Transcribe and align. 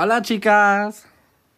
Hola, 0.00 0.20
chicas! 0.22 1.02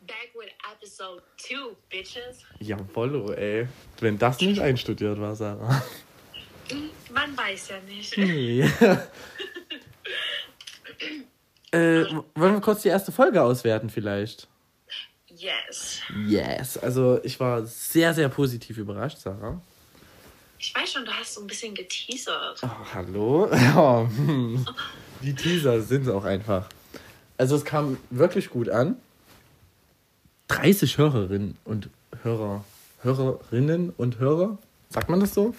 Back 0.06 0.30
with 0.34 0.48
episode 0.72 1.20
2, 1.36 1.76
bitches. 1.90 2.38
Ja, 2.58 2.78
Follow, 2.94 3.32
ey. 3.34 3.68
Wenn 4.00 4.18
das 4.18 4.40
nicht 4.40 4.62
einstudiert 4.62 5.20
war, 5.20 5.36
Sarah. 5.36 5.82
Man 7.12 7.36
weiß 7.36 7.68
ja 7.68 7.80
nicht. 7.86 8.16
Nee. 8.16 8.62
äh, 11.70 12.06
wollen 12.34 12.54
wir 12.54 12.60
kurz 12.62 12.80
die 12.80 12.88
erste 12.88 13.12
Folge 13.12 13.42
auswerten, 13.42 13.90
vielleicht? 13.90 14.48
Yes. 15.36 16.00
Yes. 16.26 16.78
Also, 16.78 17.22
ich 17.22 17.38
war 17.38 17.66
sehr, 17.66 18.14
sehr 18.14 18.30
positiv 18.30 18.78
überrascht, 18.78 19.18
Sarah. 19.18 19.60
Ich 20.58 20.74
weiß 20.74 20.90
schon, 20.92 21.04
du 21.04 21.12
hast 21.12 21.34
so 21.34 21.42
ein 21.42 21.46
bisschen 21.46 21.74
geteasert. 21.74 22.58
Oh, 22.62 22.94
hallo? 22.94 23.50
Ja, 23.52 24.08
hm. 24.16 24.64
Die 25.20 25.34
Teaser 25.34 25.82
sind 25.82 26.08
auch 26.08 26.24
einfach. 26.24 26.66
Also, 27.40 27.56
es 27.56 27.64
kam 27.64 27.96
wirklich 28.10 28.50
gut 28.50 28.68
an. 28.68 28.96
30 30.48 30.98
Hörerinnen 30.98 31.56
und 31.64 31.88
Hörer. 32.22 32.66
Hörerinnen 33.02 33.94
und 33.96 34.18
Hörer? 34.18 34.58
Sagt 34.90 35.08
man 35.08 35.20
das 35.20 35.32
so? 35.32 35.54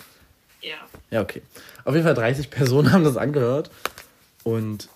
Ja. 0.62 0.76
Ja, 1.10 1.22
okay. 1.22 1.42
Auf 1.84 1.96
jeden 1.96 2.06
Fall 2.06 2.14
30 2.14 2.52
Personen 2.52 2.92
haben 2.92 3.04
das 3.04 3.18
angehört. 3.18 3.72
Und 4.44 4.90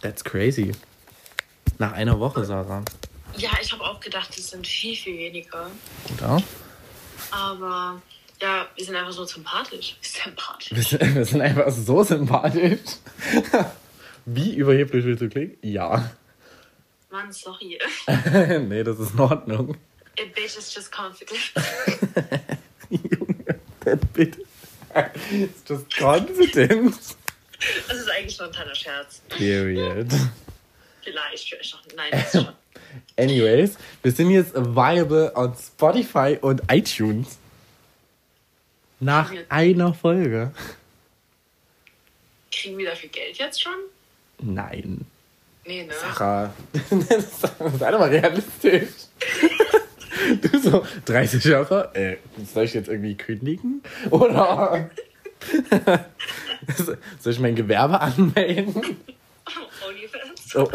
that's 0.00 0.24
crazy. 0.24 0.72
Nach 1.76 1.92
einer 1.92 2.18
Woche, 2.18 2.46
Sarah. 2.46 2.82
Ja, 3.36 3.50
ich 3.60 3.70
habe 3.70 3.84
auch 3.84 4.00
gedacht, 4.00 4.30
es 4.38 4.48
sind 4.48 4.66
viel, 4.66 4.96
viel 4.96 5.18
weniger. 5.18 5.70
Oder? 6.14 6.42
Aber 7.30 8.00
ja, 8.40 8.66
wir 8.74 8.84
sind 8.86 8.96
einfach 8.96 9.12
so 9.12 9.26
sympathisch. 9.26 9.98
Sympathisch. 10.00 10.72
Wir 10.72 10.82
sind, 10.82 11.14
wir 11.14 11.24
sind 11.26 11.42
einfach 11.42 11.70
so 11.70 12.02
sympathisch. 12.02 12.80
Wie 14.26 14.56
überheblich 14.56 15.04
willst 15.04 15.22
du 15.22 15.28
klingen? 15.28 15.56
Ja. 15.62 16.10
Mann, 17.10 17.32
sorry. 17.32 17.78
nee, 18.68 18.82
das 18.82 18.98
ist 18.98 19.14
in 19.14 19.20
Ordnung. 19.20 19.76
A 20.18 20.24
bitch 20.34 20.58
is 20.58 20.74
just 20.74 20.90
confident. 20.90 21.52
Junge, 22.90 23.60
that 23.84 24.12
bit 24.12 24.36
is 25.30 25.62
just 25.68 25.96
confidence. 25.96 27.16
Das 27.88 27.98
ist 27.98 28.10
eigentlich 28.10 28.34
schon 28.34 28.46
ein 28.46 28.52
kleiner 28.52 28.74
Scherz. 28.74 29.20
Period. 29.28 30.08
Vielleicht, 31.02 31.72
noch. 31.72 31.82
Nein, 31.94 32.10
das 32.10 32.34
ist 32.34 32.42
schon. 32.42 32.54
Anyways, 33.16 33.76
wir 34.02 34.10
sind 34.10 34.30
jetzt 34.30 34.54
viable 34.54 35.32
on 35.36 35.54
Spotify 35.56 36.36
und 36.40 36.62
iTunes. 36.70 37.38
Nach 38.98 39.32
einer 39.50 39.94
Folge. 39.94 40.52
Kriegen 42.50 42.78
wir 42.78 42.90
dafür 42.90 43.10
Geld 43.10 43.38
jetzt 43.38 43.62
schon? 43.62 43.74
Nein. 44.40 45.06
Nee, 45.66 45.84
ne? 45.84 45.92
Sarah, 45.94 46.52
sei 47.78 47.90
doch 47.90 47.98
mal 47.98 48.08
realistisch. 48.08 48.88
Du 50.40 50.58
so, 50.58 50.84
30 51.04 51.44
Jahre, 51.44 51.94
äh, 51.94 52.16
soll 52.52 52.64
ich 52.64 52.74
jetzt 52.74 52.88
irgendwie 52.88 53.14
kündigen? 53.16 53.82
Oder 54.10 54.90
soll 57.20 57.32
ich 57.32 57.38
mein 57.38 57.54
Gewerbe 57.54 58.00
anmelden? 58.00 58.74
Onlyfans. 59.86 60.56
Oh. 60.56 60.68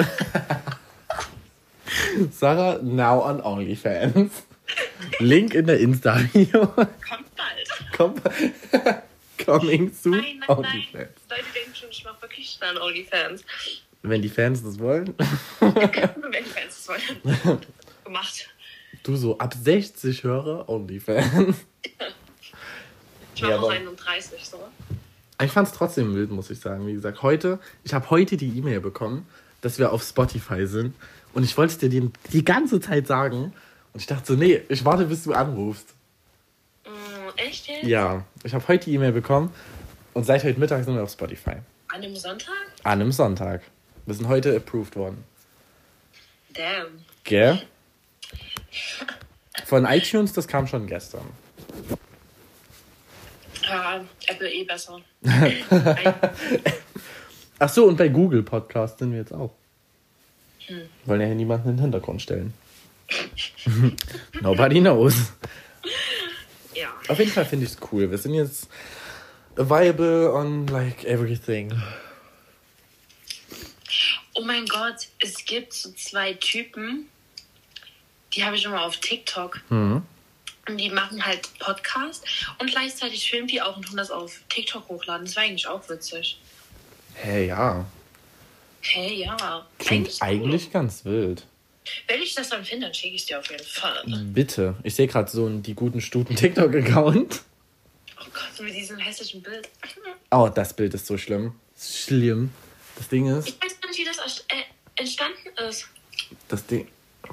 Sarah, 2.31 2.79
now 2.81 3.21
on 3.25 3.41
OnlyFans. 3.41 4.31
Link 5.19 5.53
in 5.55 5.65
der 5.65 5.79
Insta-Bio. 5.79 6.67
Kommt 6.67 7.35
bald. 7.35 7.69
Komm- 7.97 8.15
Coming 9.43 9.91
soon 9.91 10.11
Nein, 10.13 10.23
nein, 10.23 10.39
nein. 10.47 10.57
OnlyFans. 10.57 11.09
Leute 11.29 11.43
wirklich 12.21 12.57
dann 12.59 12.77
Onlyfans. 12.77 13.43
Wenn 14.03 14.21
die 14.21 14.29
Fans 14.29 14.63
das 14.63 14.79
wollen. 14.79 15.13
Wenn 15.59 15.73
die 15.73 16.49
Fans 16.49 16.85
das 16.85 16.87
wollen. 16.87 17.59
Gemacht. 18.03 18.49
Du 19.03 19.15
so, 19.15 19.37
ab 19.37 19.53
60 19.59 20.23
Hörer 20.23 20.67
OnlyFans. 20.69 21.55
Ich 21.83 23.41
mache 23.41 23.51
Ja, 23.51 23.57
aber- 23.57 23.69
31, 23.71 24.45
so. 24.45 24.59
Ich 25.43 25.51
fand 25.51 25.67
es 25.67 25.73
trotzdem 25.73 26.13
wild, 26.13 26.29
muss 26.29 26.51
ich 26.51 26.59
sagen. 26.59 26.85
Wie 26.85 26.93
gesagt, 26.93 27.23
heute, 27.23 27.59
ich 27.83 27.93
habe 27.95 28.09
heute 28.11 28.37
die 28.37 28.49
E-Mail 28.57 28.79
bekommen, 28.79 29.25
dass 29.61 29.79
wir 29.79 29.91
auf 29.91 30.03
Spotify 30.03 30.67
sind. 30.67 30.93
Und 31.33 31.43
ich 31.43 31.57
wollte 31.57 31.73
es 31.73 31.77
dir 31.79 31.89
die, 31.89 32.11
die 32.31 32.45
ganze 32.45 32.79
Zeit 32.79 33.07
sagen. 33.07 33.53
Und 33.93 33.99
ich 33.99 34.05
dachte 34.05 34.33
so, 34.33 34.33
nee, 34.33 34.61
ich 34.69 34.85
warte, 34.85 35.05
bis 35.05 35.23
du 35.23 35.33
anrufst. 35.33 35.95
Mm, 36.85 36.89
echt 37.37 37.67
jetzt? 37.67 37.83
Ja, 37.87 38.23
ich 38.43 38.53
habe 38.53 38.67
heute 38.67 38.85
die 38.85 38.93
E-Mail 38.95 39.13
bekommen. 39.13 39.51
Und 40.13 40.25
seit 40.25 40.43
heute 40.43 40.59
Mittag 40.59 40.83
sind 40.83 40.93
wir 40.93 41.01
auf 41.03 41.11
Spotify. 41.11 41.55
An 41.93 42.01
einem 42.01 42.15
Sonntag? 42.15 42.53
An 42.83 43.01
einem 43.01 43.11
Sonntag. 43.11 43.63
Wir 44.05 44.15
sind 44.15 44.29
heute 44.29 44.55
approved 44.55 44.95
worden. 44.95 45.25
Damn. 46.53 47.03
Gell? 47.25 47.61
Von 49.65 49.83
iTunes, 49.85 50.31
das 50.31 50.47
kam 50.47 50.67
schon 50.67 50.87
gestern. 50.87 51.25
Ja, 53.63 54.05
Apple 54.27 54.49
eh 54.49 54.63
besser. 54.63 55.01
Ach 57.59 57.69
so, 57.69 57.85
und 57.87 57.97
bei 57.97 58.07
Google 58.07 58.43
Podcast 58.43 58.99
sind 58.99 59.11
wir 59.11 59.19
jetzt 59.19 59.33
auch. 59.33 59.51
Wollen 61.03 61.19
ja 61.19 61.27
hier 61.27 61.35
niemanden 61.35 61.69
in 61.71 61.75
den 61.75 61.81
Hintergrund 61.81 62.21
stellen. 62.21 62.53
Nobody 64.41 64.79
knows. 64.79 65.33
Ja. 66.73 66.93
Auf 67.09 67.19
jeden 67.19 67.31
Fall 67.31 67.45
finde 67.45 67.65
ich 67.65 67.73
es 67.73 67.77
cool. 67.91 68.09
Wir 68.09 68.17
sind 68.17 68.33
jetzt 68.33 68.69
viable 69.69 70.31
on 70.33 70.67
like 70.67 71.03
everything. 71.05 71.71
Oh 74.33 74.43
mein 74.43 74.65
Gott, 74.65 75.07
es 75.19 75.45
gibt 75.45 75.73
so 75.73 75.91
zwei 75.91 76.33
Typen, 76.33 77.07
die 78.33 78.43
habe 78.43 78.55
ich 78.55 78.65
immer 78.65 78.83
auf 78.83 78.97
TikTok. 78.97 79.61
Mhm. 79.69 80.03
Und 80.67 80.77
die 80.77 80.89
machen 80.89 81.25
halt 81.25 81.49
Podcast 81.59 82.23
und 82.59 82.69
gleichzeitig 82.69 83.29
filmen 83.29 83.47
die 83.47 83.61
auch 83.61 83.77
und 83.77 83.83
tun 83.83 83.97
das 83.97 84.11
auf 84.11 84.41
TikTok 84.49 84.87
hochladen. 84.89 85.25
Das 85.25 85.35
war 85.35 85.43
eigentlich 85.43 85.67
auch 85.67 85.87
witzig. 85.89 86.39
Hey, 87.15 87.47
ja. 87.47 87.85
Hey, 88.81 89.23
ja. 89.23 89.65
Klingt 89.79 90.07
cool. 90.07 90.17
eigentlich 90.19 90.71
ganz 90.71 91.03
wild. 91.03 91.45
Wenn 92.07 92.21
ich 92.21 92.35
das 92.35 92.49
dann 92.49 92.63
finde, 92.63 92.87
dann 92.87 92.93
schicke 92.93 93.15
ich 93.15 93.21
es 93.21 93.27
dir 93.27 93.39
auf 93.39 93.49
jeden 93.49 93.65
Fall. 93.65 94.03
Bitte. 94.25 94.75
Ich 94.83 94.95
sehe 94.95 95.07
gerade 95.07 95.29
so 95.29 95.45
einen 95.45 95.63
die 95.63 95.73
guten 95.73 95.99
Stuten 95.99 96.35
TikTok-Account. 96.35 97.41
Oh 98.33 98.37
Gott, 98.57 98.65
mit 98.65 98.75
diesem 98.75 98.97
hässlichen 98.97 99.41
Bild. 99.41 99.69
Oh, 100.31 100.49
das 100.53 100.73
Bild 100.73 100.93
ist 100.93 101.05
so 101.07 101.17
schlimm. 101.17 101.53
Schlimm. 101.77 102.51
Das 102.95 103.07
Ding 103.09 103.27
ist, 103.27 103.47
Ich 103.47 103.61
weiß 103.61 103.79
gar 103.81 103.89
nicht, 103.89 103.99
wie 103.99 104.05
das 104.05 104.17
äh, 104.49 104.63
entstanden 104.95 105.49
ist. 105.67 105.87
das 106.47 106.65
Ding. 106.65 106.87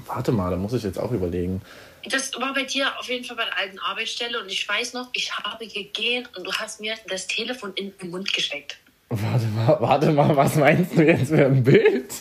Warte 0.06 0.32
mal, 0.32 0.50
da 0.50 0.56
muss 0.56 0.72
ich 0.72 0.82
jetzt 0.82 0.98
auch 0.98 1.10
überlegen. 1.12 1.60
Das 2.04 2.32
war 2.40 2.54
bei 2.54 2.62
dir 2.62 2.98
auf 2.98 3.08
jeden 3.08 3.24
Fall 3.24 3.36
bei 3.36 3.44
der 3.44 3.58
alten 3.58 3.78
Arbeitsstelle 3.80 4.40
und 4.40 4.50
ich 4.50 4.66
weiß 4.68 4.94
noch, 4.94 5.08
ich 5.12 5.32
habe 5.36 5.66
gegehen 5.66 6.26
und 6.36 6.44
du 6.46 6.52
hast 6.52 6.80
mir 6.80 6.94
das 7.08 7.26
Telefon 7.26 7.72
in 7.74 7.96
den 7.98 8.10
Mund 8.10 8.32
gesteckt. 8.32 8.78
Warte 9.10 9.46
mal, 9.46 9.76
warte 9.80 10.12
mal, 10.12 10.36
was 10.36 10.54
meinst 10.56 10.96
du 10.96 11.02
jetzt 11.02 11.28
für 11.28 11.46
ein 11.46 11.62
Bild? 11.64 12.12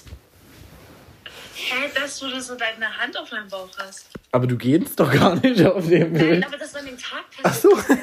Hä, 1.59 1.89
dass 1.95 2.19
du 2.19 2.39
so 2.39 2.55
deine 2.55 2.85
Hand 2.97 3.17
auf 3.17 3.31
meinem 3.31 3.47
Bauch 3.47 3.69
hast. 3.79 4.05
Aber 4.31 4.45
du 4.45 4.55
gehst 4.57 4.99
doch 4.99 5.11
gar 5.11 5.35
nicht 5.35 5.65
auf 5.65 5.87
dem 5.87 6.13
Nein, 6.13 6.13
Bild. 6.13 6.45
aber 6.45 6.57
das 6.57 6.73
war 6.73 6.81
an 6.81 6.87
dem 6.87 6.97
Tag 6.97 7.23
Ach 7.43 7.43
passiert. 7.43 7.73
so. 7.73 7.95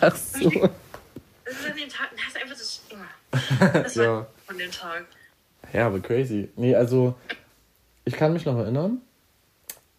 Ach 0.00 0.16
so. 0.16 0.50
Das 1.44 1.54
ist 1.60 1.66
an 1.70 1.76
dem 1.76 1.88
Tag. 1.88 2.10
Du 2.14 2.22
hast 2.22 2.36
einfach 2.36 2.56
das. 2.56 2.82
Das 3.84 3.96
war 3.96 4.04
Ja. 4.04 4.26
von 4.46 4.58
dem 4.58 4.70
Tag. 4.70 5.06
Ja, 5.72 5.86
aber 5.86 6.00
crazy. 6.00 6.48
Nee, 6.56 6.74
also, 6.74 7.14
ich 8.04 8.14
kann 8.14 8.32
mich 8.34 8.44
noch 8.44 8.56
erinnern. 8.58 9.00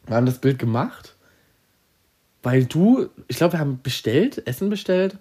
Wir 0.06 0.16
haben 0.16 0.26
das 0.28 0.40
Bild 0.40 0.60
gemacht, 0.60 1.16
weil 2.44 2.66
du, 2.66 3.10
ich 3.28 3.38
glaube, 3.38 3.54
wir 3.54 3.60
haben 3.60 3.82
bestellt, 3.82 4.46
Essen 4.48 4.70
bestellt. 4.70 5.18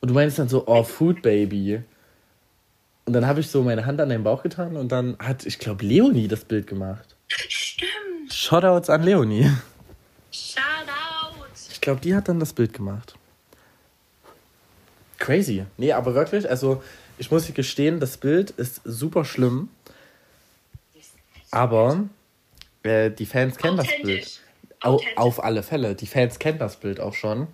Und 0.00 0.08
du 0.08 0.14
meinst 0.14 0.38
dann 0.38 0.48
so, 0.48 0.66
oh, 0.66 0.82
Food 0.82 1.20
Baby. 1.22 1.82
Und 3.10 3.14
dann 3.14 3.26
habe 3.26 3.40
ich 3.40 3.48
so 3.48 3.64
meine 3.64 3.86
Hand 3.86 4.00
an 4.00 4.08
deinen 4.08 4.22
Bauch 4.22 4.44
getan 4.44 4.76
und 4.76 4.92
dann 4.92 5.16
hat, 5.18 5.44
ich 5.44 5.58
glaube, 5.58 5.84
Leonie 5.84 6.28
das 6.28 6.44
Bild 6.44 6.68
gemacht. 6.68 7.16
Stimmt. 7.26 8.32
Shoutouts 8.32 8.88
an 8.88 9.02
Leonie. 9.02 9.50
Shoutout. 10.30 11.44
Ich 11.72 11.80
glaube, 11.80 12.00
die 12.00 12.14
hat 12.14 12.28
dann 12.28 12.38
das 12.38 12.52
Bild 12.52 12.72
gemacht. 12.72 13.16
Crazy. 15.18 15.64
Nee, 15.76 15.92
aber 15.92 16.14
wirklich, 16.14 16.48
also 16.48 16.84
ich 17.18 17.32
muss 17.32 17.46
dir 17.46 17.52
gestehen, 17.52 17.98
das 17.98 18.16
Bild 18.16 18.50
ist 18.50 18.80
super 18.84 19.24
schlimm. 19.24 19.70
Aber 21.50 22.04
äh, 22.84 23.10
die 23.10 23.26
Fans 23.26 23.56
kennen 23.56 23.76
das 23.76 23.88
Bild. 24.04 24.40
Au, 24.82 25.00
auf 25.16 25.42
alle 25.42 25.64
Fälle. 25.64 25.96
Die 25.96 26.06
Fans 26.06 26.38
kennen 26.38 26.60
das 26.60 26.76
Bild 26.76 27.00
auch 27.00 27.14
schon. 27.14 27.48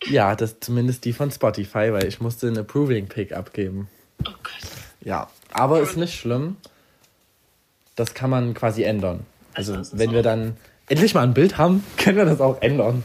Gott. 0.00 0.10
Ja, 0.10 0.34
das 0.34 0.60
zumindest 0.60 1.04
die 1.04 1.12
von 1.12 1.30
Spotify, 1.30 1.92
weil 1.92 2.06
ich 2.06 2.20
musste 2.20 2.46
einen 2.48 2.58
Approving-Pick 2.58 3.32
abgeben. 3.32 3.88
Oh 4.26 4.30
Gott. 4.42 4.70
Ja, 5.02 5.30
aber 5.52 5.80
ist 5.80 5.96
nicht 5.96 6.18
schlimm. 6.18 6.56
Das 7.96 8.14
kann 8.14 8.30
man 8.30 8.54
quasi 8.54 8.82
ändern. 8.82 9.26
Also, 9.54 9.74
Also, 9.74 9.98
wenn 9.98 10.12
wir 10.12 10.22
dann 10.22 10.56
endlich 10.88 11.14
mal 11.14 11.22
ein 11.22 11.34
Bild 11.34 11.58
haben, 11.58 11.84
können 11.96 12.16
wir 12.16 12.24
das 12.24 12.40
auch 12.40 12.60
ändern. 12.62 13.04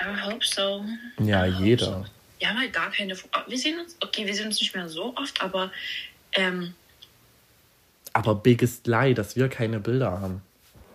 I 0.00 0.30
hope 0.30 0.44
so. 0.44 0.84
Ja, 1.18 1.46
I 1.46 1.50
jeder. 1.62 1.84
so. 1.84 2.04
Wir 2.38 2.48
haben 2.48 2.58
halt 2.58 2.72
gar 2.72 2.90
keine. 2.90 3.14
Wir 3.46 3.58
sehen 3.58 3.78
uns. 3.80 3.96
Okay, 4.00 4.26
wir 4.26 4.34
sehen 4.34 4.46
uns 4.46 4.60
nicht 4.60 4.74
mehr 4.74 4.88
so 4.88 5.14
oft, 5.16 5.40
aber 5.42 5.70
ähm, 6.32 6.74
Aber 8.12 8.34
biggest 8.34 8.86
lie, 8.86 9.14
dass 9.14 9.36
wir 9.36 9.48
keine 9.48 9.78
Bilder 9.80 10.20
haben. 10.20 10.42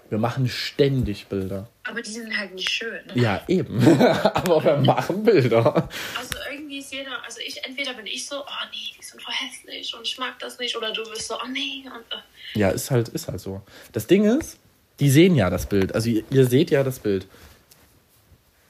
Wir 0.10 0.18
machen 0.18 0.48
ständig 0.50 1.28
Bilder. 1.28 1.68
Aber 1.88 2.01
die 2.01 2.12
sind 2.12 2.38
halt 2.38 2.54
nicht 2.54 2.69
schön. 2.69 3.01
Ja, 3.16 3.42
eben. 3.48 3.81
Aber 4.01 4.63
wir 4.63 4.78
machen 4.78 5.24
Bilder. 5.24 5.89
Also 6.18 6.36
irgendwie 6.51 6.80
ist 6.80 6.92
jeder, 6.92 7.24
also 7.24 7.39
ich, 7.45 7.63
entweder 7.63 7.94
bin 7.94 8.06
ich 8.06 8.25
so, 8.28 8.39
oh 8.39 8.66
nee, 8.72 8.95
die 9.00 9.06
sind 9.06 9.22
voll 9.22 9.34
hässlich 9.34 9.95
und 9.95 10.06
ich 10.06 10.18
mag 10.18 10.38
das 10.39 10.60
nicht, 10.60 10.75
oder 10.75 10.92
du 10.92 11.04
bist 11.10 11.28
so, 11.28 11.36
oh 11.36 11.48
nee. 11.51 11.84
Und, 11.86 12.04
äh. 12.13 12.60
Ja, 12.60 12.69
ist 12.69 12.92
halt, 12.92 13.10
ist 13.10 13.28
halt 13.28 13.39
so. 13.39 13.62
Das 13.94 14.07
Ding 14.07 14.25
ist, 14.25 14.57
die 15.00 15.10
sehen 15.10 15.36
ja 15.36 15.50
das 15.50 15.68
Bild. 15.68 15.95
Also 15.95 16.10
ihr, 16.10 16.24
ihr 16.30 16.45
seht 16.45 16.72
ja 16.72 16.84
das 16.84 17.00
Bild. 17.00 17.25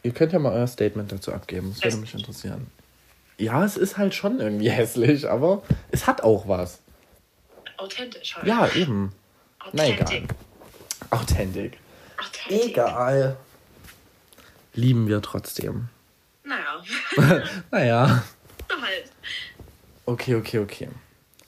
Ihr 0.04 0.12
könnt 0.12 0.32
ja 0.32 0.40
mal 0.40 0.54
euer 0.54 0.68
Statement 0.68 1.12
dazu 1.12 1.34
abgeben. 1.34 1.74
Das 1.74 1.84
würde 1.84 1.98
mich 1.98 2.14
interessieren. 2.14 2.68
Ja, 3.40 3.66
es 3.66 3.78
ist 3.78 3.98
halt 3.98 4.14
schon 4.14 4.40
irgendwie 4.40 4.70
hässlich, 4.70 5.28
aber 5.28 5.64
es 5.92 6.08
hat 6.08 6.22
auch 6.22 6.48
was. 6.48 6.80
Authentisch 7.78 8.36
halt. 8.36 8.48
Ja, 8.48 8.70
eben. 8.76 9.12
Na 9.74 9.88
egal. 9.88 10.24
Authentic. 11.10 11.78
Authentic. 12.18 12.72
Egal. 12.72 13.38
Lieben 14.74 15.08
wir 15.08 15.22
trotzdem. 15.22 15.90
Naja, 16.44 16.84
Naja. 17.72 18.24
halt. 18.70 19.12
Okay, 20.06 20.36
okay, 20.36 20.60
okay. 20.60 20.90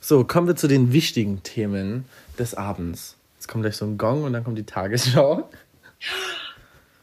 So, 0.01 0.23
kommen 0.23 0.47
wir 0.47 0.55
zu 0.55 0.67
den 0.67 0.91
wichtigen 0.91 1.43
Themen 1.43 2.05
des 2.37 2.55
Abends. 2.55 3.15
Jetzt 3.35 3.47
kommt 3.47 3.63
gleich 3.63 3.77
so 3.77 3.85
ein 3.85 3.97
Gong 3.97 4.23
und 4.23 4.33
dann 4.33 4.43
kommt 4.43 4.57
die 4.57 4.65
Tagesschau. 4.65 5.49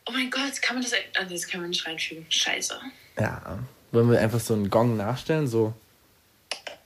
Oh 0.09 0.13
mein 0.13 0.31
Gott, 0.31 0.63
kann 0.63 0.77
man 0.77 0.85
das. 0.85 0.93
Ah, 1.19 1.25
nee, 1.25 1.33
das 1.35 1.49
kann 1.49 1.61
man 1.61 1.71
nicht 1.71 1.85
reinfügen. 1.85 2.25
Scheiße. 2.29 2.75
Ja. 3.19 3.59
Wollen 3.91 4.09
wir 4.09 4.21
einfach 4.21 4.39
so 4.39 4.55
einen 4.55 4.71
Gong 4.71 4.97
nachstellen? 4.97 5.49
So. 5.49 5.75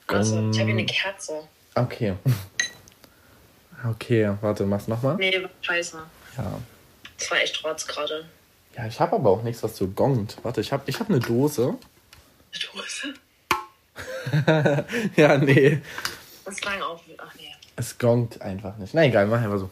Also, 0.06 0.37
ich 0.50 0.59
habe 0.59 0.71
hier 0.71 0.79
eine 0.79 0.87
Gong. 0.87 0.87
Kerze. 0.87 1.43
Okay. 1.75 2.15
Okay, 3.82 4.31
warte, 4.43 4.67
mach's 4.67 4.88
nochmal. 4.88 5.17
Nee, 5.17 5.47
scheiße. 5.62 5.99
Ja. 6.37 6.61
Das 7.19 7.31
war 7.31 7.41
echt 7.41 7.65
Rotz 7.65 7.87
gerade. 7.87 8.29
Ja, 8.77 8.87
ich 8.87 9.00
habe 9.00 9.17
aber 9.17 9.31
auch 9.31 9.43
nichts, 9.43 9.62
was 9.62 9.77
so 9.77 9.88
gongt. 9.88 10.37
Warte, 10.43 10.61
ich 10.61 10.73
habe 10.73 10.85
ich 10.87 11.00
hab 11.00 11.09
eine 11.09 11.21
Dose. 11.21 11.77
Dose. 12.73 13.15
ja, 15.17 15.37
nee. 15.38 15.81
Das 16.44 16.56
klang 16.56 16.81
auch. 16.82 17.03
Ach 17.19 17.35
nee. 17.37 17.55
Es 17.77 17.99
gongt 17.99 18.41
einfach 18.43 18.77
nicht. 18.77 18.94
Na 18.94 19.05
egal, 19.05 19.27
mach 19.27 19.41
einfach 19.41 19.59
so. 19.59 19.71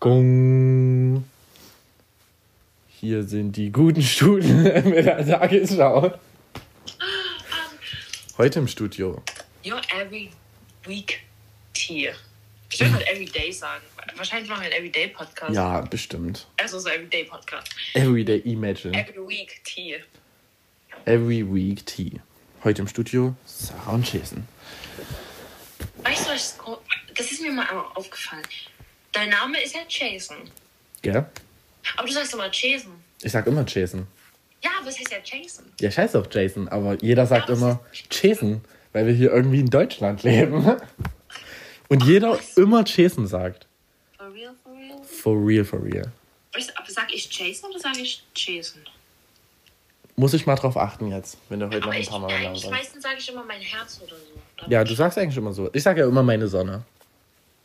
Gong. 0.00 1.24
Hier 2.88 3.22
sind 3.24 3.56
die 3.56 3.70
guten 3.70 4.02
Stunden 4.02 4.62
mit 4.90 5.06
der 5.06 5.26
Tagesschau. 5.26 6.12
Heute 8.38 8.58
im 8.58 8.68
Studio. 8.68 9.22
Your 9.64 9.80
every 9.98 10.30
week 10.84 11.22
tea. 11.72 12.10
Ich 12.72 12.80
würde 12.80 12.94
halt 12.94 13.06
everyday 13.08 13.52
sagen. 13.52 13.82
Wahrscheinlich 14.16 14.48
machen 14.50 14.62
wir 14.62 14.66
einen 14.72 14.78
everyday 14.78 15.08
Podcast. 15.08 15.54
Ja, 15.54 15.80
bestimmt. 15.82 16.46
Also 16.56 16.78
so 16.78 16.88
everyday 16.88 17.24
Podcast. 17.24 17.68
Everyday 17.94 18.38
Imagine. 18.40 18.96
Every 18.98 19.28
week 19.28 19.60
tea. 19.64 19.96
Every 21.04 21.44
week 21.46 21.86
tea. 21.86 22.20
Heute 22.64 22.82
im 22.82 22.88
Studio 22.88 23.34
Sarah 23.44 23.92
und 23.92 24.12
Jason. 24.12 24.46
Weißt 26.02 26.26
du, 26.26 26.78
das 27.14 27.32
ist 27.32 27.40
mir 27.40 27.52
mal 27.52 27.66
aufgefallen. 27.94 28.42
Dein 29.12 29.30
Name 29.30 29.62
ist 29.62 29.74
ja 29.74 29.82
Jason. 29.88 30.36
Gell? 31.02 31.24
Aber 31.96 32.06
du 32.06 32.12
sagst 32.12 32.34
immer 32.34 32.50
Jason. 32.52 32.92
Ich 33.22 33.32
sag 33.32 33.46
immer 33.46 33.64
Jason. 33.66 34.06
Ja, 34.62 34.70
was 34.82 34.98
heißt 34.98 35.12
ja 35.12 35.18
Jason? 35.22 35.64
Ja, 35.80 35.90
scheiß 35.90 36.16
auf 36.16 36.26
Jason, 36.30 36.68
aber 36.68 36.94
jeder 37.00 37.26
sagt 37.26 37.48
Ja, 37.48 37.54
immer 37.54 37.80
Jason, 38.10 38.62
weil 38.92 39.06
wir 39.06 39.14
hier 39.14 39.30
irgendwie 39.32 39.60
in 39.60 39.70
Deutschland 39.70 40.22
leben. 40.22 40.76
Und 41.88 42.04
jeder 42.04 42.38
immer 42.56 42.84
Jason 42.84 43.26
sagt. 43.26 43.66
For 44.16 44.32
real, 44.32 44.54
for 44.62 44.72
real? 44.72 45.02
For 45.04 45.36
real, 45.46 45.64
for 45.64 45.82
real. 45.82 46.10
Ich- 46.56 46.76
Aber 46.76 46.90
sag 46.90 47.12
ich 47.12 47.30
Jason 47.30 47.70
oder 47.70 47.78
sage 47.80 48.00
ich 48.00 48.24
Jason? 48.34 48.80
Muss 50.18 50.32
ich 50.32 50.46
mal 50.46 50.54
drauf 50.56 50.76
achten 50.78 51.10
jetzt, 51.10 51.36
wenn 51.50 51.60
du 51.60 51.66
heute 51.66 51.78
noch 51.80 51.86
Aber 51.88 51.92
ein 51.94 52.00
ich, 52.00 52.08
paar 52.08 52.18
Mal 52.18 52.30
ja, 52.30 52.36
genau 52.38 52.48
eigentlich 52.50 52.62
sagst. 52.62 52.72
meistens 52.74 53.02
sage 53.02 53.16
ich 53.18 53.28
immer 53.30 53.44
mein 53.44 53.60
Herz 53.60 54.00
oder 54.02 54.16
so. 54.16 54.70
Ja, 54.70 54.82
du 54.82 54.94
sagst 54.94 55.18
eigentlich 55.18 55.36
immer 55.36 55.52
so. 55.52 55.68
Ich 55.74 55.82
sag 55.82 55.98
ja 55.98 56.06
immer 56.06 56.22
meine 56.22 56.48
Sonne. 56.48 56.82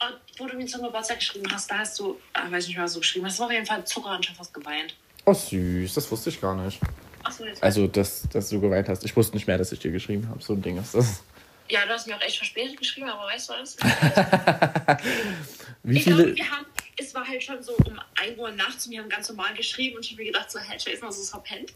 Und 0.01 0.17
wo 0.37 0.47
du 0.47 0.57
mir 0.57 0.65
zum 0.65 0.81
Geburtstag 0.83 1.19
geschrieben 1.19 1.47
hast, 1.51 1.71
da 1.71 1.77
hast 1.79 1.97
du, 1.99 2.19
ah, 2.33 2.51
weiß 2.51 2.67
nicht 2.67 2.75
mehr, 2.75 2.83
was 2.85 2.93
du 2.93 2.99
geschrieben 2.99 3.25
hast. 3.25 3.35
Das 3.35 3.39
war 3.39 3.45
auf 3.47 3.53
jeden 3.53 3.65
Fall 3.65 3.85
Zucker 3.85 4.15
und 4.15 4.25
schon 4.25 4.35
fast 4.35 4.53
geweint. 4.53 4.95
Oh, 5.23 5.33
süß, 5.33 5.93
das 5.93 6.11
wusste 6.11 6.29
ich 6.31 6.41
gar 6.41 6.55
nicht. 6.55 6.79
Achso, 7.23 7.45
jetzt. 7.45 7.63
Also, 7.63 7.87
dass, 7.87 8.23
dass 8.33 8.49
du 8.49 8.59
geweint 8.59 8.89
hast. 8.89 9.05
Ich 9.05 9.15
wusste 9.15 9.35
nicht 9.37 9.47
mehr, 9.47 9.57
dass 9.57 9.71
ich 9.71 9.79
dir 9.79 9.91
geschrieben 9.91 10.27
habe. 10.27 10.41
So 10.43 10.53
ein 10.53 10.61
Ding 10.61 10.77
ist 10.77 10.93
das. 10.95 11.23
Ja, 11.69 11.85
du 11.85 11.93
hast 11.93 12.07
mir 12.07 12.15
auch 12.15 12.21
echt 12.21 12.37
verspätet 12.37 12.77
geschrieben, 12.77 13.09
aber 13.09 13.23
weißt 13.27 13.49
du 13.49 13.53
was? 13.53 13.77
Wie 15.83 15.97
Ich 15.97 16.05
glaube, 16.05 16.23
viele. 16.23 16.35
wir 16.35 16.51
haben, 16.51 16.65
es 16.97 17.15
war 17.15 17.27
halt 17.27 17.41
schon 17.41 17.61
so 17.63 17.73
um 17.85 17.99
1 18.21 18.37
Uhr 18.37 18.51
nachts 18.51 18.85
und 18.85 18.91
wir 18.91 18.99
haben 18.99 19.09
ganz 19.09 19.29
normal 19.29 19.53
geschrieben 19.55 19.95
und 19.97 20.05
ich 20.05 20.11
habe 20.11 20.21
mir 20.23 20.31
gedacht, 20.31 20.51
so, 20.51 20.59
hä, 20.59 20.73
Jason, 20.77 21.07
hast 21.07 21.17
du 21.17 21.21
es 21.23 21.29
verpennt? 21.29 21.73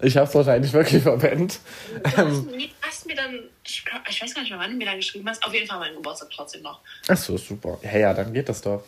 Ich 0.00 0.16
hab's 0.16 0.34
wahrscheinlich 0.34 0.72
wirklich 0.72 1.02
verpennt. 1.02 1.58
Du 2.02 2.16
hast, 2.16 2.46
nee, 2.46 2.68
du 2.68 2.86
hast 2.86 3.06
mir 3.06 3.14
dann, 3.16 3.40
ich 3.66 3.84
ich 4.08 4.22
weiß 4.22 4.34
gar 4.34 4.42
nicht 4.42 4.50
mehr, 4.50 4.58
wann 4.58 4.70
du 4.70 4.76
mir 4.76 4.86
dann 4.86 4.96
geschrieben 4.96 5.28
hast, 5.28 5.44
auf 5.44 5.52
jeden 5.52 5.66
Fall 5.66 5.80
meinen 5.80 5.96
Geburtstag 5.96 6.30
trotzdem 6.34 6.62
noch. 6.62 6.80
Ach 7.08 7.16
so, 7.16 7.36
super. 7.36 7.78
Ja, 7.82 7.98
ja, 7.98 8.14
dann 8.14 8.32
geht 8.32 8.48
das 8.48 8.62
doch. 8.62 8.84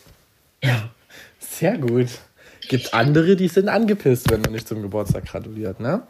Ja. 0.62 0.88
Sehr 1.38 1.76
gut. 1.76 2.08
Gibt 2.69 2.94
andere, 2.94 3.37
die 3.37 3.49
sind 3.49 3.69
angepisst, 3.69 4.31
wenn 4.31 4.40
man 4.40 4.52
nicht 4.52 4.67
zum 4.67 4.81
Geburtstag 4.81 5.26
gratuliert, 5.26 5.81
ne? 5.81 6.06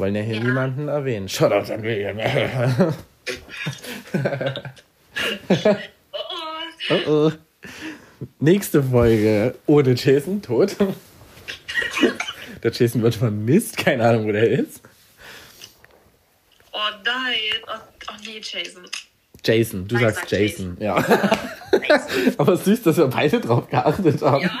Wollen 0.00 0.16
ja 0.16 0.22
hier 0.22 0.36
Ja. 0.36 0.44
niemanden 0.44 0.88
erwähnen. 0.88 1.28
Shoutout 1.28 1.70
an 1.70 1.82
William. 1.82 2.18
Oh, 6.12 6.18
oh. 6.90 6.96
oh 7.06 7.10
oh. 7.10 7.32
Nächste 8.38 8.82
Folge 8.82 9.54
ohne 9.66 9.92
Jason, 9.92 10.40
tot. 10.40 10.74
Der 12.62 12.72
Jason 12.72 13.02
wird 13.02 13.14
vermisst, 13.14 13.76
keine 13.76 14.08
Ahnung, 14.08 14.26
wo 14.26 14.32
der 14.32 14.48
ist. 14.48 14.80
Oh 16.72 16.78
nein, 17.04 17.34
oh, 17.66 17.72
oh 18.08 18.14
nee, 18.24 18.40
Jason. 18.42 18.88
Jason, 19.44 19.86
du 19.86 19.96
Nein, 19.96 20.04
sagst 20.04 20.30
sag 20.30 20.40
Jason, 20.40 20.76
ja. 20.80 20.96
Aber 22.38 22.56
süß, 22.56 22.82
dass 22.82 22.96
wir 22.96 23.06
beide 23.08 23.40
drauf 23.40 23.68
geachtet 23.68 24.22
haben. 24.22 24.42
Ja, 24.42 24.60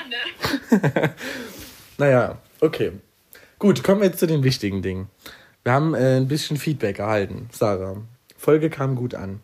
ne? 0.70 1.14
Naja, 1.98 2.38
okay. 2.60 2.92
Gut, 3.60 3.84
kommen 3.84 4.00
wir 4.00 4.08
jetzt 4.08 4.20
zu 4.20 4.26
den 4.26 4.42
wichtigen 4.42 4.80
Dingen. 4.80 5.10
Wir 5.64 5.72
haben 5.72 5.92
äh, 5.94 6.16
ein 6.16 6.28
bisschen 6.28 6.56
Feedback 6.56 6.98
erhalten, 6.98 7.50
Sarah. 7.52 7.98
Folge 8.38 8.70
kam 8.70 8.96
gut 8.96 9.14
an. 9.14 9.42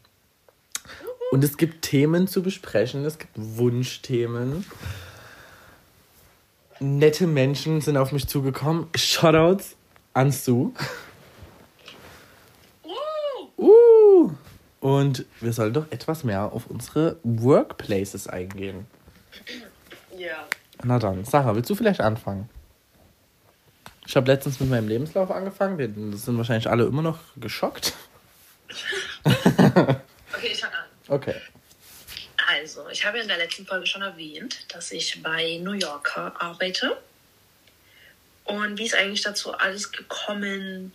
Und 1.32 1.44
es 1.44 1.58
gibt 1.58 1.82
Themen 1.82 2.26
zu 2.26 2.42
besprechen, 2.42 3.04
es 3.04 3.18
gibt 3.18 3.35
Wunschthemen. 3.35 4.64
Nette 6.80 7.26
Menschen 7.26 7.82
sind 7.82 7.99
auf 7.99 8.11
mich 8.11 8.26
zugekommen. 8.26 8.87
Shoutouts 8.94 9.76
an 10.14 10.32
Sue. 10.32 10.73
Uh. 13.58 14.30
Und 14.80 15.26
wir 15.42 15.52
sollen 15.52 15.75
doch 15.75 15.92
etwas 15.92 16.25
mehr 16.25 16.54
auf 16.54 16.68
unsere 16.68 17.18
Workplaces 17.23 18.28
eingehen. 18.28 18.87
ja. 20.16 20.46
Na 20.82 20.99
dann, 20.99 21.26
Sarah, 21.26 21.54
willst 21.54 21.68
du 21.68 21.75
vielleicht 21.75 22.00
anfangen? 22.00 22.49
Ich 24.06 24.16
habe 24.16 24.30
letztens 24.30 24.60
mit 24.60 24.70
meinem 24.70 24.88
Lebenslauf 24.88 25.30
angefangen. 25.30 25.78
Wir 25.78 25.88
sind 26.16 26.36
wahrscheinlich 26.36 26.68
alle 26.68 26.84
immer 26.84 27.02
noch 27.02 27.18
geschockt. 27.36 27.94
Okay, 30.36 30.48
ich 30.52 30.60
fange 30.60 30.76
an. 30.76 30.84
Okay. 31.08 31.34
Also, 32.48 32.88
ich 32.90 33.04
habe 33.06 33.18
in 33.18 33.28
der 33.28 33.38
letzten 33.38 33.66
Folge 33.66 33.86
schon 33.86 34.02
erwähnt, 34.02 34.66
dass 34.68 34.92
ich 34.92 35.22
bei 35.22 35.58
New 35.62 35.72
Yorker 35.72 36.34
arbeite. 36.40 36.96
Und 38.44 38.78
wie 38.78 38.86
es 38.86 38.94
eigentlich 38.94 39.22
dazu 39.22 39.52
alles 39.54 39.90
gekommen 39.90 40.92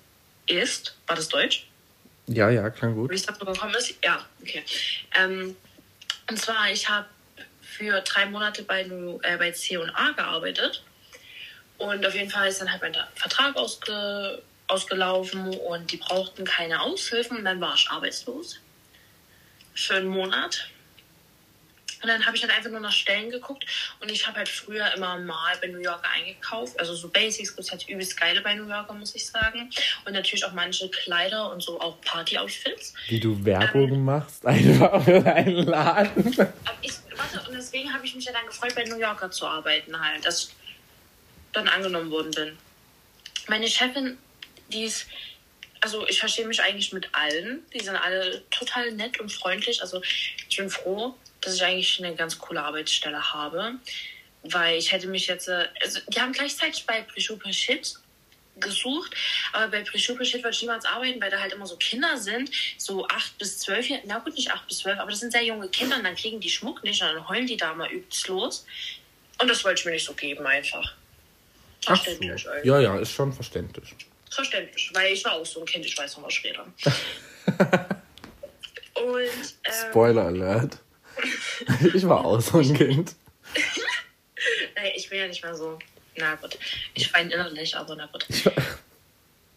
ist, 0.48 0.96
war 1.08 1.15
das 1.15 1.27
Deutsch? 1.27 1.68
Ja, 2.27 2.50
ja, 2.50 2.70
klang 2.70 2.91
Wie 2.91 3.00
gut. 3.00 3.13
es 3.13 3.25
dazu 3.25 3.46
gekommen 3.46 3.74
ist? 3.74 3.96
Ja, 4.03 4.24
okay. 4.41 4.63
Ähm, 5.20 5.56
und 6.30 6.38
zwar, 6.39 6.72
ich 6.72 6.88
habe 6.88 7.08
für 7.62 8.00
drei 8.01 8.25
Monate 8.27 8.63
bei, 8.63 8.84
New, 8.84 9.20
äh, 9.24 9.38
bei 9.38 9.51
C&A 9.51 10.12
gearbeitet. 10.12 10.84
Und 11.82 12.06
auf 12.06 12.14
jeden 12.14 12.30
Fall 12.30 12.48
ist 12.48 12.62
dann 12.62 12.72
halt 12.72 12.82
mein 12.82 12.96
Vertrag 13.16 13.56
ausge, 13.56 14.42
ausgelaufen 14.68 15.56
und 15.58 15.92
die 15.92 15.98
brauchten 15.98 16.46
keine 16.46 16.82
Aushilfen. 16.82 17.38
Und 17.38 17.46
dann 17.46 17.60
war 17.60 17.74
ich 17.74 17.90
arbeitslos 17.90 18.60
für 19.74 19.96
einen 19.96 20.08
Monat. 20.08 20.68
Und 22.02 22.08
dann 22.08 22.26
habe 22.26 22.36
ich 22.36 22.42
halt 22.42 22.56
einfach 22.56 22.72
nur 22.72 22.80
nach 22.80 22.92
Stellen 22.92 23.30
geguckt 23.30 23.64
und 24.00 24.10
ich 24.10 24.26
habe 24.26 24.38
halt 24.38 24.50
früher 24.50 24.92
immer 24.96 25.20
mal 25.20 25.56
bei 25.62 25.68
New 25.68 25.78
Yorker 25.78 26.10
eingekauft. 26.10 26.80
Also 26.80 26.96
so 26.96 27.10
Basics 27.10 27.50
gibt 27.50 27.60
es 27.60 27.72
halt 27.72 27.88
übelst 27.88 28.20
geile 28.20 28.42
bei 28.42 28.56
New 28.56 28.68
Yorker, 28.68 28.94
muss 28.94 29.14
ich 29.14 29.28
sagen. 29.28 29.70
Und 30.06 30.14
natürlich 30.14 30.44
auch 30.46 30.54
manche 30.54 30.90
Kleider 30.90 31.52
und 31.52 31.62
so 31.62 31.80
auch 31.80 32.02
Party-Outfits. 32.02 32.96
Wie 33.08 33.20
du 33.20 33.46
Werbung 33.46 34.04
machst, 34.04 34.44
einfach 34.48 35.04
für 35.04 35.22
deinen 35.22 35.68
Laden. 35.68 36.36
Ich, 36.82 36.94
warte, 37.16 37.48
und 37.48 37.56
deswegen 37.56 37.94
habe 37.94 38.04
ich 38.04 38.16
mich 38.16 38.26
ja 38.26 38.34
dann 38.34 38.48
gefreut, 38.48 38.74
bei 38.74 38.84
New 38.84 38.98
Yorker 38.98 39.30
zu 39.30 39.46
arbeiten 39.46 40.00
halt, 40.00 40.26
ich 40.26 40.50
dann 41.53 41.67
angenommen 41.67 42.12
worden 42.12 42.31
bin. 42.31 42.58
Meine 43.48 43.67
Chefin, 43.67 44.17
die 44.70 44.84
ist 44.84 45.08
also 45.81 46.08
ich 46.08 46.20
verstehe 46.20 46.46
mich 46.46 46.62
eigentlich 46.62 46.93
mit 46.93 47.10
allen. 47.13 47.65
Die 47.74 47.79
sind 47.79 47.96
alle 47.96 48.43
total 48.51 48.91
nett 48.91 49.20
und 49.20 49.31
freundlich. 49.31 49.81
Also 49.81 50.01
ich 50.03 50.55
bin 50.55 50.70
froh, 50.70 51.15
dass 51.41 51.55
ich 51.55 51.63
eigentlich 51.63 52.03
eine 52.03 52.15
ganz 52.15 52.38
coole 52.38 52.62
Arbeitsstelle 52.63 53.34
habe. 53.34 53.74
Weil 54.43 54.77
ich 54.77 54.91
hätte 54.91 55.08
mich 55.08 55.27
jetzt, 55.27 55.48
äh, 55.48 55.67
also 55.81 56.00
die 56.08 56.20
haben 56.20 56.34
gleichzeitig 56.34 56.86
bei 56.86 57.01
Prishupa 57.01 57.51
Shit 57.51 57.96
gesucht, 58.60 59.15
aber 59.53 59.70
bei 59.70 59.84
Prishupa 59.84 60.24
Shit 60.24 60.43
wollte 60.43 60.55
ich 60.55 60.62
niemals 60.62 60.86
arbeiten, 60.86 61.22
weil 61.22 61.31
da 61.31 61.39
halt 61.39 61.53
immer 61.53 61.65
so 61.65 61.77
Kinder 61.77 62.17
sind, 62.17 62.51
so 62.77 63.08
acht 63.08 63.38
bis 63.38 63.60
zwölf, 63.60 63.88
na 64.05 64.20
gut, 64.20 64.36
nicht 64.36 64.51
acht 64.51 64.67
bis 64.67 64.79
zwölf, 64.79 65.00
aber 65.00 65.10
das 65.12 65.20
sind 65.20 65.31
sehr 65.31 65.43
junge 65.43 65.70
Kinder 65.70 65.96
und 65.96 66.03
dann 66.03 66.15
kriegen 66.15 66.39
die 66.39 66.50
Schmuck 66.50 66.84
nicht 66.84 67.01
und 67.01 67.08
dann 67.08 67.29
heulen 67.29 67.48
die 67.48 67.58
da 67.58 67.74
mal 67.74 67.89
übelst 67.89 68.27
los. 68.27 68.65
Und 69.39 69.48
das 69.48 69.63
wollte 69.63 69.79
ich 69.79 69.86
mir 69.86 69.91
nicht 69.91 70.05
so 70.05 70.13
geben 70.13 70.46
einfach. 70.46 70.93
Ach 71.88 72.06
so. 72.06 72.12
Ja, 72.64 72.80
ja, 72.80 72.98
ist 73.00 73.12
schon 73.12 73.34
verständlich. 73.34 73.96
Verständlich, 74.30 74.90
weil 74.94 75.14
ich 75.14 75.26
war 75.26 75.34
auch 75.34 75.46
so 75.46 75.60
ein 75.62 75.66
Kind, 75.66 75.86
ich 75.86 75.98
weiß 75.98 76.18
noch 76.18 76.26
was 76.26 76.34
später. 76.34 76.66
Und, 78.94 79.24
ähm, 79.24 79.90
Spoiler 79.90 80.26
Alert. 80.26 80.78
Ich 81.94 82.08
war 82.08 82.26
auch 82.26 82.40
so 82.40 82.60
ein 82.60 82.74
Kind. 82.74 83.16
Nein, 84.76 84.92
ich 84.96 85.10
bin 85.10 85.20
ja 85.20 85.28
nicht 85.28 85.44
mehr 85.44 85.56
so. 85.56 85.78
Na 86.16 86.36
gut. 86.36 86.58
Ich 86.94 87.14
weine 87.14 87.34
innerlich, 87.34 87.76
aber 87.76 87.96
na 87.96 88.06
gut. 88.08 88.26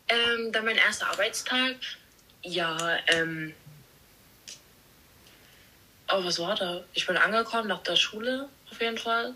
ähm, 0.09 0.53
dann 0.53 0.65
mein 0.65 0.77
erster 0.77 1.09
Arbeitstag. 1.09 1.77
Ja, 2.43 2.99
ähm. 3.09 3.55
Oh, 6.09 6.23
was 6.25 6.39
war 6.39 6.55
da? 6.55 6.85
Ich 6.93 7.07
bin 7.07 7.17
angekommen 7.17 7.69
nach 7.69 7.83
der 7.83 7.97
Schule, 7.97 8.49
auf 8.71 8.81
jeden 8.81 8.99
Fall. 8.99 9.35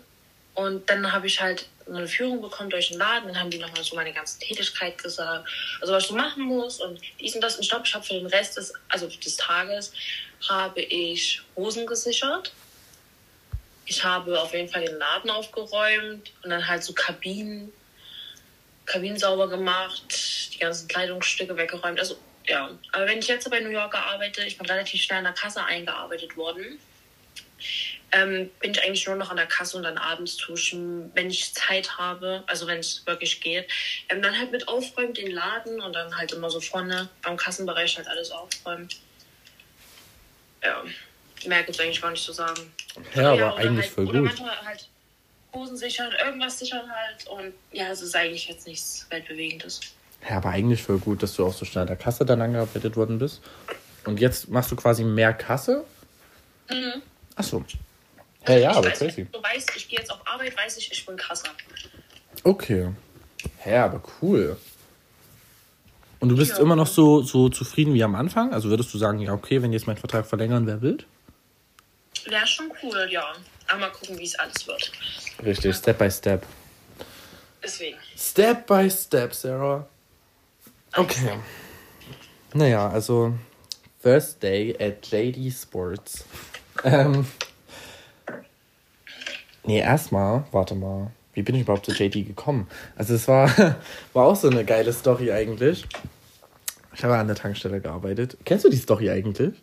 Und 0.55 0.89
dann 0.89 1.11
habe 1.11 1.27
ich 1.27 1.39
halt 1.41 1.67
eine 1.87 2.07
Führung 2.07 2.41
bekommen 2.41 2.69
durch 2.69 2.89
den 2.89 2.97
Laden. 2.97 3.27
Dann 3.27 3.39
haben 3.39 3.49
die 3.49 3.57
nochmal 3.57 3.83
so 3.83 3.95
meine 3.95 4.13
ganze 4.13 4.39
Tätigkeit 4.39 4.97
gesagt. 4.97 5.47
Also 5.81 5.93
was 5.93 6.07
du 6.07 6.15
machen 6.15 6.43
musst 6.43 6.81
und 6.81 6.99
dies 7.19 7.35
und 7.35 7.41
das. 7.41 7.55
Und 7.57 7.63
stopp, 7.63 7.85
ich 7.85 7.93
habe 7.93 8.05
für 8.05 8.13
den 8.13 8.27
Rest 8.27 8.57
des, 8.57 8.73
also 8.89 9.07
des 9.07 9.37
Tages, 9.37 9.93
habe 10.47 10.81
ich 10.81 11.41
Hosen 11.55 11.85
gesichert. 11.85 12.51
Ich 13.85 14.03
habe 14.03 14.39
auf 14.39 14.53
jeden 14.53 14.69
Fall 14.69 14.85
den 14.85 14.97
Laden 14.97 15.31
aufgeräumt 15.31 16.31
und 16.43 16.49
dann 16.49 16.67
halt 16.67 16.83
so 16.83 16.93
Kabinen, 16.93 17.73
Kabinen 18.85 19.17
sauber 19.17 19.49
gemacht, 19.49 20.53
die 20.53 20.59
ganzen 20.59 20.87
Kleidungsstücke 20.87 21.57
weggeräumt. 21.57 21.99
Also 21.99 22.17
ja, 22.47 22.69
aber 22.91 23.07
wenn 23.07 23.19
ich 23.19 23.27
jetzt 23.27 23.49
bei 23.49 23.59
New 23.59 23.69
York 23.69 23.95
arbeite, 23.95 24.43
ich 24.43 24.57
bin 24.57 24.67
relativ 24.67 25.01
schnell 25.01 25.19
in 25.19 25.25
der 25.25 25.33
Kasse 25.33 25.63
eingearbeitet 25.63 26.37
worden 26.37 26.79
ähm, 28.11 28.49
bin 28.59 28.71
ich 28.71 28.83
eigentlich 28.83 29.05
nur 29.07 29.15
noch 29.15 29.29
an 29.29 29.37
der 29.37 29.45
Kasse 29.45 29.77
und 29.77 29.83
dann 29.83 29.97
abends 29.97 30.37
duschen, 30.37 31.11
wenn 31.13 31.29
ich 31.29 31.53
Zeit 31.53 31.97
habe, 31.97 32.43
also 32.47 32.67
wenn 32.67 32.79
es 32.79 33.05
wirklich 33.05 33.41
geht. 33.41 33.67
Ähm, 34.09 34.21
dann 34.21 34.37
halt 34.37 34.51
mit 34.51 34.67
aufräumen 34.67 35.13
den 35.13 35.31
Laden 35.31 35.81
und 35.81 35.93
dann 35.93 36.15
halt 36.17 36.31
immer 36.31 36.49
so 36.49 36.59
vorne 36.59 37.09
am 37.23 37.37
Kassenbereich 37.37 37.97
halt 37.97 38.07
alles 38.07 38.31
aufräumen. 38.31 38.89
Ja, 40.63 40.83
mehr 41.45 41.63
gibt 41.63 41.77
es 41.77 41.79
eigentlich 41.79 42.01
gar 42.01 42.11
nicht 42.11 42.23
zu 42.23 42.33
sagen. 42.33 42.73
Ja, 43.15 43.31
aber 43.31 43.57
eigentlich 43.57 43.85
halt, 43.85 43.93
voll 43.93 44.07
oder 44.07 44.19
gut. 44.19 44.27
manchmal 44.29 44.65
halt 44.65 44.89
Hosen 45.53 45.77
sichern, 45.77 46.11
irgendwas 46.23 46.59
sichern 46.59 46.89
halt 46.91 47.27
und 47.27 47.53
ja, 47.71 47.87
es 47.87 48.01
ist 48.01 48.15
eigentlich 48.15 48.47
jetzt 48.47 48.67
nichts 48.67 49.07
Weltbewegendes. 49.09 49.79
Ja, 50.27 50.37
aber 50.37 50.49
eigentlich 50.49 50.83
voll 50.83 50.99
gut, 50.99 51.23
dass 51.23 51.35
du 51.35 51.45
auch 51.45 51.53
so 51.53 51.65
schnell 51.65 51.83
an 51.83 51.87
der 51.87 51.95
Kasse 51.95 52.25
dann 52.25 52.41
angearbeitet 52.41 52.95
worden 52.95 53.19
bist. 53.19 53.41
Und 54.05 54.19
jetzt 54.19 54.49
machst 54.49 54.71
du 54.71 54.75
quasi 54.75 55.03
mehr 55.03 55.33
Kasse? 55.33 55.85
Mhm. 56.69 57.01
Ach 57.35 57.43
so. 58.45 58.53
Ja, 58.53 58.59
ja, 58.59 58.71
ich 58.71 58.77
aber 58.77 58.87
weiß, 58.89 58.99
crazy. 58.99 59.27
du 59.31 59.41
weißt, 59.43 59.71
ich 59.75 59.87
gehe 59.89 59.99
jetzt 59.99 60.11
auf 60.11 60.19
Arbeit, 60.25 60.57
weiß 60.57 60.77
ich, 60.77 60.91
ich 60.91 61.05
bin 61.05 61.17
krasser. 61.17 61.49
Okay. 62.43 62.89
Ja, 63.65 63.85
aber 63.85 64.01
cool. 64.21 64.57
Und 66.19 66.29
du 66.29 66.35
bist 66.35 66.51
Ja. 66.51 66.59
immer 66.59 66.75
noch 66.75 66.87
so, 66.87 67.21
so 67.21 67.49
zufrieden 67.49 67.93
wie 67.93 68.03
am 68.03 68.15
Anfang? 68.15 68.53
Also 68.53 68.69
würdest 68.69 68.93
du 68.93 68.97
sagen, 68.97 69.19
ja, 69.19 69.33
okay, 69.33 69.61
wenn 69.61 69.71
jetzt 69.71 69.87
mein 69.87 69.97
Vertrag 69.97 70.25
verlängern, 70.25 70.67
wer 70.67 70.81
will? 70.81 70.97
Wäre 72.25 72.45
schon 72.47 72.71
cool, 72.83 73.07
ja. 73.09 73.23
Aber 73.67 73.79
mal 73.79 73.91
gucken, 73.91 74.17
wie 74.19 74.25
es 74.25 74.35
alles 74.37 74.67
wird. 74.67 74.91
Richtig, 75.45 75.75
Step 75.75 75.97
by 75.97 76.11
Step. 76.11 76.45
Deswegen. 77.63 77.97
Step 78.17 78.65
by 78.67 78.89
Step, 78.89 79.33
Sarah. 79.33 79.87
Okay. 80.95 81.37
Naja, 82.53 82.89
also 82.89 83.33
First 84.01 84.41
Day 84.41 84.75
at 84.79 85.05
JD 85.09 85.51
Sports. 85.51 86.25
Ähm. 86.83 87.25
Nee, 89.63 89.79
erstmal, 89.79 90.45
warte 90.51 90.75
mal. 90.75 91.11
Wie 91.33 91.41
bin 91.43 91.55
ich 91.55 91.61
überhaupt 91.61 91.85
zu 91.85 91.91
JD 91.91 92.25
gekommen? 92.27 92.67
Also 92.95 93.13
es 93.13 93.27
war, 93.27 93.47
war 94.13 94.25
auch 94.25 94.35
so 94.35 94.49
eine 94.49 94.65
geile 94.65 94.91
Story 94.93 95.31
eigentlich. 95.31 95.85
Ich 96.93 97.03
habe 97.03 97.15
an 97.17 97.27
der 97.27 97.35
Tankstelle 97.35 97.79
gearbeitet. 97.79 98.37
Kennst 98.45 98.65
du 98.65 98.69
die 98.69 98.77
Story 98.77 99.09
eigentlich? 99.09 99.53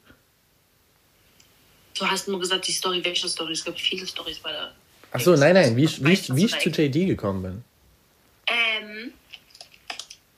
Du 1.98 2.06
hast 2.06 2.28
nur 2.28 2.38
gesagt, 2.40 2.66
die 2.68 2.72
Story, 2.72 3.02
welche 3.04 3.28
Story? 3.28 3.52
Es 3.52 3.64
gibt 3.64 3.80
viele 3.80 4.06
Stories 4.06 4.38
bei 4.38 4.52
der. 4.52 4.70
Achso, 5.12 5.34
nein, 5.36 5.54
nein, 5.54 5.76
wie, 5.76 5.84
ich- 5.84 6.04
wie, 6.04 6.12
ich- 6.12 6.34
wie 6.34 6.44
ich 6.44 6.58
zu 6.58 6.68
JD 6.70 7.06
gekommen 7.06 7.42
bin. 7.42 7.64
Ähm. 8.46 9.12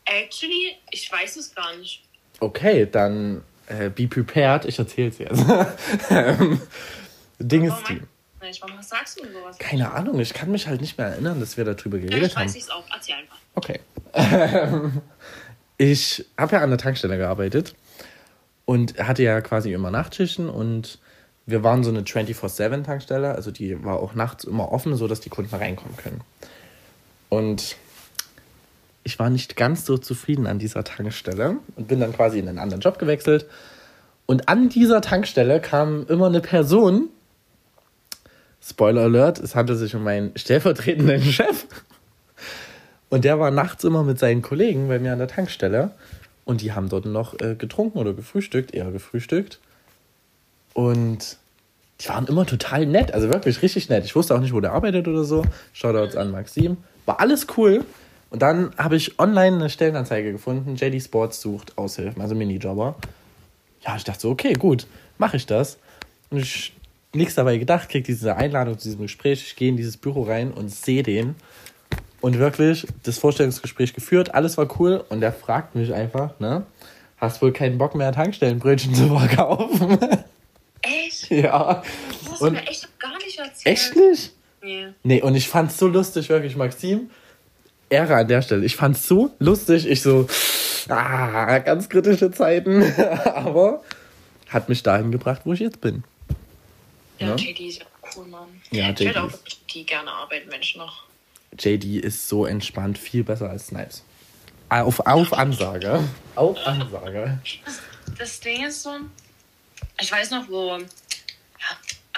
Actually, 0.04 0.76
ich 0.90 1.10
weiß 1.12 1.36
es 1.36 1.54
gar 1.54 1.76
nicht. 1.76 2.02
Okay, 2.40 2.86
dann 2.90 3.42
äh, 3.66 3.90
be 3.90 4.06
prepared, 4.06 4.64
ich 4.64 4.78
erzähl's 4.78 5.18
jetzt. 5.18 5.42
ähm, 6.10 6.60
Ding 7.38 7.64
ist 7.64 7.84
die. 7.88 8.00
Nein, 8.40 8.54
warum 8.60 8.82
sagst 8.82 9.18
du 9.18 9.24
denn 9.24 9.32
sowas? 9.32 9.58
Keine 9.58 9.90
Ahnung, 9.92 10.20
ich 10.20 10.32
kann 10.32 10.50
mich 10.50 10.66
halt 10.68 10.80
nicht 10.80 10.96
mehr 10.98 11.08
erinnern, 11.08 11.40
dass 11.40 11.56
wir 11.56 11.64
darüber 11.64 11.98
Ja, 11.98 12.06
geredet 12.06 12.28
ich 12.30 12.36
haben. 12.36 12.44
weiß 12.46 12.56
es 12.56 12.70
auch. 12.70 12.84
Erzähl 12.94 13.14
einfach. 13.16 13.36
Okay. 13.54 13.80
Ich 15.80 16.26
habe 16.36 16.56
ja 16.56 16.62
an 16.62 16.70
der 16.70 16.78
Tankstelle 16.78 17.16
gearbeitet 17.18 17.76
und 18.64 18.98
hatte 18.98 19.22
ja 19.22 19.40
quasi 19.40 19.72
immer 19.72 19.92
Nachtschichten 19.92 20.48
und 20.50 20.98
wir 21.46 21.62
waren 21.62 21.84
so 21.84 21.90
eine 21.90 22.00
24-7-Tankstelle, 22.02 23.32
also 23.32 23.52
die 23.52 23.84
war 23.84 24.00
auch 24.00 24.12
nachts 24.14 24.42
immer 24.42 24.72
offen, 24.72 24.96
sodass 24.96 25.20
die 25.20 25.28
Kunden 25.30 25.54
reinkommen 25.54 25.96
können. 25.96 26.20
Und 27.28 27.76
ich 29.04 29.20
war 29.20 29.30
nicht 29.30 29.54
ganz 29.54 29.86
so 29.86 29.96
zufrieden 29.98 30.48
an 30.48 30.58
dieser 30.58 30.82
Tankstelle 30.82 31.58
und 31.76 31.86
bin 31.86 32.00
dann 32.00 32.12
quasi 32.12 32.40
in 32.40 32.48
einen 32.48 32.58
anderen 32.58 32.80
Job 32.80 32.98
gewechselt. 32.98 33.46
Und 34.26 34.48
an 34.48 34.68
dieser 34.68 35.00
Tankstelle 35.00 35.60
kam 35.60 36.06
immer 36.08 36.26
eine 36.26 36.40
Person, 36.40 37.08
Spoiler 38.60 39.02
Alert, 39.02 39.38
es 39.38 39.54
handelt 39.54 39.78
sich 39.78 39.94
um 39.94 40.04
meinen 40.04 40.36
stellvertretenden 40.36 41.22
Chef. 41.32 41.66
Und 43.08 43.24
der 43.24 43.38
war 43.38 43.50
nachts 43.50 43.84
immer 43.84 44.02
mit 44.02 44.18
seinen 44.18 44.42
Kollegen 44.42 44.88
bei 44.88 44.98
mir 44.98 45.12
an 45.12 45.18
der 45.18 45.28
Tankstelle. 45.28 45.92
Und 46.44 46.60
die 46.60 46.72
haben 46.72 46.88
dort 46.88 47.06
noch 47.06 47.38
äh, 47.40 47.54
getrunken 47.54 47.98
oder 47.98 48.12
gefrühstückt, 48.12 48.74
eher 48.74 48.90
gefrühstückt. 48.90 49.60
Und 50.74 51.36
die 52.00 52.08
waren 52.08 52.26
immer 52.26 52.46
total 52.46 52.86
nett, 52.86 53.12
also 53.12 53.28
wirklich 53.28 53.60
richtig 53.62 53.88
nett. 53.88 54.04
Ich 54.04 54.14
wusste 54.14 54.34
auch 54.34 54.40
nicht, 54.40 54.52
wo 54.52 54.60
der 54.60 54.72
arbeitet 54.72 55.08
oder 55.08 55.24
so. 55.24 55.44
Shoutouts 55.72 56.16
an 56.16 56.30
Maxim. 56.30 56.76
War 57.06 57.20
alles 57.20 57.46
cool. 57.56 57.84
Und 58.30 58.42
dann 58.42 58.70
habe 58.76 58.96
ich 58.96 59.18
online 59.18 59.56
eine 59.56 59.70
Stellenanzeige 59.70 60.32
gefunden. 60.32 60.76
JD 60.76 61.02
Sports 61.02 61.40
sucht 61.40 61.76
Aushilfen, 61.76 62.20
also 62.20 62.34
Minijobber. 62.34 62.94
Ja, 63.80 63.96
ich 63.96 64.04
dachte 64.04 64.20
so, 64.20 64.30
okay, 64.30 64.52
gut, 64.52 64.86
mache 65.16 65.36
ich 65.36 65.46
das. 65.46 65.78
Und 66.30 66.38
ich 66.38 66.74
nichts 67.14 67.34
dabei 67.34 67.58
gedacht, 67.58 67.88
krieg 67.88 68.04
diese 68.04 68.36
Einladung 68.36 68.78
zu 68.78 68.88
diesem 68.88 69.02
Gespräch. 69.02 69.42
Ich 69.46 69.56
gehe 69.56 69.68
in 69.68 69.76
dieses 69.76 69.96
Büro 69.96 70.22
rein 70.22 70.52
und 70.52 70.70
sehe 70.70 71.02
den. 71.02 71.34
Und 72.20 72.38
wirklich 72.38 72.86
das 73.04 73.18
Vorstellungsgespräch 73.18 73.94
geführt, 73.94 74.34
alles 74.34 74.58
war 74.58 74.68
cool. 74.80 75.04
Und 75.08 75.22
er 75.22 75.32
fragt 75.32 75.74
mich 75.74 75.92
einfach, 75.94 76.38
ne? 76.40 76.66
Hast 77.16 77.42
wohl 77.42 77.52
keinen 77.52 77.78
Bock 77.78 77.94
mehr, 77.94 78.12
Tankstellenbrötchen 78.12 78.94
zu 78.94 79.08
verkaufen? 79.16 79.98
Echt? 80.82 81.30
ja. 81.30 81.82
Du 82.24 82.32
hast 82.32 82.40
Und 82.40 82.52
mir 82.52 82.66
echt 82.66 82.88
gar 82.98 83.16
nicht 83.18 83.38
erzählt. 83.38 83.66
echt 83.66 83.96
nicht? 83.96 84.32
Nee. 84.62 84.86
Nee, 85.02 85.22
und 85.22 85.34
ich 85.34 85.48
fand's 85.48 85.78
so 85.78 85.86
lustig, 85.86 86.28
wirklich, 86.28 86.56
Maxim. 86.56 87.10
Ehre 87.90 88.16
an 88.16 88.28
der 88.28 88.42
Stelle. 88.42 88.64
Ich 88.64 88.76
fand's 88.76 89.06
so 89.06 89.30
lustig. 89.38 89.88
Ich 89.88 90.02
so, 90.02 90.26
ah, 90.88 91.58
ganz 91.58 91.88
kritische 91.88 92.30
Zeiten. 92.30 92.82
Aber 93.24 93.82
hat 94.48 94.68
mich 94.68 94.82
dahin 94.82 95.10
gebracht, 95.10 95.42
wo 95.44 95.52
ich 95.52 95.60
jetzt 95.60 95.80
bin. 95.80 96.04
Ja, 97.18 97.28
Ja. 97.28 97.36
JD 97.36 97.60
ist 97.68 97.78
ja 97.80 97.86
cool, 98.16 98.26
Mann. 98.26 98.60
Ja, 98.70 98.90
ich 98.90 98.98
JD 99.00 99.06
würde 99.06 99.22
auch 99.22 99.28
ist- 99.32 99.44
mit 99.44 99.56
die 99.74 99.84
gerne 99.86 100.10
arbeiten, 100.10 100.50
wenn 100.50 100.60
ich 100.62 100.76
noch. 100.76 101.04
JD 101.58 101.98
ist 102.00 102.28
so 102.28 102.44
entspannt, 102.46 102.98
viel 102.98 103.24
besser 103.24 103.50
als 103.50 103.68
Snipes. 103.68 104.02
Auf, 104.68 105.00
auf 105.00 105.32
Ansage. 105.32 106.04
Auf 106.34 106.58
Ansage. 106.66 107.38
Das 108.18 108.38
Ding 108.40 108.64
ist 108.66 108.82
so, 108.82 108.90
ich 110.00 110.12
weiß 110.12 110.30
noch, 110.30 110.48
wo. 110.48 110.76
Ja, 110.76 110.82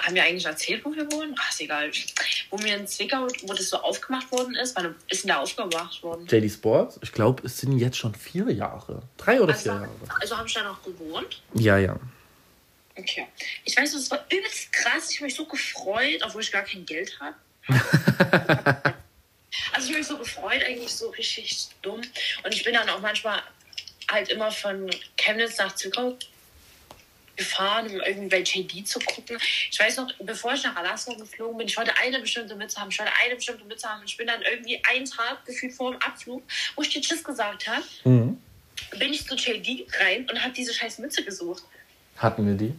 haben 0.03 0.15
wir 0.15 0.23
eigentlich 0.23 0.45
erzählt, 0.45 0.83
wo 0.83 0.93
wir 0.93 1.09
wohnen? 1.11 1.33
Ach, 1.39 1.49
ist 1.51 1.61
egal. 1.61 1.91
Wo 2.49 2.57
mir 2.57 2.75
in 2.75 2.87
Zwickau, 2.87 3.27
wo 3.43 3.53
das 3.53 3.69
so 3.69 3.77
aufgemacht 3.77 4.29
worden 4.31 4.55
ist, 4.55 4.75
wann 4.75 4.95
ist 5.09 5.23
denn 5.23 5.27
der 5.29 5.39
aufgemacht 5.39 6.03
worden? 6.03 6.27
JD 6.27 6.51
Sports, 6.51 6.99
ich 7.01 7.11
glaube, 7.13 7.43
es 7.45 7.59
sind 7.59 7.77
jetzt 7.77 7.97
schon 7.97 8.13
vier 8.15 8.51
Jahre. 8.51 9.01
Drei 9.17 9.39
oder 9.41 9.53
vier 9.53 9.71
Also, 9.73 9.83
Jahre. 9.85 9.95
also 10.19 10.37
habe 10.37 10.47
ich 10.47 10.53
da 10.53 10.63
noch 10.63 10.83
gewohnt. 10.83 11.41
Ja, 11.53 11.77
ja. 11.77 11.97
Okay. 12.95 13.27
Ich 13.65 13.75
weiß, 13.77 13.93
es 13.93 14.11
war 14.11 14.25
übelst 14.31 14.71
krass. 14.73 15.11
Ich 15.11 15.17
habe 15.17 15.25
mich 15.25 15.35
so 15.35 15.45
gefreut, 15.45 16.21
obwohl 16.23 16.41
ich 16.41 16.51
gar 16.51 16.63
kein 16.63 16.85
Geld 16.85 17.17
habe. 17.19 17.35
also 19.73 19.87
ich 19.87 19.89
habe 19.89 19.97
mich 19.99 20.07
so 20.07 20.17
gefreut, 20.17 20.63
eigentlich 20.63 20.91
so 20.91 21.09
richtig 21.09 21.67
dumm. 21.81 22.01
Und 22.43 22.53
ich 22.53 22.63
bin 22.63 22.73
dann 22.73 22.89
auch 22.89 22.99
manchmal 22.99 23.41
halt 24.09 24.29
immer 24.29 24.51
von 24.51 24.89
Chemnitz 25.17 25.57
nach 25.57 25.73
Zwickau 25.75 26.17
gefahren, 27.37 27.87
um 27.89 28.01
irgendwie 28.01 28.27
bei 28.27 28.41
JD 28.41 28.85
zu 28.87 28.99
gucken. 28.99 29.37
Ich 29.71 29.79
weiß 29.79 29.97
noch, 29.97 30.11
bevor 30.19 30.53
ich 30.53 30.63
nach 30.63 30.75
Alaska 30.75 31.13
geflogen 31.13 31.57
bin, 31.57 31.67
ich 31.67 31.77
wollte 31.77 31.95
eine 31.97 32.19
bestimmte 32.19 32.55
Mütze 32.55 32.79
haben, 32.79 32.89
ich 32.91 32.99
wollte 32.99 33.13
eine 33.23 33.35
bestimmte 33.35 33.63
Mütze 33.63 33.87
haben. 33.89 34.03
Ich 34.05 34.17
bin 34.17 34.27
dann 34.27 34.41
irgendwie 34.41 34.81
einen 34.83 35.05
Tag 35.05 35.45
gefühlt 35.45 35.73
vor 35.73 35.91
dem 35.91 36.01
Abflug, 36.01 36.43
wo 36.75 36.81
ich 36.81 36.89
dir 36.89 37.01
Tschüss 37.01 37.23
gesagt 37.23 37.67
habe, 37.67 37.83
Mhm. 38.03 38.41
bin 38.99 39.13
ich 39.13 39.25
zu 39.25 39.35
JD 39.35 39.87
rein 39.99 40.29
und 40.29 40.41
habe 40.43 40.53
diese 40.53 40.73
scheiß 40.73 40.99
Mütze 40.99 41.23
gesucht. 41.23 41.63
Hatten 42.21 42.45
wir 42.47 42.53
die? 42.55 42.73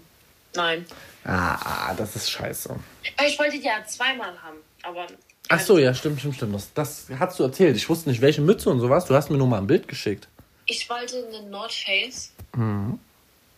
Nein. 0.55 0.87
Ah, 1.25 1.95
das 1.95 2.17
ist 2.17 2.31
scheiße. 2.31 2.75
Weil 3.17 3.29
ich 3.29 3.39
wollte 3.39 3.59
die 3.59 3.65
ja 3.67 3.85
zweimal 3.87 4.33
haben, 4.43 4.59
aber... 4.83 5.07
Ach 5.49 5.61
so, 5.61 5.79
ja, 5.79 5.93
stimmt, 5.93 6.21
stimmt, 6.21 6.37
stimmt. 6.37 6.55
Das, 6.55 6.73
das 6.75 7.07
hast 7.19 7.39
du 7.39 7.43
erzählt. 7.45 7.77
Ich 7.77 7.89
wusste 7.89 8.09
nicht, 8.09 8.21
welche 8.23 8.41
Mütze 8.41 8.71
und 8.71 8.81
sowas. 8.81 9.05
Du 9.07 9.15
hast 9.15 9.29
mir 9.31 9.37
nur 9.37 9.47
mal 9.47 9.59
ein 9.59 9.67
Bild 9.67 9.87
geschickt. 9.89 10.29
Ich 10.67 10.89
wollte 10.89 11.17
eine 11.27 11.49
North 11.51 11.73
Face, 11.75 12.33
Mhm. 12.55 12.99